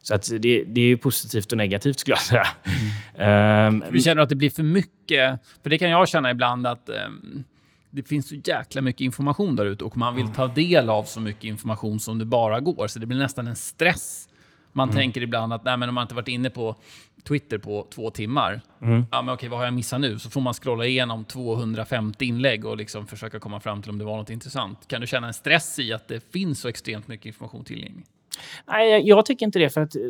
Så 0.01 0.15
att 0.15 0.29
det, 0.39 0.63
det 0.63 0.81
är 0.81 0.95
positivt 0.95 1.51
och 1.51 1.57
negativt 1.57 1.99
skulle 1.99 2.13
jag 2.15 2.21
säga. 2.21 2.47
Ehm, 3.17 3.83
Vi 3.91 4.01
känner 4.01 4.21
att 4.21 4.29
det 4.29 4.35
blir 4.35 4.49
för 4.49 4.63
mycket, 4.63 5.39
för 5.63 5.69
det 5.69 5.77
kan 5.77 5.89
jag 5.89 6.07
känna 6.07 6.31
ibland 6.31 6.67
att 6.67 6.89
ehm, 6.89 7.43
det 7.89 8.03
finns 8.03 8.29
så 8.29 8.35
jäkla 8.35 8.81
mycket 8.81 9.01
information 9.01 9.55
där 9.55 9.65
ute 9.65 9.83
och 9.83 9.97
man 9.97 10.15
vill 10.15 10.27
ta 10.27 10.47
del 10.47 10.89
av 10.89 11.03
så 11.03 11.19
mycket 11.19 11.43
information 11.43 11.99
som 11.99 12.19
det 12.19 12.25
bara 12.25 12.59
går. 12.59 12.87
Så 12.87 12.99
det 12.99 13.05
blir 13.05 13.17
nästan 13.17 13.47
en 13.47 13.55
stress. 13.55 14.26
Man 14.77 14.89
tänker 14.91 15.21
ibland 15.21 15.53
att 15.53 15.63
nej, 15.63 15.77
men 15.77 15.89
om 15.89 15.95
man 15.95 16.01
inte 16.01 16.15
varit 16.15 16.27
inne 16.27 16.49
på 16.49 16.75
Twitter 17.23 17.57
på 17.57 17.87
två 17.89 18.09
timmar, 18.09 18.61
ja, 19.11 19.21
men 19.21 19.29
okej, 19.33 19.49
vad 19.49 19.59
har 19.59 19.65
jag 19.65 19.73
missat 19.73 20.01
nu? 20.01 20.19
Så 20.19 20.29
får 20.29 20.41
man 20.41 20.53
scrolla 20.53 20.85
igenom 20.85 21.25
250 21.25 22.25
inlägg 22.25 22.65
och 22.65 22.77
liksom 22.77 23.07
försöka 23.07 23.39
komma 23.39 23.59
fram 23.59 23.81
till 23.81 23.91
om 23.91 23.97
det 23.97 24.05
var 24.05 24.17
något 24.17 24.29
intressant. 24.29 24.87
Kan 24.87 25.01
du 25.01 25.07
känna 25.07 25.27
en 25.27 25.33
stress 25.33 25.79
i 25.79 25.93
att 25.93 26.07
det 26.07 26.31
finns 26.33 26.59
så 26.61 26.67
extremt 26.67 27.07
mycket 27.07 27.25
information 27.25 27.63
tillgänglig? 27.65 28.05
Nej, 28.67 28.89
jag- 28.91 29.01
jag 29.01 29.25
tycker 29.25 29.45
inte 29.45 29.59
det. 29.59 29.69
För 29.69 29.81
att 29.81 29.95
eh, 29.95 30.01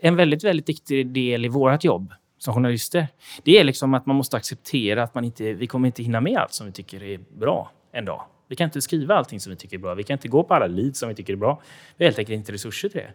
en 0.00 0.16
väldigt, 0.16 0.44
väldigt 0.44 0.68
viktig 0.68 1.06
del 1.06 1.44
i 1.44 1.48
vårt 1.48 1.84
jobb 1.84 2.12
som 2.38 2.54
journalister, 2.54 3.08
det 3.42 3.58
är 3.58 3.64
liksom 3.64 3.94
att 3.94 4.06
man 4.06 4.16
måste 4.16 4.36
acceptera 4.36 5.02
att 5.02 5.14
man 5.14 5.24
inte, 5.24 5.52
vi 5.52 5.66
kommer 5.66 5.86
inte 5.88 6.02
hinna 6.02 6.20
med 6.20 6.36
allt 6.38 6.52
som 6.52 6.66
vi 6.66 6.72
tycker 6.72 7.02
är 7.02 7.20
bra 7.38 7.70
en 7.92 8.04
dag. 8.04 8.24
Vi 8.48 8.56
kan 8.56 8.64
inte 8.64 8.80
skriva 8.82 9.14
allting 9.14 9.40
som 9.40 9.50
vi 9.50 9.56
tycker 9.56 9.76
är 9.76 9.80
bra. 9.80 9.94
Vi 9.94 10.02
kan 10.02 10.14
inte 10.14 10.28
gå 10.28 10.42
på 10.42 10.54
alla 10.54 10.66
leads 10.66 10.98
som 10.98 11.08
vi 11.08 11.14
tycker 11.14 11.32
är 11.32 11.36
bra. 11.36 11.62
Vi 11.96 12.04
har 12.04 12.08
helt 12.10 12.18
enkelt 12.18 12.34
inte 12.36 12.52
resurser 12.52 12.88
till 12.88 13.00
det. 13.00 13.12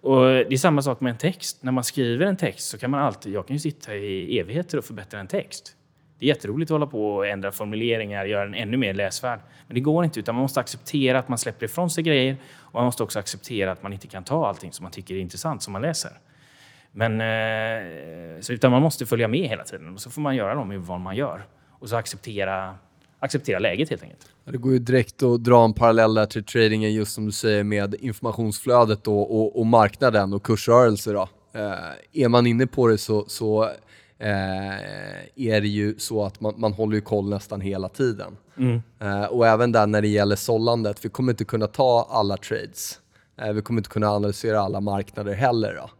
Och 0.00 0.24
det 0.26 0.52
är 0.52 0.56
samma 0.56 0.82
sak 0.82 1.00
med 1.00 1.10
en 1.10 1.18
text. 1.18 1.62
När 1.62 1.72
man 1.72 1.84
skriver 1.84 2.26
en 2.26 2.36
text 2.36 2.68
så 2.68 2.78
kan 2.78 2.90
man 2.90 3.00
alltid, 3.00 3.32
jag 3.32 3.46
kan 3.46 3.56
ju 3.56 3.60
sitta 3.60 3.94
i 3.94 4.38
evigheter 4.38 4.78
och 4.78 4.84
förbättra 4.84 5.20
en 5.20 5.26
text. 5.26 5.76
Det 6.18 6.26
är 6.26 6.28
jätteroligt 6.28 6.70
att 6.70 6.74
hålla 6.74 6.86
på 6.86 7.16
och 7.16 7.26
ändra 7.26 7.52
formuleringar, 7.52 8.24
göra 8.24 8.44
den 8.44 8.54
ännu 8.54 8.76
mer 8.76 8.94
läsvärd. 8.94 9.40
Men 9.66 9.74
det 9.74 9.80
går 9.80 10.04
inte, 10.04 10.20
utan 10.20 10.34
man 10.34 10.42
måste 10.42 10.60
acceptera 10.60 11.18
att 11.18 11.28
man 11.28 11.38
släpper 11.38 11.66
ifrån 11.66 11.90
sig 11.90 12.04
grejer. 12.04 12.36
Och 12.56 12.74
man 12.74 12.84
måste 12.84 13.02
också 13.02 13.18
acceptera 13.18 13.72
att 13.72 13.82
man 13.82 13.92
inte 13.92 14.06
kan 14.06 14.24
ta 14.24 14.46
allting 14.46 14.72
som 14.72 14.82
man 14.82 14.92
tycker 14.92 15.14
är 15.14 15.18
intressant 15.18 15.62
som 15.62 15.72
man 15.72 15.82
läser. 15.82 16.10
Men, 16.92 17.20
eh, 17.20 18.40
så, 18.40 18.52
utan 18.52 18.70
man 18.70 18.82
måste 18.82 19.06
följa 19.06 19.28
med 19.28 19.48
hela 19.48 19.64
tiden 19.64 19.94
och 19.94 20.00
så 20.00 20.10
får 20.10 20.20
man 20.20 20.36
göra 20.36 20.54
de 20.54 20.72
urval 20.72 21.00
man 21.00 21.16
gör. 21.16 21.46
Och 21.70 21.88
så 21.88 21.96
acceptera, 21.96 22.74
acceptera 23.18 23.58
läget 23.58 23.90
helt 23.90 24.02
enkelt. 24.02 24.26
Det 24.44 24.58
går 24.58 24.72
ju 24.72 24.78
direkt 24.78 25.22
att 25.22 25.44
dra 25.44 25.64
en 25.64 25.72
parallell 25.72 26.14
där 26.14 26.26
till 26.26 26.44
tradingen 26.44 26.92
just 26.92 27.12
som 27.12 27.26
du 27.26 27.32
säger 27.32 27.64
med 27.64 27.94
informationsflödet 27.94 29.04
då, 29.04 29.20
och, 29.20 29.58
och 29.58 29.66
marknaden 29.66 30.32
och 30.32 30.42
kursrörelser. 30.42 31.14
Då. 31.14 31.28
Eh, 31.52 32.22
är 32.22 32.28
man 32.28 32.46
inne 32.46 32.66
på 32.66 32.88
det 32.88 32.98
så, 32.98 33.24
så 33.28 33.64
eh, 34.18 34.28
är 35.36 35.60
det 35.60 35.68
ju 35.68 35.98
så 35.98 36.24
att 36.24 36.40
man, 36.40 36.54
man 36.56 36.72
håller 36.72 36.94
ju 36.94 37.00
koll 37.00 37.28
nästan 37.28 37.60
hela 37.60 37.88
tiden. 37.88 38.36
Eh, 39.00 39.24
och 39.24 39.46
även 39.46 39.72
där 39.72 39.86
när 39.86 40.02
det 40.02 40.08
gäller 40.08 40.36
sållandet, 40.36 41.04
vi 41.04 41.08
kommer 41.08 41.32
inte 41.32 41.44
kunna 41.44 41.66
ta 41.66 42.08
alla 42.10 42.36
trades. 42.36 43.00
Eh, 43.40 43.52
vi 43.52 43.62
kommer 43.62 43.80
inte 43.80 43.90
kunna 43.90 44.08
analysera 44.08 44.60
alla 44.60 44.80
marknader 44.80 45.34
heller. 45.34 45.74
Då. 45.74 45.90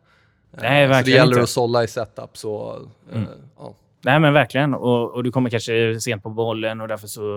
Nej, 0.50 0.86
så 0.86 0.88
det 0.88 0.94
verkligen 0.94 1.16
gäller 1.16 1.32
inte. 1.32 1.42
att 1.42 1.48
sålla 1.48 1.84
i 1.84 1.88
setup. 1.88 2.36
Så, 2.38 2.82
eh, 3.12 3.22
ja. 3.58 3.74
Nej, 4.06 4.20
men 4.20 4.32
verkligen. 4.32 4.74
Och, 4.74 5.14
och 5.14 5.24
du 5.24 5.32
kommer 5.32 5.50
kanske 5.50 6.00
sent 6.00 6.22
på 6.22 6.30
bollen 6.30 6.80
och 6.80 6.88
därför 6.88 7.06
så... 7.06 7.36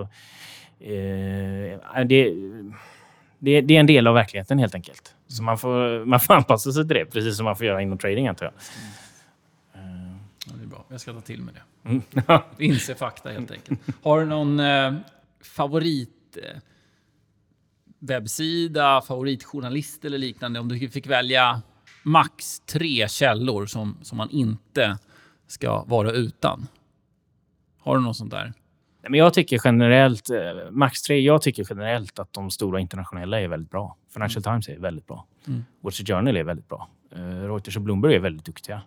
Eh, 0.80 2.06
det, 2.06 2.34
det, 3.38 3.60
det 3.60 3.76
är 3.76 3.80
en 3.80 3.86
del 3.86 4.06
av 4.06 4.14
verkligheten 4.14 4.58
helt 4.58 4.74
enkelt. 4.74 5.14
Så 5.26 5.42
man 5.42 5.58
får, 5.58 6.04
man 6.04 6.20
får 6.20 6.34
anpassa 6.34 6.72
sig 6.72 6.88
till 6.88 6.96
det, 6.96 7.04
precis 7.04 7.36
som 7.36 7.44
man 7.44 7.56
får 7.56 7.66
göra 7.66 7.82
inom 7.82 7.98
trading 7.98 8.28
antar 8.28 8.46
jag. 8.46 8.52
Ja, 10.46 10.52
det 10.56 10.62
är 10.62 10.66
bra. 10.66 10.84
Jag 10.88 11.00
ska 11.00 11.12
ta 11.12 11.20
till 11.20 11.42
mig 11.42 11.54
det. 11.54 11.88
Mm. 11.88 12.02
Inse 12.58 12.94
fakta 12.94 13.30
helt 13.30 13.50
enkelt. 13.50 13.80
Har 14.02 14.20
du 14.20 14.26
någon 14.26 14.60
eh, 14.60 14.92
favorit 15.42 16.36
eh, 16.36 16.60
webbsida, 17.98 19.02
favoritjournalist 19.02 20.04
eller 20.04 20.18
liknande. 20.18 20.60
Om 20.60 20.68
du 20.68 20.88
fick 20.88 21.06
välja 21.06 21.62
max 22.02 22.60
tre 22.60 23.08
källor 23.08 23.66
som, 23.66 23.96
som 24.02 24.18
man 24.18 24.30
inte 24.30 24.98
ska 25.50 25.84
vara 25.84 26.10
utan. 26.10 26.66
Har 27.80 27.96
du 27.96 28.02
något 28.02 28.16
sånt 28.16 28.30
där? 28.30 28.52
Men 29.02 29.14
jag 29.14 29.34
tycker 29.34 29.60
generellt, 29.64 30.30
eh, 30.30 30.70
Max 30.70 31.02
3, 31.02 31.20
jag 31.20 31.42
tycker 31.42 31.66
generellt 31.70 32.18
att 32.18 32.32
de 32.32 32.50
stora 32.50 32.80
internationella 32.80 33.40
är 33.40 33.48
väldigt 33.48 33.70
bra. 33.70 33.96
Financial 34.12 34.42
Times 34.42 34.68
är 34.68 34.78
väldigt 34.78 35.06
bra. 35.06 35.26
Mm. 35.46 35.64
Wall 35.80 35.92
Street 35.92 36.08
Journal 36.08 36.36
är 36.36 36.44
väldigt 36.44 36.68
bra. 36.68 36.88
Eh, 37.12 37.48
Reuters 37.48 37.76
och 37.76 37.82
Bloomberg 37.82 38.14
är 38.14 38.18
väldigt 38.18 38.44
duktiga. 38.44 38.82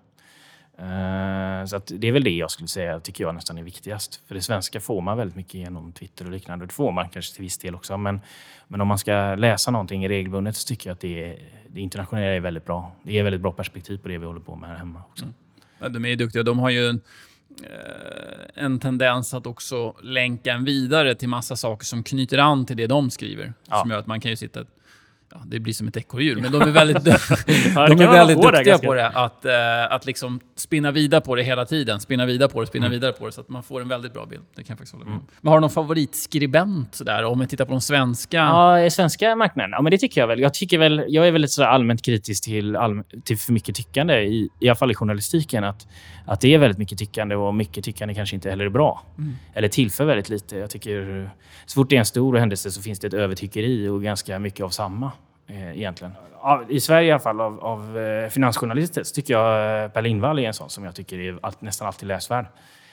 Eh, 0.77 1.65
så 1.65 1.81
det 1.87 2.07
är 2.07 2.11
väl 2.11 2.23
det 2.23 2.35
jag 2.35 2.51
skulle 2.51 2.67
säga, 2.67 2.99
tycker 2.99 3.23
jag 3.23 3.35
nästan 3.35 3.57
är 3.57 3.63
viktigast. 3.63 4.21
För 4.27 4.35
det 4.35 4.41
svenska 4.41 4.79
får 4.79 5.01
man 5.01 5.17
väldigt 5.17 5.35
mycket 5.35 5.53
genom 5.53 5.91
Twitter 5.91 6.25
och 6.25 6.31
liknande. 6.31 6.65
Det 6.65 6.73
får 6.73 6.91
man 6.91 7.09
kanske 7.09 7.33
till 7.33 7.43
viss 7.43 7.57
del 7.57 7.75
också. 7.75 7.97
Men, 7.97 8.21
men 8.67 8.81
om 8.81 8.87
man 8.87 8.97
ska 8.97 9.35
läsa 9.35 9.71
någonting 9.71 10.09
regelbundet 10.09 10.55
så 10.55 10.67
tycker 10.67 10.89
jag 10.89 10.95
att 10.95 11.01
det, 11.01 11.23
är, 11.23 11.39
det 11.67 11.81
internationella 11.81 12.27
är 12.27 12.39
väldigt 12.39 12.65
bra. 12.65 12.91
Det 13.03 13.19
är 13.19 13.23
väldigt 13.23 13.41
bra 13.41 13.51
perspektiv 13.51 13.97
på 13.97 14.07
det 14.07 14.17
vi 14.17 14.25
håller 14.25 14.39
på 14.39 14.55
med 14.55 14.69
här 14.69 14.77
hemma 14.77 15.01
också. 15.09 15.25
Ja, 15.83 15.89
De 15.89 16.05
är 16.05 16.09
ju 16.09 16.15
duktiga. 16.15 16.43
De 16.43 16.59
har 16.59 16.69
ju 16.69 16.87
en, 16.87 17.01
eh, 17.63 18.63
en 18.63 18.79
tendens 18.79 19.33
att 19.33 19.47
också 19.47 19.95
länka 20.01 20.53
en 20.53 20.63
vidare 20.63 21.15
till 21.15 21.29
massa 21.29 21.55
saker 21.55 21.85
som 21.85 22.03
knyter 22.03 22.37
an 22.37 22.65
till 22.65 22.77
det 22.77 22.87
de 22.87 23.09
skriver. 23.09 23.53
Ja. 23.69 23.79
Som 23.81 23.91
gör 23.91 23.97
att 23.97 24.07
man 24.07 24.21
kan 24.21 24.31
ju 24.31 24.37
sitta... 24.37 24.65
Ja, 25.35 25.41
det 25.45 25.59
blir 25.59 25.73
som 25.73 25.87
ett 25.87 25.97
ekorrhjul, 25.97 26.41
men 26.41 26.51
de 26.51 26.61
är 26.61 26.65
väldigt, 26.71 27.03
de 27.03 27.11
är 27.11 28.11
väldigt 28.11 28.41
duktiga 28.41 28.77
på 28.77 28.93
det. 28.93 29.07
Att, 29.07 29.45
eh, 29.45 29.53
att 29.89 30.05
liksom 30.05 30.39
spinna 30.55 30.91
vidare 30.91 31.21
på 31.21 31.35
det 31.35 31.43
hela 31.43 31.65
tiden. 31.65 31.99
Spinna 31.99 32.25
vidare 32.25 32.49
på 32.49 32.61
det, 32.61 32.67
spinna 32.67 32.85
Mm. 32.85 32.91
vidare 32.99 33.11
på 33.11 33.25
det. 33.25 33.31
Så 33.31 33.41
att 33.41 33.49
man 33.49 33.63
får 33.63 33.81
en 33.81 33.87
väldigt 33.87 34.13
bra 34.13 34.25
bild. 34.25 34.41
Det 34.55 34.63
kan 34.63 34.65
jag 34.73 34.77
faktiskt 34.77 34.93
hålla 34.93 35.05
med 35.05 35.13
om. 35.13 35.25
Men 35.41 35.49
har 35.51 35.57
du 35.57 35.61
någon 35.61 35.69
favoritskribent 35.69 36.95
sådär? 36.95 37.23
Om 37.23 37.39
vi 37.39 37.47
tittar 37.47 37.65
på 37.65 37.71
de 37.71 37.81
svenska? 37.81 38.37
Ja, 38.37 38.79
i 38.81 38.91
svenska 38.91 39.35
marknaden? 39.35 39.71
Ja, 39.71 39.81
men 39.81 39.91
det 39.91 39.97
tycker 39.97 40.21
jag 40.21 40.27
väl. 40.27 40.39
Jag, 40.39 40.53
tycker 40.53 40.77
väl, 40.77 41.05
jag 41.07 41.27
är 41.27 41.31
väldigt 41.31 41.59
allmänt 41.59 42.01
kritisk 42.01 42.43
till, 42.43 42.75
allm 42.75 43.03
till 43.25 43.37
för 43.37 43.53
mycket 43.53 43.75
tyckande, 43.75 44.13
i, 44.21 44.49
i 44.59 44.69
alla 44.69 44.75
fall 44.75 44.91
i 44.91 44.95
journalistiken. 44.95 45.63
Att, 45.63 45.87
att 46.25 46.41
det 46.41 46.53
är 46.53 46.57
väldigt 46.57 46.77
mycket 46.77 46.97
tyckande 46.97 47.35
och 47.35 47.55
mycket 47.55 47.83
tyckande 47.83 48.13
kanske 48.13 48.35
inte 48.35 48.49
heller 48.49 48.65
är 48.65 48.69
bra. 48.69 49.01
Eller 49.53 49.67
tillför 49.67 50.05
väldigt 50.05 50.29
lite. 50.29 50.57
Jag 50.57 50.69
tycker, 50.69 51.29
så 51.65 51.73
fort 51.73 51.89
det 51.89 51.95
är 51.95 51.99
en 51.99 52.05
stor 52.05 52.37
händelse 52.37 52.71
så 52.71 52.81
finns 52.81 52.99
det 52.99 53.07
ett 53.07 53.13
övertyckeri 53.13 53.87
och 53.87 54.03
ganska 54.03 54.39
mycket 54.39 54.63
av 54.65 54.69
samma. 54.69 55.11
Eh, 55.47 55.77
egentligen. 55.77 56.13
I 56.69 56.79
Sverige 56.79 57.07
i 57.07 57.11
alla 57.11 57.19
fall, 57.19 57.41
av, 57.41 57.59
av 57.59 57.97
eh, 57.97 58.29
finansjournalister, 58.29 59.03
så 59.03 59.15
tycker 59.15 59.33
jag 59.33 59.83
eh, 59.83 59.89
Per 59.89 60.01
Lindvall 60.01 60.39
är 60.39 60.43
en 60.43 60.53
sån 60.53 60.69
som 60.69 60.83
jag 60.83 60.95
tycker 60.95 61.19
är 61.19 61.39
allt, 61.41 61.61
nästan 61.61 61.87
alltid 61.87 62.07
läsvärd. 62.07 62.45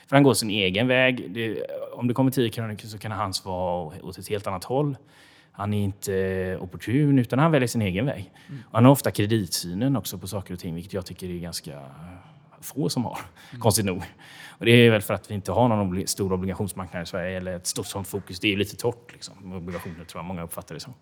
För 0.06 0.16
han 0.16 0.22
går 0.22 0.34
sin 0.34 0.50
egen 0.50 0.88
väg. 0.88 1.30
Det, 1.30 1.66
om 1.92 2.08
det 2.08 2.14
kommer 2.14 2.30
tio 2.30 2.50
krönikor 2.50 2.88
så 2.88 2.98
kan 2.98 3.12
hans 3.12 3.44
vara 3.44 3.92
åt 4.02 4.18
ett 4.18 4.28
helt 4.28 4.46
annat 4.46 4.64
håll. 4.64 4.96
Han 5.52 5.74
är 5.74 5.84
inte 5.84 6.58
opportun, 6.60 7.18
utan 7.18 7.38
han 7.38 7.52
väljer 7.52 7.68
sin 7.68 7.82
egen 7.82 8.06
väg. 8.06 8.30
Och 8.68 8.74
han 8.74 8.84
har 8.84 8.92
ofta 8.92 9.10
kreditsynen 9.10 9.96
också 9.96 10.18
på 10.18 10.26
saker 10.26 10.54
och 10.54 10.60
ting, 10.60 10.74
vilket 10.74 10.92
jag 10.92 11.06
tycker 11.06 11.26
är 11.30 11.38
ganska 11.38 11.80
få 12.60 12.88
som 12.88 13.04
har, 13.04 13.18
konstigt 13.58 13.84
nog. 13.84 14.02
Och 14.48 14.64
det 14.64 14.70
är 14.70 14.90
väl 14.90 15.02
för 15.02 15.14
att 15.14 15.30
vi 15.30 15.34
inte 15.34 15.52
har 15.52 15.68
någon 15.68 16.06
stor 16.06 16.32
obligationsmarknad 16.32 17.02
i 17.02 17.06
Sverige, 17.06 17.36
eller 17.36 17.56
ett 17.56 17.66
stort 17.66 17.86
sånt 17.86 18.08
fokus. 18.08 18.40
Det 18.40 18.46
är 18.46 18.50
ju 18.50 18.56
lite 18.56 18.76
torrt, 18.76 19.12
liksom. 19.12 19.52
obligationer 19.52 20.04
tror 20.04 20.18
jag 20.18 20.24
många 20.24 20.42
uppfattar 20.42 20.74
det 20.74 20.80
som. 20.80 20.94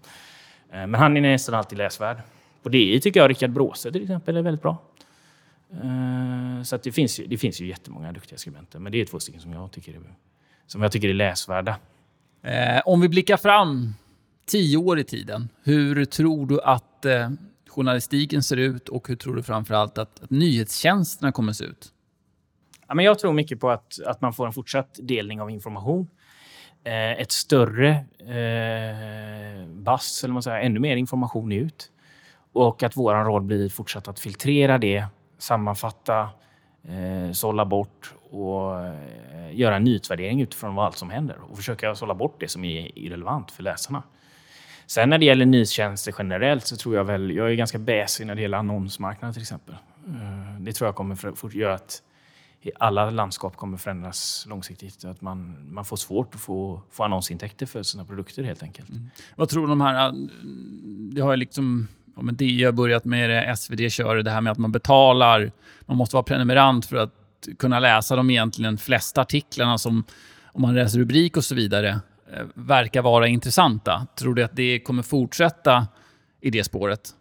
Eh, 0.73 0.87
Men 0.87 0.95
han 0.95 1.17
är 1.17 1.21
nästan 1.21 1.55
alltid 1.55 1.79
läsvärd. 1.79 2.17
På 2.63 2.69
DI 2.69 3.01
tycker 3.01 3.21
jag 3.21 3.31
Rickard 3.31 3.51
Bråse 3.51 3.93
till 3.93 4.03
exempel 4.03 4.37
är 4.37 4.43
väldigt 4.43 4.63
bra. 4.63 4.77
Eh, 5.73 6.63
Så 6.63 6.77
det, 6.77 6.93
finns 6.93 7.21
ju, 7.21 7.27
det 7.27 7.39
finns 7.39 7.61
ju 7.61 7.67
jättemånga 7.67 8.13
duktiga 8.13 8.39
skribenter, 8.39 8.79
men 8.79 8.93
det 8.93 9.01
är 9.01 9.05
två 9.05 9.21
stycken 9.21 9.41
som 9.41 9.53
jag 9.53 9.73
tycker 9.73 9.93
är, 9.95 10.01
som 10.67 10.83
jag 10.83 10.93
tycker 10.93 11.09
är 11.09 11.15
läsvärda. 11.15 11.77
Eh, 12.43 12.81
om 12.85 13.01
vi 13.01 13.09
blickar 13.09 13.37
fram 13.37 13.95
tio 14.47 14.77
år 14.77 14.99
i 14.99 15.05
tiden, 15.05 15.49
hur 15.63 16.05
tror 16.05 16.47
du 16.47 16.61
att 16.61 17.07
journalistiken 17.79 18.43
ser 18.43 18.57
ut 18.57 18.89
och 18.89 19.09
hur 19.09 19.17
tror 19.17 19.37
du 19.37 19.43
framförallt 19.43 19.99
att, 19.99 20.23
att 20.23 20.31
nyhetstjänsterna 20.31 21.33
kommer 21.33 21.53
se 21.53 21.65
ut? 21.65 21.93
Ja, 22.89 22.95
men 22.95 23.05
jag 23.05 23.19
tror 23.19 23.33
mycket 23.33 23.61
på 23.61 23.71
att, 23.71 24.01
att 24.07 24.21
man 24.21 24.33
får 24.33 24.47
en 24.47 24.53
fortsatt 24.53 24.99
delning 25.03 25.41
av 25.41 25.51
information. 25.51 26.09
Eh, 26.85 27.13
ett 27.13 27.33
större 27.33 27.91
eh, 28.19 29.69
bass, 29.69 30.25
eller 30.25 30.33
man 30.33 30.43
säger, 30.43 30.61
ännu 30.61 30.81
mer 30.81 30.97
information 30.97 31.53
ut. 31.53 31.91
Och 32.53 32.83
att 32.83 32.97
vår 32.97 33.15
roll 33.15 33.43
blir 33.43 33.69
fortsatt 33.69 34.09
att 34.09 34.21
filtrera 34.21 34.79
det, 34.79 35.05
sammanfatta, 35.39 36.21
eh, 36.85 37.33
sålla 37.33 37.65
bort 37.65 38.15
och 38.31 38.87
eh, 38.87 39.57
göra 39.57 39.77
en 39.77 39.85
nyhetsvärdering 39.85 40.41
utifrån 40.41 40.75
vad 40.75 40.87
allt 40.87 40.97
som 40.97 41.11
händer 41.11 41.37
och 41.51 41.57
försöka 41.57 41.95
sålla 41.95 42.15
bort 42.15 42.37
det 42.41 42.49
som 42.49 42.65
är 42.65 42.99
irrelevant 42.99 43.51
för 43.51 43.63
läsarna. 43.63 44.03
Sen 44.89 45.11
när 45.11 45.19
det 45.19 45.25
gäller 45.25 45.47
nyhetstjänster 45.47 46.15
generellt 46.19 46.67
så 46.67 46.77
tror 46.77 46.97
jag 46.97 47.05
väl, 47.05 47.31
jag 47.31 47.51
är 47.51 47.55
ganska 47.55 47.79
bäsig 47.79 48.27
när 48.27 48.35
det 48.35 48.43
gäller 48.43 48.59
annonsmarknaden 48.59 49.33
till 49.35 49.43
exempel. 49.43 49.75
Eh, 50.07 50.61
det 50.61 50.73
tror 50.73 50.89
jag 50.89 50.95
kommer 50.95 51.29
att 51.45 51.55
göra 51.55 51.75
att 51.75 52.03
alla 52.79 53.11
landskap 53.11 53.57
kommer 53.57 53.77
förändras 53.77 54.47
långsiktigt. 54.49 55.05
Att 55.05 55.21
man, 55.21 55.69
man 55.73 55.85
får 55.85 55.97
svårt 55.97 56.35
att 56.35 56.41
få, 56.41 56.83
få 56.91 57.05
annonsintäkter 57.05 57.67
för 57.67 57.83
sina 57.83 58.05
produkter 58.05 58.43
helt 58.43 58.63
enkelt. 58.63 58.91
Mm. 58.91 59.11
Vad 59.37 59.49
tror 59.49 59.67
du 59.67 59.73
om 59.73 59.79
de 59.79 59.85
här... 59.85 60.09
Eh, 60.09 60.13
det 61.15 61.21
har 61.21 61.31
ju 61.31 61.37
liksom... 61.37 61.89
Ja, 62.17 62.23
men 62.23 62.37
DI 62.37 62.65
har 62.65 62.73
börjat 62.73 63.05
med 63.05 63.31
det, 63.31 63.57
SvD 63.57 63.91
kör 63.91 64.17
det 64.17 64.31
här 64.31 64.41
med 64.41 64.51
att 64.51 64.59
man 64.59 64.73
betalar. 64.73 65.53
Man 65.87 65.97
måste 65.97 66.17
vara 66.17 66.23
prenumerant 66.23 66.87
för 66.87 66.97
att 66.97 67.15
kunna 67.59 67.81
läsa 67.81 68.17
de 68.17 68.31
egentligen 68.31 68.79
flesta 68.79 69.21
artiklarna 69.21 69.79
som, 69.79 70.05
om 70.45 70.63
man 70.63 70.75
läser 70.75 70.99
rubrik 70.99 71.37
och 71.37 71.45
så 71.45 71.55
vidare, 71.55 72.01
Eh, 72.33 72.47
verkar 72.55 73.03
vara 73.03 73.29
intressanta. 73.29 74.07
Tror 74.17 74.35
du 74.35 74.43
att 74.43 74.57
det 74.57 74.81
kommer 74.81 75.03
fortsätta 75.03 75.87
i 76.41 76.51
det 76.51 76.65
spåret? 76.65 77.15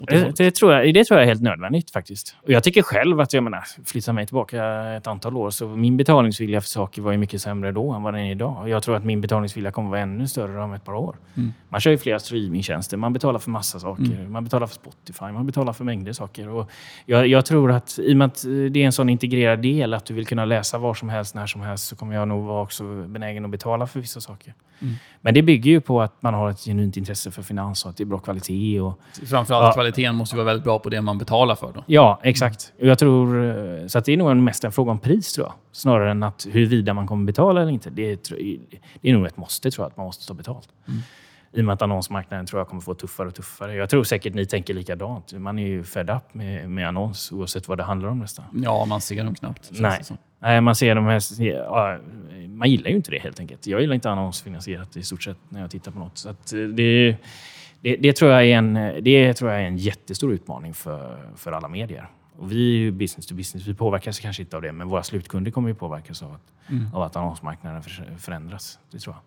Det 0.00 0.36
Det, 0.36 0.50
tror 0.50 0.72
jag, 0.72 0.94
det 0.94 1.04
tror 1.04 1.18
jag 1.18 1.24
är 1.24 1.28
helt 1.28 1.42
nödvändigt 1.42 1.90
faktiskt. 1.90 2.36
Och 2.42 2.50
jag 2.50 2.62
tycker 2.64 2.82
själv 2.82 3.20
att, 3.20 3.32
jag 3.32 3.44
menar, 3.44 3.64
flyttar 3.84 4.12
mig 4.12 4.26
tillbaka 4.26 4.64
ett 4.96 5.06
antal 5.06 5.36
år, 5.36 5.50
så 5.50 5.68
min 5.68 5.96
betalningsvilja 5.96 6.60
för 6.60 6.68
saker 6.68 7.02
var 7.02 7.12
ju 7.12 7.18
mycket 7.18 7.42
sämre 7.42 7.72
då 7.72 7.92
än 7.92 8.02
vad 8.02 8.14
den 8.14 8.22
är 8.22 8.30
idag. 8.30 8.68
Jag 8.68 8.82
tror 8.82 8.96
att 8.96 9.04
min 9.04 9.20
betalningsvilja 9.20 9.72
kommer 9.72 9.90
vara 9.90 10.00
ännu 10.00 10.28
större 10.28 10.62
om 10.62 10.72
ett 10.72 10.84
par 10.84 10.94
år. 10.94 11.16
Mm. 11.34 11.52
Man 11.68 11.80
kör 11.80 11.90
ju 11.90 11.98
flera 11.98 12.18
streamingtjänster, 12.18 12.96
man 12.96 13.12
betalar 13.12 13.38
för 13.38 13.50
massa 13.50 13.80
saker. 13.80 14.28
Man 14.28 14.44
betalar 14.44 14.66
för 14.66 14.74
Spotify, 14.74 15.24
man 15.24 15.46
betalar 15.46 15.72
för 15.72 15.84
mängder 15.84 16.12
saker. 16.12 16.48
Och 16.48 16.70
jag, 17.06 17.26
jag 17.26 17.46
tror 17.46 17.72
att 17.72 17.98
i 17.98 18.12
och 18.12 18.16
med 18.16 18.26
att 18.26 18.42
det 18.42 18.82
är 18.82 18.86
en 18.86 18.92
sån 18.92 19.08
integrerad 19.08 19.62
del, 19.62 19.94
att 19.94 20.04
du 20.04 20.14
vill 20.14 20.26
kunna 20.26 20.44
läsa 20.44 20.78
var 20.78 20.94
som 20.94 21.08
helst, 21.08 21.34
när 21.34 21.46
som 21.46 21.60
helst, 21.60 21.86
så 21.86 21.96
kommer 21.96 22.14
jag 22.14 22.28
nog 22.28 22.44
vara 22.44 22.62
också 22.62 22.84
benägen 23.06 23.44
att 23.44 23.50
betala 23.50 23.86
för 23.86 24.00
vissa 24.00 24.20
saker. 24.20 24.54
Mm. 24.84 24.94
Men 25.20 25.34
det 25.34 25.42
bygger 25.42 25.70
ju 25.70 25.80
på 25.80 26.02
att 26.02 26.22
man 26.22 26.34
har 26.34 26.50
ett 26.50 26.60
genuint 26.64 26.96
intresse 26.96 27.30
för 27.30 27.42
finans 27.42 27.84
och 27.84 27.90
att 27.90 27.96
det 27.96 28.02
är 28.02 28.06
bra 28.06 28.18
kvalitet. 28.18 28.80
Och, 28.80 29.00
Framförallt 29.26 29.64
Ja. 29.66 29.72
kvaliteten 29.72 30.14
måste 30.14 30.36
vara 30.36 30.46
väldigt 30.46 30.64
bra 30.64 30.78
på 30.78 30.88
det 30.90 31.00
man 31.00 31.18
betalar 31.18 31.54
för. 31.54 31.72
Då. 31.72 31.84
Ja, 31.86 32.20
exakt. 32.22 32.72
Och 32.80 32.86
Jag 32.86 32.98
tror, 32.98 33.44
eh, 33.80 33.86
så 33.86 33.98
att 33.98 34.04
det 34.04 34.12
är 34.12 34.16
nog 34.16 34.36
mest 34.36 34.64
en 34.64 34.72
fråga 34.72 34.90
om 34.90 34.98
pris, 34.98 35.32
tror 35.32 35.46
jag. 35.46 35.54
Snarare 35.72 36.10
än 36.10 36.22
att 36.22 36.46
huruvida 36.50 36.94
man 36.94 37.06
kommer 37.06 37.24
betala 37.26 37.62
eller 37.62 37.72
inte. 37.72 37.90
Det 37.90 38.12
är, 38.12 38.18
det 39.00 39.10
är 39.10 39.12
nog 39.16 39.26
ett 39.26 39.36
måste, 39.36 39.70
tror 39.70 39.84
jag, 39.84 39.90
att 39.90 39.96
man 39.96 40.06
måste 40.06 40.26
ta 40.26 40.34
betalt. 40.34 40.68
I 41.54 41.60
och 41.60 41.64
med 41.64 41.72
att 41.72 41.82
annonsmarknaden 41.82 42.46
tror 42.46 42.60
jag 42.60 42.68
kommer 42.68 42.80
få 42.82 42.94
tuffare 42.94 43.28
och 43.28 43.34
tuffare. 43.34 43.74
Jag 43.74 43.90
tror 43.90 44.04
säkert 44.04 44.34
ni 44.34 44.46
tänker 44.46 44.74
likadant. 44.74 45.32
Man 45.32 45.58
är 45.58 45.66
ju 45.66 45.84
fed 45.84 46.10
up 46.10 46.34
med, 46.34 46.70
med 46.70 46.88
annons 46.88 47.32
oavsett 47.32 47.68
vad 47.68 47.78
det 47.78 47.84
handlar 47.84 48.08
om 48.08 48.18
nästan. 48.18 48.44
Ja, 48.54 48.84
man 48.84 49.00
ser 49.00 49.24
dem 49.24 49.34
knappt. 49.34 49.70
Nej. 49.72 50.00
Nej, 50.38 50.60
man 50.60 50.74
ser 50.74 50.94
de 50.94 51.04
här... 51.06 51.20
Ja, 51.44 51.98
man 52.48 52.70
gillar 52.70 52.90
ju 52.90 52.96
inte 52.96 53.10
det 53.10 53.18
helt 53.18 53.40
enkelt. 53.40 53.66
Jag 53.66 53.80
gillar 53.80 53.94
inte 53.94 54.10
annonsfinansierat 54.10 54.96
i 54.96 55.02
stort 55.02 55.22
sett 55.22 55.36
när 55.48 55.60
jag 55.60 55.70
tittar 55.70 55.92
på 55.92 55.98
något. 55.98 56.18
Så 56.18 56.28
eh, 56.28 56.34
det, 56.74 57.16
det, 57.80 57.96
det, 57.96 58.12
tror 58.16 58.30
jag 58.30 58.44
är 58.44 58.56
en, 58.58 58.74
det 59.04 59.34
tror 59.34 59.50
jag 59.50 59.60
är 59.62 59.66
en 59.66 59.76
jättestor 59.76 60.32
utmaning 60.32 60.74
för, 60.74 61.18
för 61.36 61.52
alla 61.52 61.68
medier. 61.68 62.08
Och 62.38 62.52
vi 62.52 62.74
är 62.74 62.78
ju 62.78 62.90
business 62.90 63.26
to 63.26 63.34
business. 63.34 63.66
Vi 63.66 63.74
påverkas 63.74 64.20
kanske 64.20 64.42
inte 64.42 64.56
av 64.56 64.62
det, 64.62 64.72
men 64.72 64.88
våra 64.88 65.02
slutkunder 65.02 65.50
kommer 65.50 65.68
ju 65.68 65.74
påverkas 65.74 66.22
av 66.22 66.32
att, 66.32 66.40
Mm. 66.70 66.94
av 66.94 67.02
att 67.02 67.16
annonsmarknaden 67.16 67.82
för- 67.82 68.16
förändras. 68.18 68.78
Det 68.90 68.98
tror 68.98 69.14
jag. 69.14 69.22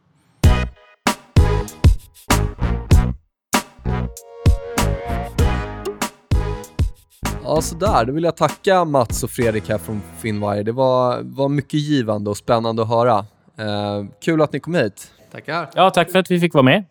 Ja, 7.43 7.61
sådär. 7.61 8.05
Då 8.05 8.13
vill 8.13 8.23
jag 8.23 8.37
tacka 8.37 8.85
Mats 8.85 9.23
och 9.23 9.29
Fredrik 9.29 9.69
här 9.69 9.77
från 9.77 10.01
Finwire. 10.17 10.63
Det 10.63 10.71
var, 10.71 11.21
var 11.23 11.49
mycket 11.49 11.79
givande 11.79 12.29
och 12.29 12.37
spännande 12.37 12.81
att 12.81 12.89
höra. 12.89 13.25
Eh, 13.57 14.05
kul 14.21 14.41
att 14.41 14.53
ni 14.53 14.59
kom 14.59 14.75
hit. 14.75 15.11
Tackar. 15.31 15.69
Ja, 15.75 15.89
tack 15.89 16.11
för 16.11 16.19
att 16.19 16.31
vi 16.31 16.39
fick 16.39 16.53
vara 16.53 16.63
med. 16.63 16.83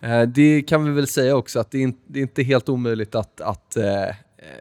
Eh, 0.00 0.22
det 0.22 0.62
kan 0.62 0.84
vi 0.84 0.90
väl 0.90 1.06
säga 1.06 1.36
också 1.36 1.60
att 1.60 1.70
det 1.70 1.78
är, 1.78 1.82
in, 1.82 1.96
det 2.06 2.18
är 2.18 2.22
inte 2.22 2.42
helt 2.42 2.68
omöjligt 2.68 3.14
att, 3.14 3.40
att 3.40 3.76
eh, 3.76 3.84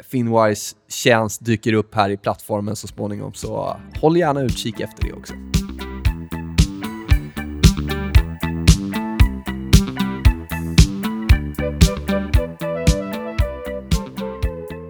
Finwires 0.03 0.75
tjänst 0.89 1.45
dyker 1.45 1.73
upp 1.73 1.95
här 1.95 2.09
i 2.09 2.17
plattformen 2.17 2.75
så 2.75 2.87
småningom. 2.87 3.33
Så 3.33 3.77
håll 4.01 4.17
gärna 4.17 4.41
utkik 4.41 4.79
efter 4.79 5.03
det 5.03 5.13
också. 5.13 5.33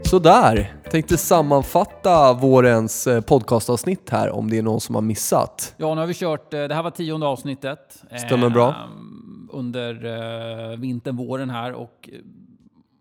Sådär, 0.10 0.74
tänkte 0.92 1.18
sammanfatta 1.18 2.34
vårens 2.34 3.08
eh, 3.08 3.22
podcastavsnitt 3.22 4.10
här 4.10 4.30
om 4.32 4.50
det 4.50 4.58
är 4.58 4.64
någon 4.64 4.82
som 4.82 4.96
har 4.96 5.02
missat. 5.02 5.76
Ja, 5.78 5.96
nu 5.96 6.02
har 6.02 6.08
vi 6.08 6.14
kört... 6.14 6.54
eh, 6.54 6.64
Det 6.64 6.76
här 6.76 6.84
var 6.84 6.92
tionde 6.92 7.28
avsnittet. 7.28 8.04
Stämmer 8.28 8.50
bra. 8.50 8.70
Eh, 8.70 8.76
under 9.50 10.06
eh, 10.72 10.78
vintern, 10.80 11.16
våren 11.16 11.50
här 11.50 11.74
och 11.74 12.10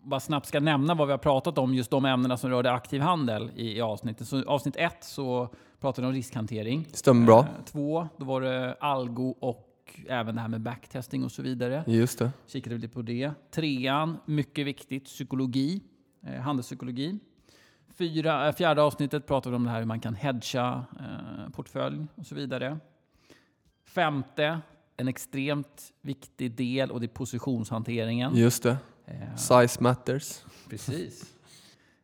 bara 0.05 0.21
snabbt 0.21 0.47
ska 0.47 0.61
nämna 0.61 0.95
vad 0.95 1.07
vi 1.07 1.13
har 1.13 1.19
pratat 1.19 1.59
om, 1.59 1.75
just 1.75 1.91
de 1.91 2.05
ämnena 2.05 2.37
som 2.37 2.51
rörde 2.51 2.73
aktiv 2.73 3.01
handel 3.01 3.51
i, 3.57 3.77
i 3.77 3.81
avsnittet. 3.81 4.29
Så 4.29 4.43
avsnitt 4.45 4.77
ett 4.77 5.05
så 5.05 5.49
pratade 5.81 6.07
vi 6.07 6.09
om 6.11 6.15
riskhantering. 6.15 6.87
Stämmer 6.93 7.27
bra. 7.27 7.47
Två, 7.73 8.09
då 8.17 8.25
var 8.25 8.41
det 8.41 8.77
algo 8.81 9.35
och 9.41 9.65
även 10.09 10.35
det 10.35 10.41
här 10.41 10.49
med 10.49 10.61
backtesting 10.61 11.25
och 11.25 11.33
så 11.33 11.43
vidare. 11.43 11.85
Just 11.87 12.19
det. 12.19 12.31
Kikade 12.53 12.77
vi 12.77 12.81
lite 12.83 12.95
på 12.95 13.03
det. 13.03 13.31
Trean, 13.55 14.19
mycket 14.27 14.67
viktigt, 14.67 15.05
psykologi, 15.05 15.81
eh, 16.23 16.41
handelspsykologi. 16.41 17.19
Fyra, 17.89 18.49
eh, 18.49 18.55
fjärde 18.55 18.83
avsnittet 18.83 19.27
pratade 19.27 19.51
vi 19.51 19.57
om 19.57 19.65
det 19.65 19.71
här 19.71 19.79
hur 19.79 19.87
man 19.87 20.01
kan 20.01 20.15
hedga 20.15 20.85
eh, 21.01 21.51
portfölj 21.53 22.07
och 22.15 22.27
så 22.27 22.35
vidare. 22.35 22.79
Femte, 23.85 24.61
en 24.97 25.09
extremt 25.09 25.93
viktig 26.01 26.57
del 26.57 26.91
och 26.91 27.01
det 27.01 27.07
är 27.07 27.09
positionshanteringen. 27.09 28.37
Just 28.37 28.63
det. 28.63 28.77
Eh, 29.07 29.37
Size 29.37 29.83
matters. 29.83 30.43
Precis. 30.69 31.35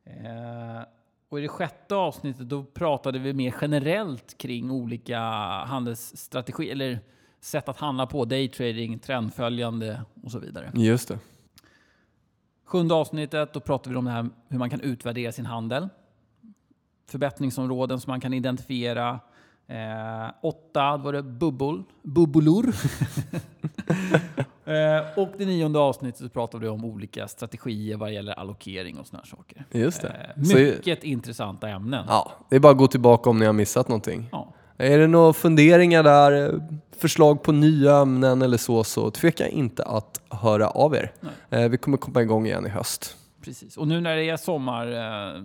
Eh, 0.04 0.82
och 1.28 1.38
i 1.38 1.42
det 1.42 1.48
sjätte 1.48 1.94
avsnittet 1.94 2.48
då 2.48 2.64
pratade 2.64 3.18
vi 3.18 3.32
mer 3.32 3.54
generellt 3.60 4.38
kring 4.38 4.70
olika 4.70 5.20
handelsstrategier, 5.66 6.72
eller 6.72 6.98
sätt 7.40 7.68
att 7.68 7.76
handla 7.76 8.06
på, 8.06 8.24
daytrading, 8.24 8.98
trendföljande 8.98 10.02
och 10.22 10.30
så 10.30 10.38
vidare. 10.38 10.72
Just 10.74 11.08
det. 11.08 11.18
Sjunde 12.64 12.94
avsnittet 12.94 13.52
då 13.52 13.60
pratade 13.60 13.90
vi 13.90 13.96
om 13.98 14.04
det 14.04 14.10
här 14.10 14.28
hur 14.48 14.58
man 14.58 14.70
kan 14.70 14.80
utvärdera 14.80 15.32
sin 15.32 15.46
handel. 15.46 15.88
Förbättringsområden 17.10 18.00
som 18.00 18.10
man 18.10 18.20
kan 18.20 18.34
identifiera. 18.34 19.20
Eh, 19.66 20.30
åtta, 20.42 20.96
var 20.96 21.12
det 21.12 21.22
bubbel, 21.22 21.82
bubblor. 22.02 22.66
eh, 24.64 25.18
och 25.18 25.28
det 25.38 25.44
nionde 25.46 25.78
avsnittet 25.78 26.20
så 26.20 26.28
pratade 26.28 26.62
vi 26.62 26.68
om 26.68 26.84
olika 26.84 27.28
strategier 27.28 27.96
vad 27.96 28.12
gäller 28.12 28.32
allokering 28.32 28.98
och 28.98 29.06
sådana 29.06 29.24
saker. 29.24 29.64
Just 29.70 30.02
det. 30.02 30.32
Eh, 30.36 30.42
Så- 30.42 30.56
mycket 30.56 31.04
intressanta 31.04 31.68
ämnen. 31.68 32.04
Ja, 32.08 32.32
det 32.50 32.56
är 32.56 32.60
bara 32.60 32.72
att 32.72 32.78
gå 32.78 32.86
tillbaka 32.86 33.30
om 33.30 33.38
ni 33.38 33.46
har 33.46 33.52
missat 33.52 33.88
någonting. 33.88 34.26
Ja. 34.32 34.52
Är 34.77 34.99
det 34.99 35.07
några 35.07 35.33
funderingar 35.33 36.03
där, 36.03 36.61
förslag 36.97 37.43
på 37.43 37.53
nya 37.53 37.97
ämnen 37.97 38.43
eller 38.43 38.57
så, 38.57 38.85
så 38.85 39.11
tveka 39.11 39.49
inte 39.49 39.83
att 39.83 40.20
höra 40.31 40.68
av 40.68 40.95
er. 40.95 41.12
Eh, 41.51 41.68
Vi 41.68 41.79
kommer 41.79 41.97
komma 41.97 42.22
igång 42.22 42.47
igen 42.47 42.66
i 42.66 42.68
höst. 42.68 43.16
Precis. 43.45 43.77
Och 43.77 43.89
nu 43.89 44.01
när 44.01 44.16
det 44.16 44.29
är 44.31 44.37
sommar 44.37 44.87
eh, 44.93 45.43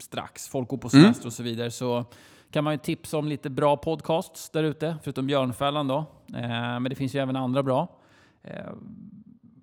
strax, 0.00 0.48
folk 0.48 0.68
går 0.68 0.78
på 0.78 0.88
Mm. 0.92 1.04
semester 1.04 1.26
och 1.26 1.32
så 1.32 1.42
vidare, 1.42 1.70
så 1.70 2.04
kan 2.50 2.64
man 2.64 2.74
ju 2.74 2.78
tipsa 2.78 3.18
om 3.18 3.28
lite 3.28 3.50
bra 3.50 3.76
podcasts 3.76 4.50
där 4.50 4.62
ute, 4.64 4.96
förutom 5.02 5.26
Björnfällan 5.26 5.88
då. 5.88 5.98
Eh, 6.34 6.40
men 6.80 6.84
det 6.84 6.94
finns 6.94 7.14
ju 7.14 7.18
även 7.22 7.36
andra 7.36 7.62
bra. 7.62 7.88
Eh, 8.44 8.52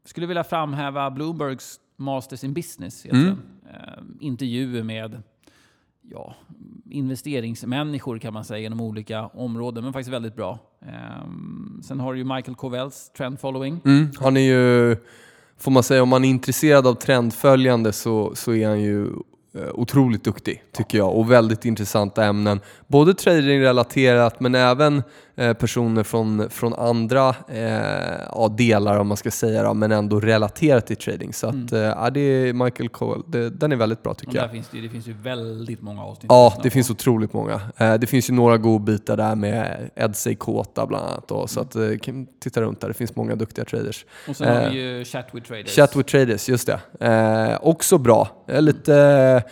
skulle 0.06 0.28
vilja 0.28 0.44
framhäva 0.44 1.12
Bloombergs 1.12 1.80
Masters 1.98 2.44
in 2.44 2.54
Business, 2.54 3.06
Mm. 3.06 3.28
Eh, 3.74 4.04
intervjuer 4.20 4.84
med 4.84 5.22
ja, 6.12 6.36
investeringsmänniskor 6.90 8.20
kan 8.20 8.34
man 8.34 8.46
säga 8.46 8.66
inom 8.66 8.82
olika 8.82 9.28
områden, 9.28 9.84
men 9.84 9.94
faktiskt 9.94 10.14
väldigt 10.14 10.36
bra. 10.36 10.60
Eh, 10.82 11.30
sen 11.84 12.00
har 12.00 12.14
du 12.14 12.20
ju 12.20 12.26
Michael 12.26 12.56
Covells 12.56 13.12
Trend 13.18 13.40
Following. 13.40 13.82
Mm. 13.86 14.12
Han 14.20 14.38
är 14.38 14.42
ju, 14.42 14.98
får 15.58 15.72
man 15.72 15.84
säga, 15.84 16.04
om 16.04 16.10
man 16.10 16.26
är 16.26 16.30
intresserad 16.30 16.88
av 16.88 16.94
trendföljande 16.94 17.94
så, 17.94 18.36
så 18.36 18.54
är 18.54 18.68
han 18.68 18.82
ju 18.82 19.10
otroligt 19.74 20.24
duktig, 20.24 20.64
tycker 20.72 20.98
jag. 20.98 21.16
Och 21.16 21.32
väldigt 21.32 21.66
intressanta 21.66 22.24
ämnen. 22.26 22.60
Både 22.88 23.14
trading-relaterat, 23.14 24.40
men 24.40 24.56
även 24.56 25.04
eh, 25.36 25.54
personer 25.54 26.04
från, 26.04 26.50
från 26.50 26.74
andra 26.74 27.30
eh, 27.48 28.50
delar, 28.58 28.98
om 29.00 29.08
man 29.08 29.18
ska 29.18 29.32
säga, 29.32 29.64
då, 29.64 29.74
men 29.74 29.92
ändå 29.92 30.20
relaterat 30.20 30.88
till 30.88 30.98
trading. 30.98 31.34
Så 31.34 31.48
att, 31.48 31.72
eh, 31.72 31.80
ja, 31.80 32.10
det 32.10 32.20
är 32.20 32.54
Michael 32.54 32.90
Cole, 32.90 33.22
det, 33.28 33.50
den 33.50 33.72
är 33.72 33.76
väldigt 33.76 34.04
bra 34.04 34.12
Och 34.12 34.18
tycker 34.18 34.34
där 34.34 34.42
jag. 34.42 34.52
finns 34.52 34.68
det, 34.72 34.82
det 34.82 34.90
finns 34.90 35.08
ju 35.08 35.14
väldigt 35.14 35.82
många 35.82 36.04
avsnitt. 36.04 36.26
Ja, 36.30 36.54
det 36.64 36.70
finns 36.70 36.90
otroligt 36.90 37.34
många. 37.34 37.62
Eh, 37.78 37.94
det 37.94 38.08
finns 38.08 38.30
ju 38.30 38.34
några 38.34 38.58
godbitar 38.58 39.18
där 39.18 39.36
med 39.36 39.90
Ed 39.96 40.16
Seikota 40.16 40.86
bland 40.86 41.06
annat. 41.08 41.28
Då, 41.28 41.48
så 41.48 41.60
att, 41.62 41.76
eh, 41.76 41.90
kan 42.02 42.28
titta 42.44 42.62
runt 42.62 42.82
där, 42.82 42.88
det 42.88 42.94
finns 42.94 43.16
många 43.16 43.36
duktiga 43.36 43.66
traders. 43.66 44.06
Och 44.30 44.36
sen 44.36 44.48
har 44.48 44.62
Eh, 44.62 44.70
vi 44.72 44.98
ju 44.98 45.06
Chat 45.06 45.26
with 45.32 45.48
Traders. 45.48 45.76
Chat 45.76 45.96
with 45.96 46.10
traders, 46.12 46.50
just 46.50 46.68
det. 47.00 47.06
Eh, 47.08 47.60
också 47.62 47.98
bra. 47.98 48.28
Eh, 48.48 48.62
Lite, 48.62 48.96
eh, 48.96 49.45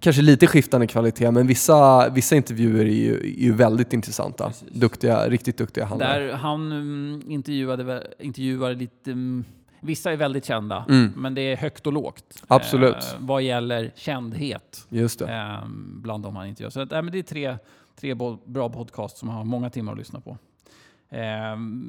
kanske 0.00 0.22
lite 0.22 0.46
skiftande 0.46 0.86
kvalitet, 0.86 1.30
men 1.30 1.46
vissa, 1.46 2.08
vissa 2.08 2.36
intervjuer 2.36 2.84
är 2.84 2.88
ju, 2.90 3.14
är 3.20 3.42
ju 3.44 3.52
väldigt 3.52 3.92
intressanta. 3.92 4.46
Precis. 4.46 4.68
Duktiga, 4.72 5.28
riktigt 5.28 5.56
duktiga 5.58 5.84
handlare. 5.84 6.26
Där 6.26 6.32
han 6.34 6.72
um, 6.72 7.22
intervjuade, 7.28 8.06
intervjuar 8.18 8.74
lite... 8.74 9.10
mm, 9.10 9.44
vissa 9.82 10.12
är 10.12 10.16
väldigt 10.16 10.44
kända, 10.44 10.84
Mm. 10.88 11.12
men 11.16 11.34
det 11.34 11.40
är 11.42 11.56
högt 11.56 11.86
och 11.86 11.92
lågt. 11.92 12.42
Absolut. 12.46 12.94
Eh, 12.96 13.02
vad 13.18 13.42
gäller 13.42 13.92
kändhet 13.96 14.86
Just 14.88 15.18
det. 15.18 15.32
eh, 15.32 15.68
bland 16.02 16.22
de 16.22 16.36
han 16.36 16.46
intervjuar. 16.46 16.70
Så 16.70 16.80
att, 16.80 16.92
eh, 16.92 17.02
men 17.02 17.12
det 17.12 17.18
är 17.18 17.22
tre, 17.22 17.56
tre 18.00 18.14
bra 18.44 18.68
podcasts 18.68 19.20
som 19.20 19.28
har 19.28 19.44
många 19.44 19.70
timmar 19.70 19.92
att 19.92 19.98
lyssna 19.98 20.20
på. 20.20 20.38
Eh, 21.10 21.20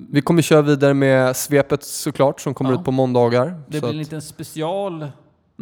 Vi 0.09 0.21
kommer 0.21 0.41
köra 0.41 0.61
vidare 0.61 0.93
med 0.93 1.35
svepet 1.35 1.83
såklart, 1.83 2.41
som 2.41 2.53
kommer 2.53 2.71
Ja. 2.71 2.79
ut 2.79 2.85
på 2.85 2.91
måndagar. 2.91 3.61
det 3.67 3.79
blir 3.79 3.89
en 3.89 3.97
liten 3.97 4.21
special 4.21 5.07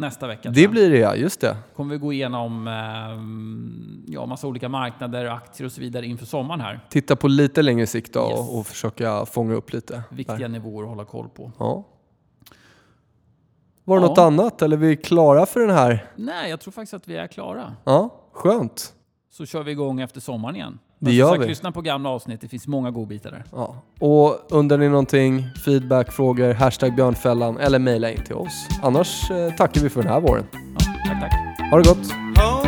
nästa 0.00 0.26
vecka. 0.26 0.50
det 0.50 0.68
blir 0.68 0.90
det 0.90 0.98
ja, 0.98 1.14
just 1.16 1.40
det. 1.40 1.56
kommer 1.76 1.94
vi 1.94 1.98
gå 1.98 2.12
igenom 2.12 2.68
eh, 2.68 4.12
ja, 4.14 4.26
massa 4.26 4.46
olika 4.46 4.68
marknader, 4.68 5.24
aktier 5.26 5.64
och 5.66 5.72
så 5.72 5.80
vidare 5.80 6.06
inför 6.06 6.26
sommaren 6.26 6.60
här. 6.60 6.80
Titta 6.90 7.16
på 7.16 7.28
lite 7.28 7.62
längre 7.62 7.86
sikt 7.86 8.12
då, 8.12 8.20
Yes. 8.30 8.38
och, 8.38 8.58
och 8.58 8.66
försöka 8.66 9.26
fånga 9.26 9.54
upp 9.54 9.72
lite. 9.72 10.02
Viktiga 10.10 10.36
där. 10.38 10.48
nivåer 10.48 10.82
att 10.82 10.88
hålla 10.88 11.04
koll 11.04 11.28
på. 11.28 11.52
Ja. 11.58 11.84
Var 13.84 13.96
det 13.96 14.02
Ja. 14.02 14.08
något 14.08 14.18
annat 14.18 14.62
eller 14.62 14.76
är 14.76 14.80
vi 14.80 14.96
klara 14.96 15.46
för 15.46 15.60
den 15.60 15.70
här? 15.70 16.06
Nej, 16.16 16.50
jag 16.50 16.60
tror 16.60 16.72
faktiskt 16.72 16.94
att 16.94 17.08
vi 17.08 17.16
är 17.16 17.26
klara. 17.26 17.76
Ja, 17.84 18.14
skönt. 18.32 18.94
Så 19.30 19.46
kör 19.46 19.62
vi 19.62 19.70
igång 19.72 20.00
efter 20.00 20.20
sommaren 20.20 20.56
igen. 20.56 20.78
Det 21.02 21.12
gör 21.12 21.28
sagt, 21.28 21.42
vi. 21.42 21.46
Lyssna 21.46 21.72
på 21.72 21.80
gamla 21.80 22.08
avsnitt, 22.08 22.40
det 22.40 22.48
finns 22.48 22.66
många 22.66 22.90
godbitar 22.90 23.30
där. 23.30 23.44
Ja. 23.52 23.76
Och 24.00 24.38
undrar 24.50 24.78
ni 24.78 24.88
någonting, 24.88 25.44
feedback, 25.64 26.12
frågor, 26.12 26.54
hashtag 26.54 26.94
björnfällan 26.94 27.58
eller 27.58 27.78
mejla 27.78 28.10
in 28.10 28.24
till 28.24 28.34
oss. 28.34 28.68
Annars 28.82 29.30
eh, 29.30 29.54
tackar 29.54 29.80
vi 29.80 29.90
för 29.90 30.02
den 30.02 30.12
här 30.12 30.20
våren. 30.20 30.46
Ja, 30.52 30.58
tack, 31.06 31.20
tack. 31.20 31.70
Ha 31.70 31.78
det 31.78 31.88
gott! 31.88 32.59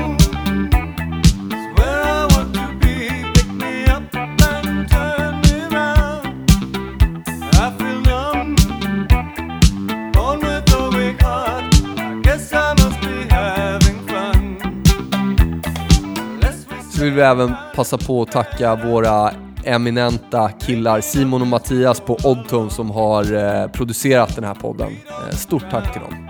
Vill 17.02 17.12
vi 17.12 17.22
även 17.22 17.54
passa 17.74 17.98
på 17.98 18.22
att 18.22 18.32
tacka 18.32 18.74
våra 18.74 19.30
eminenta 19.64 20.48
killar 20.48 21.00
Simon 21.00 21.40
och 21.40 21.46
Mattias 21.46 22.00
på 22.00 22.18
Oddtone 22.24 22.70
som 22.70 22.90
har 22.90 23.34
eh, 23.34 23.68
producerat 23.68 24.34
den 24.34 24.44
här 24.44 24.54
podden. 24.54 24.92
Eh, 25.08 25.36
stort 25.36 25.64
tack 25.70 25.92
till 25.92 26.02
dem! 26.02 26.28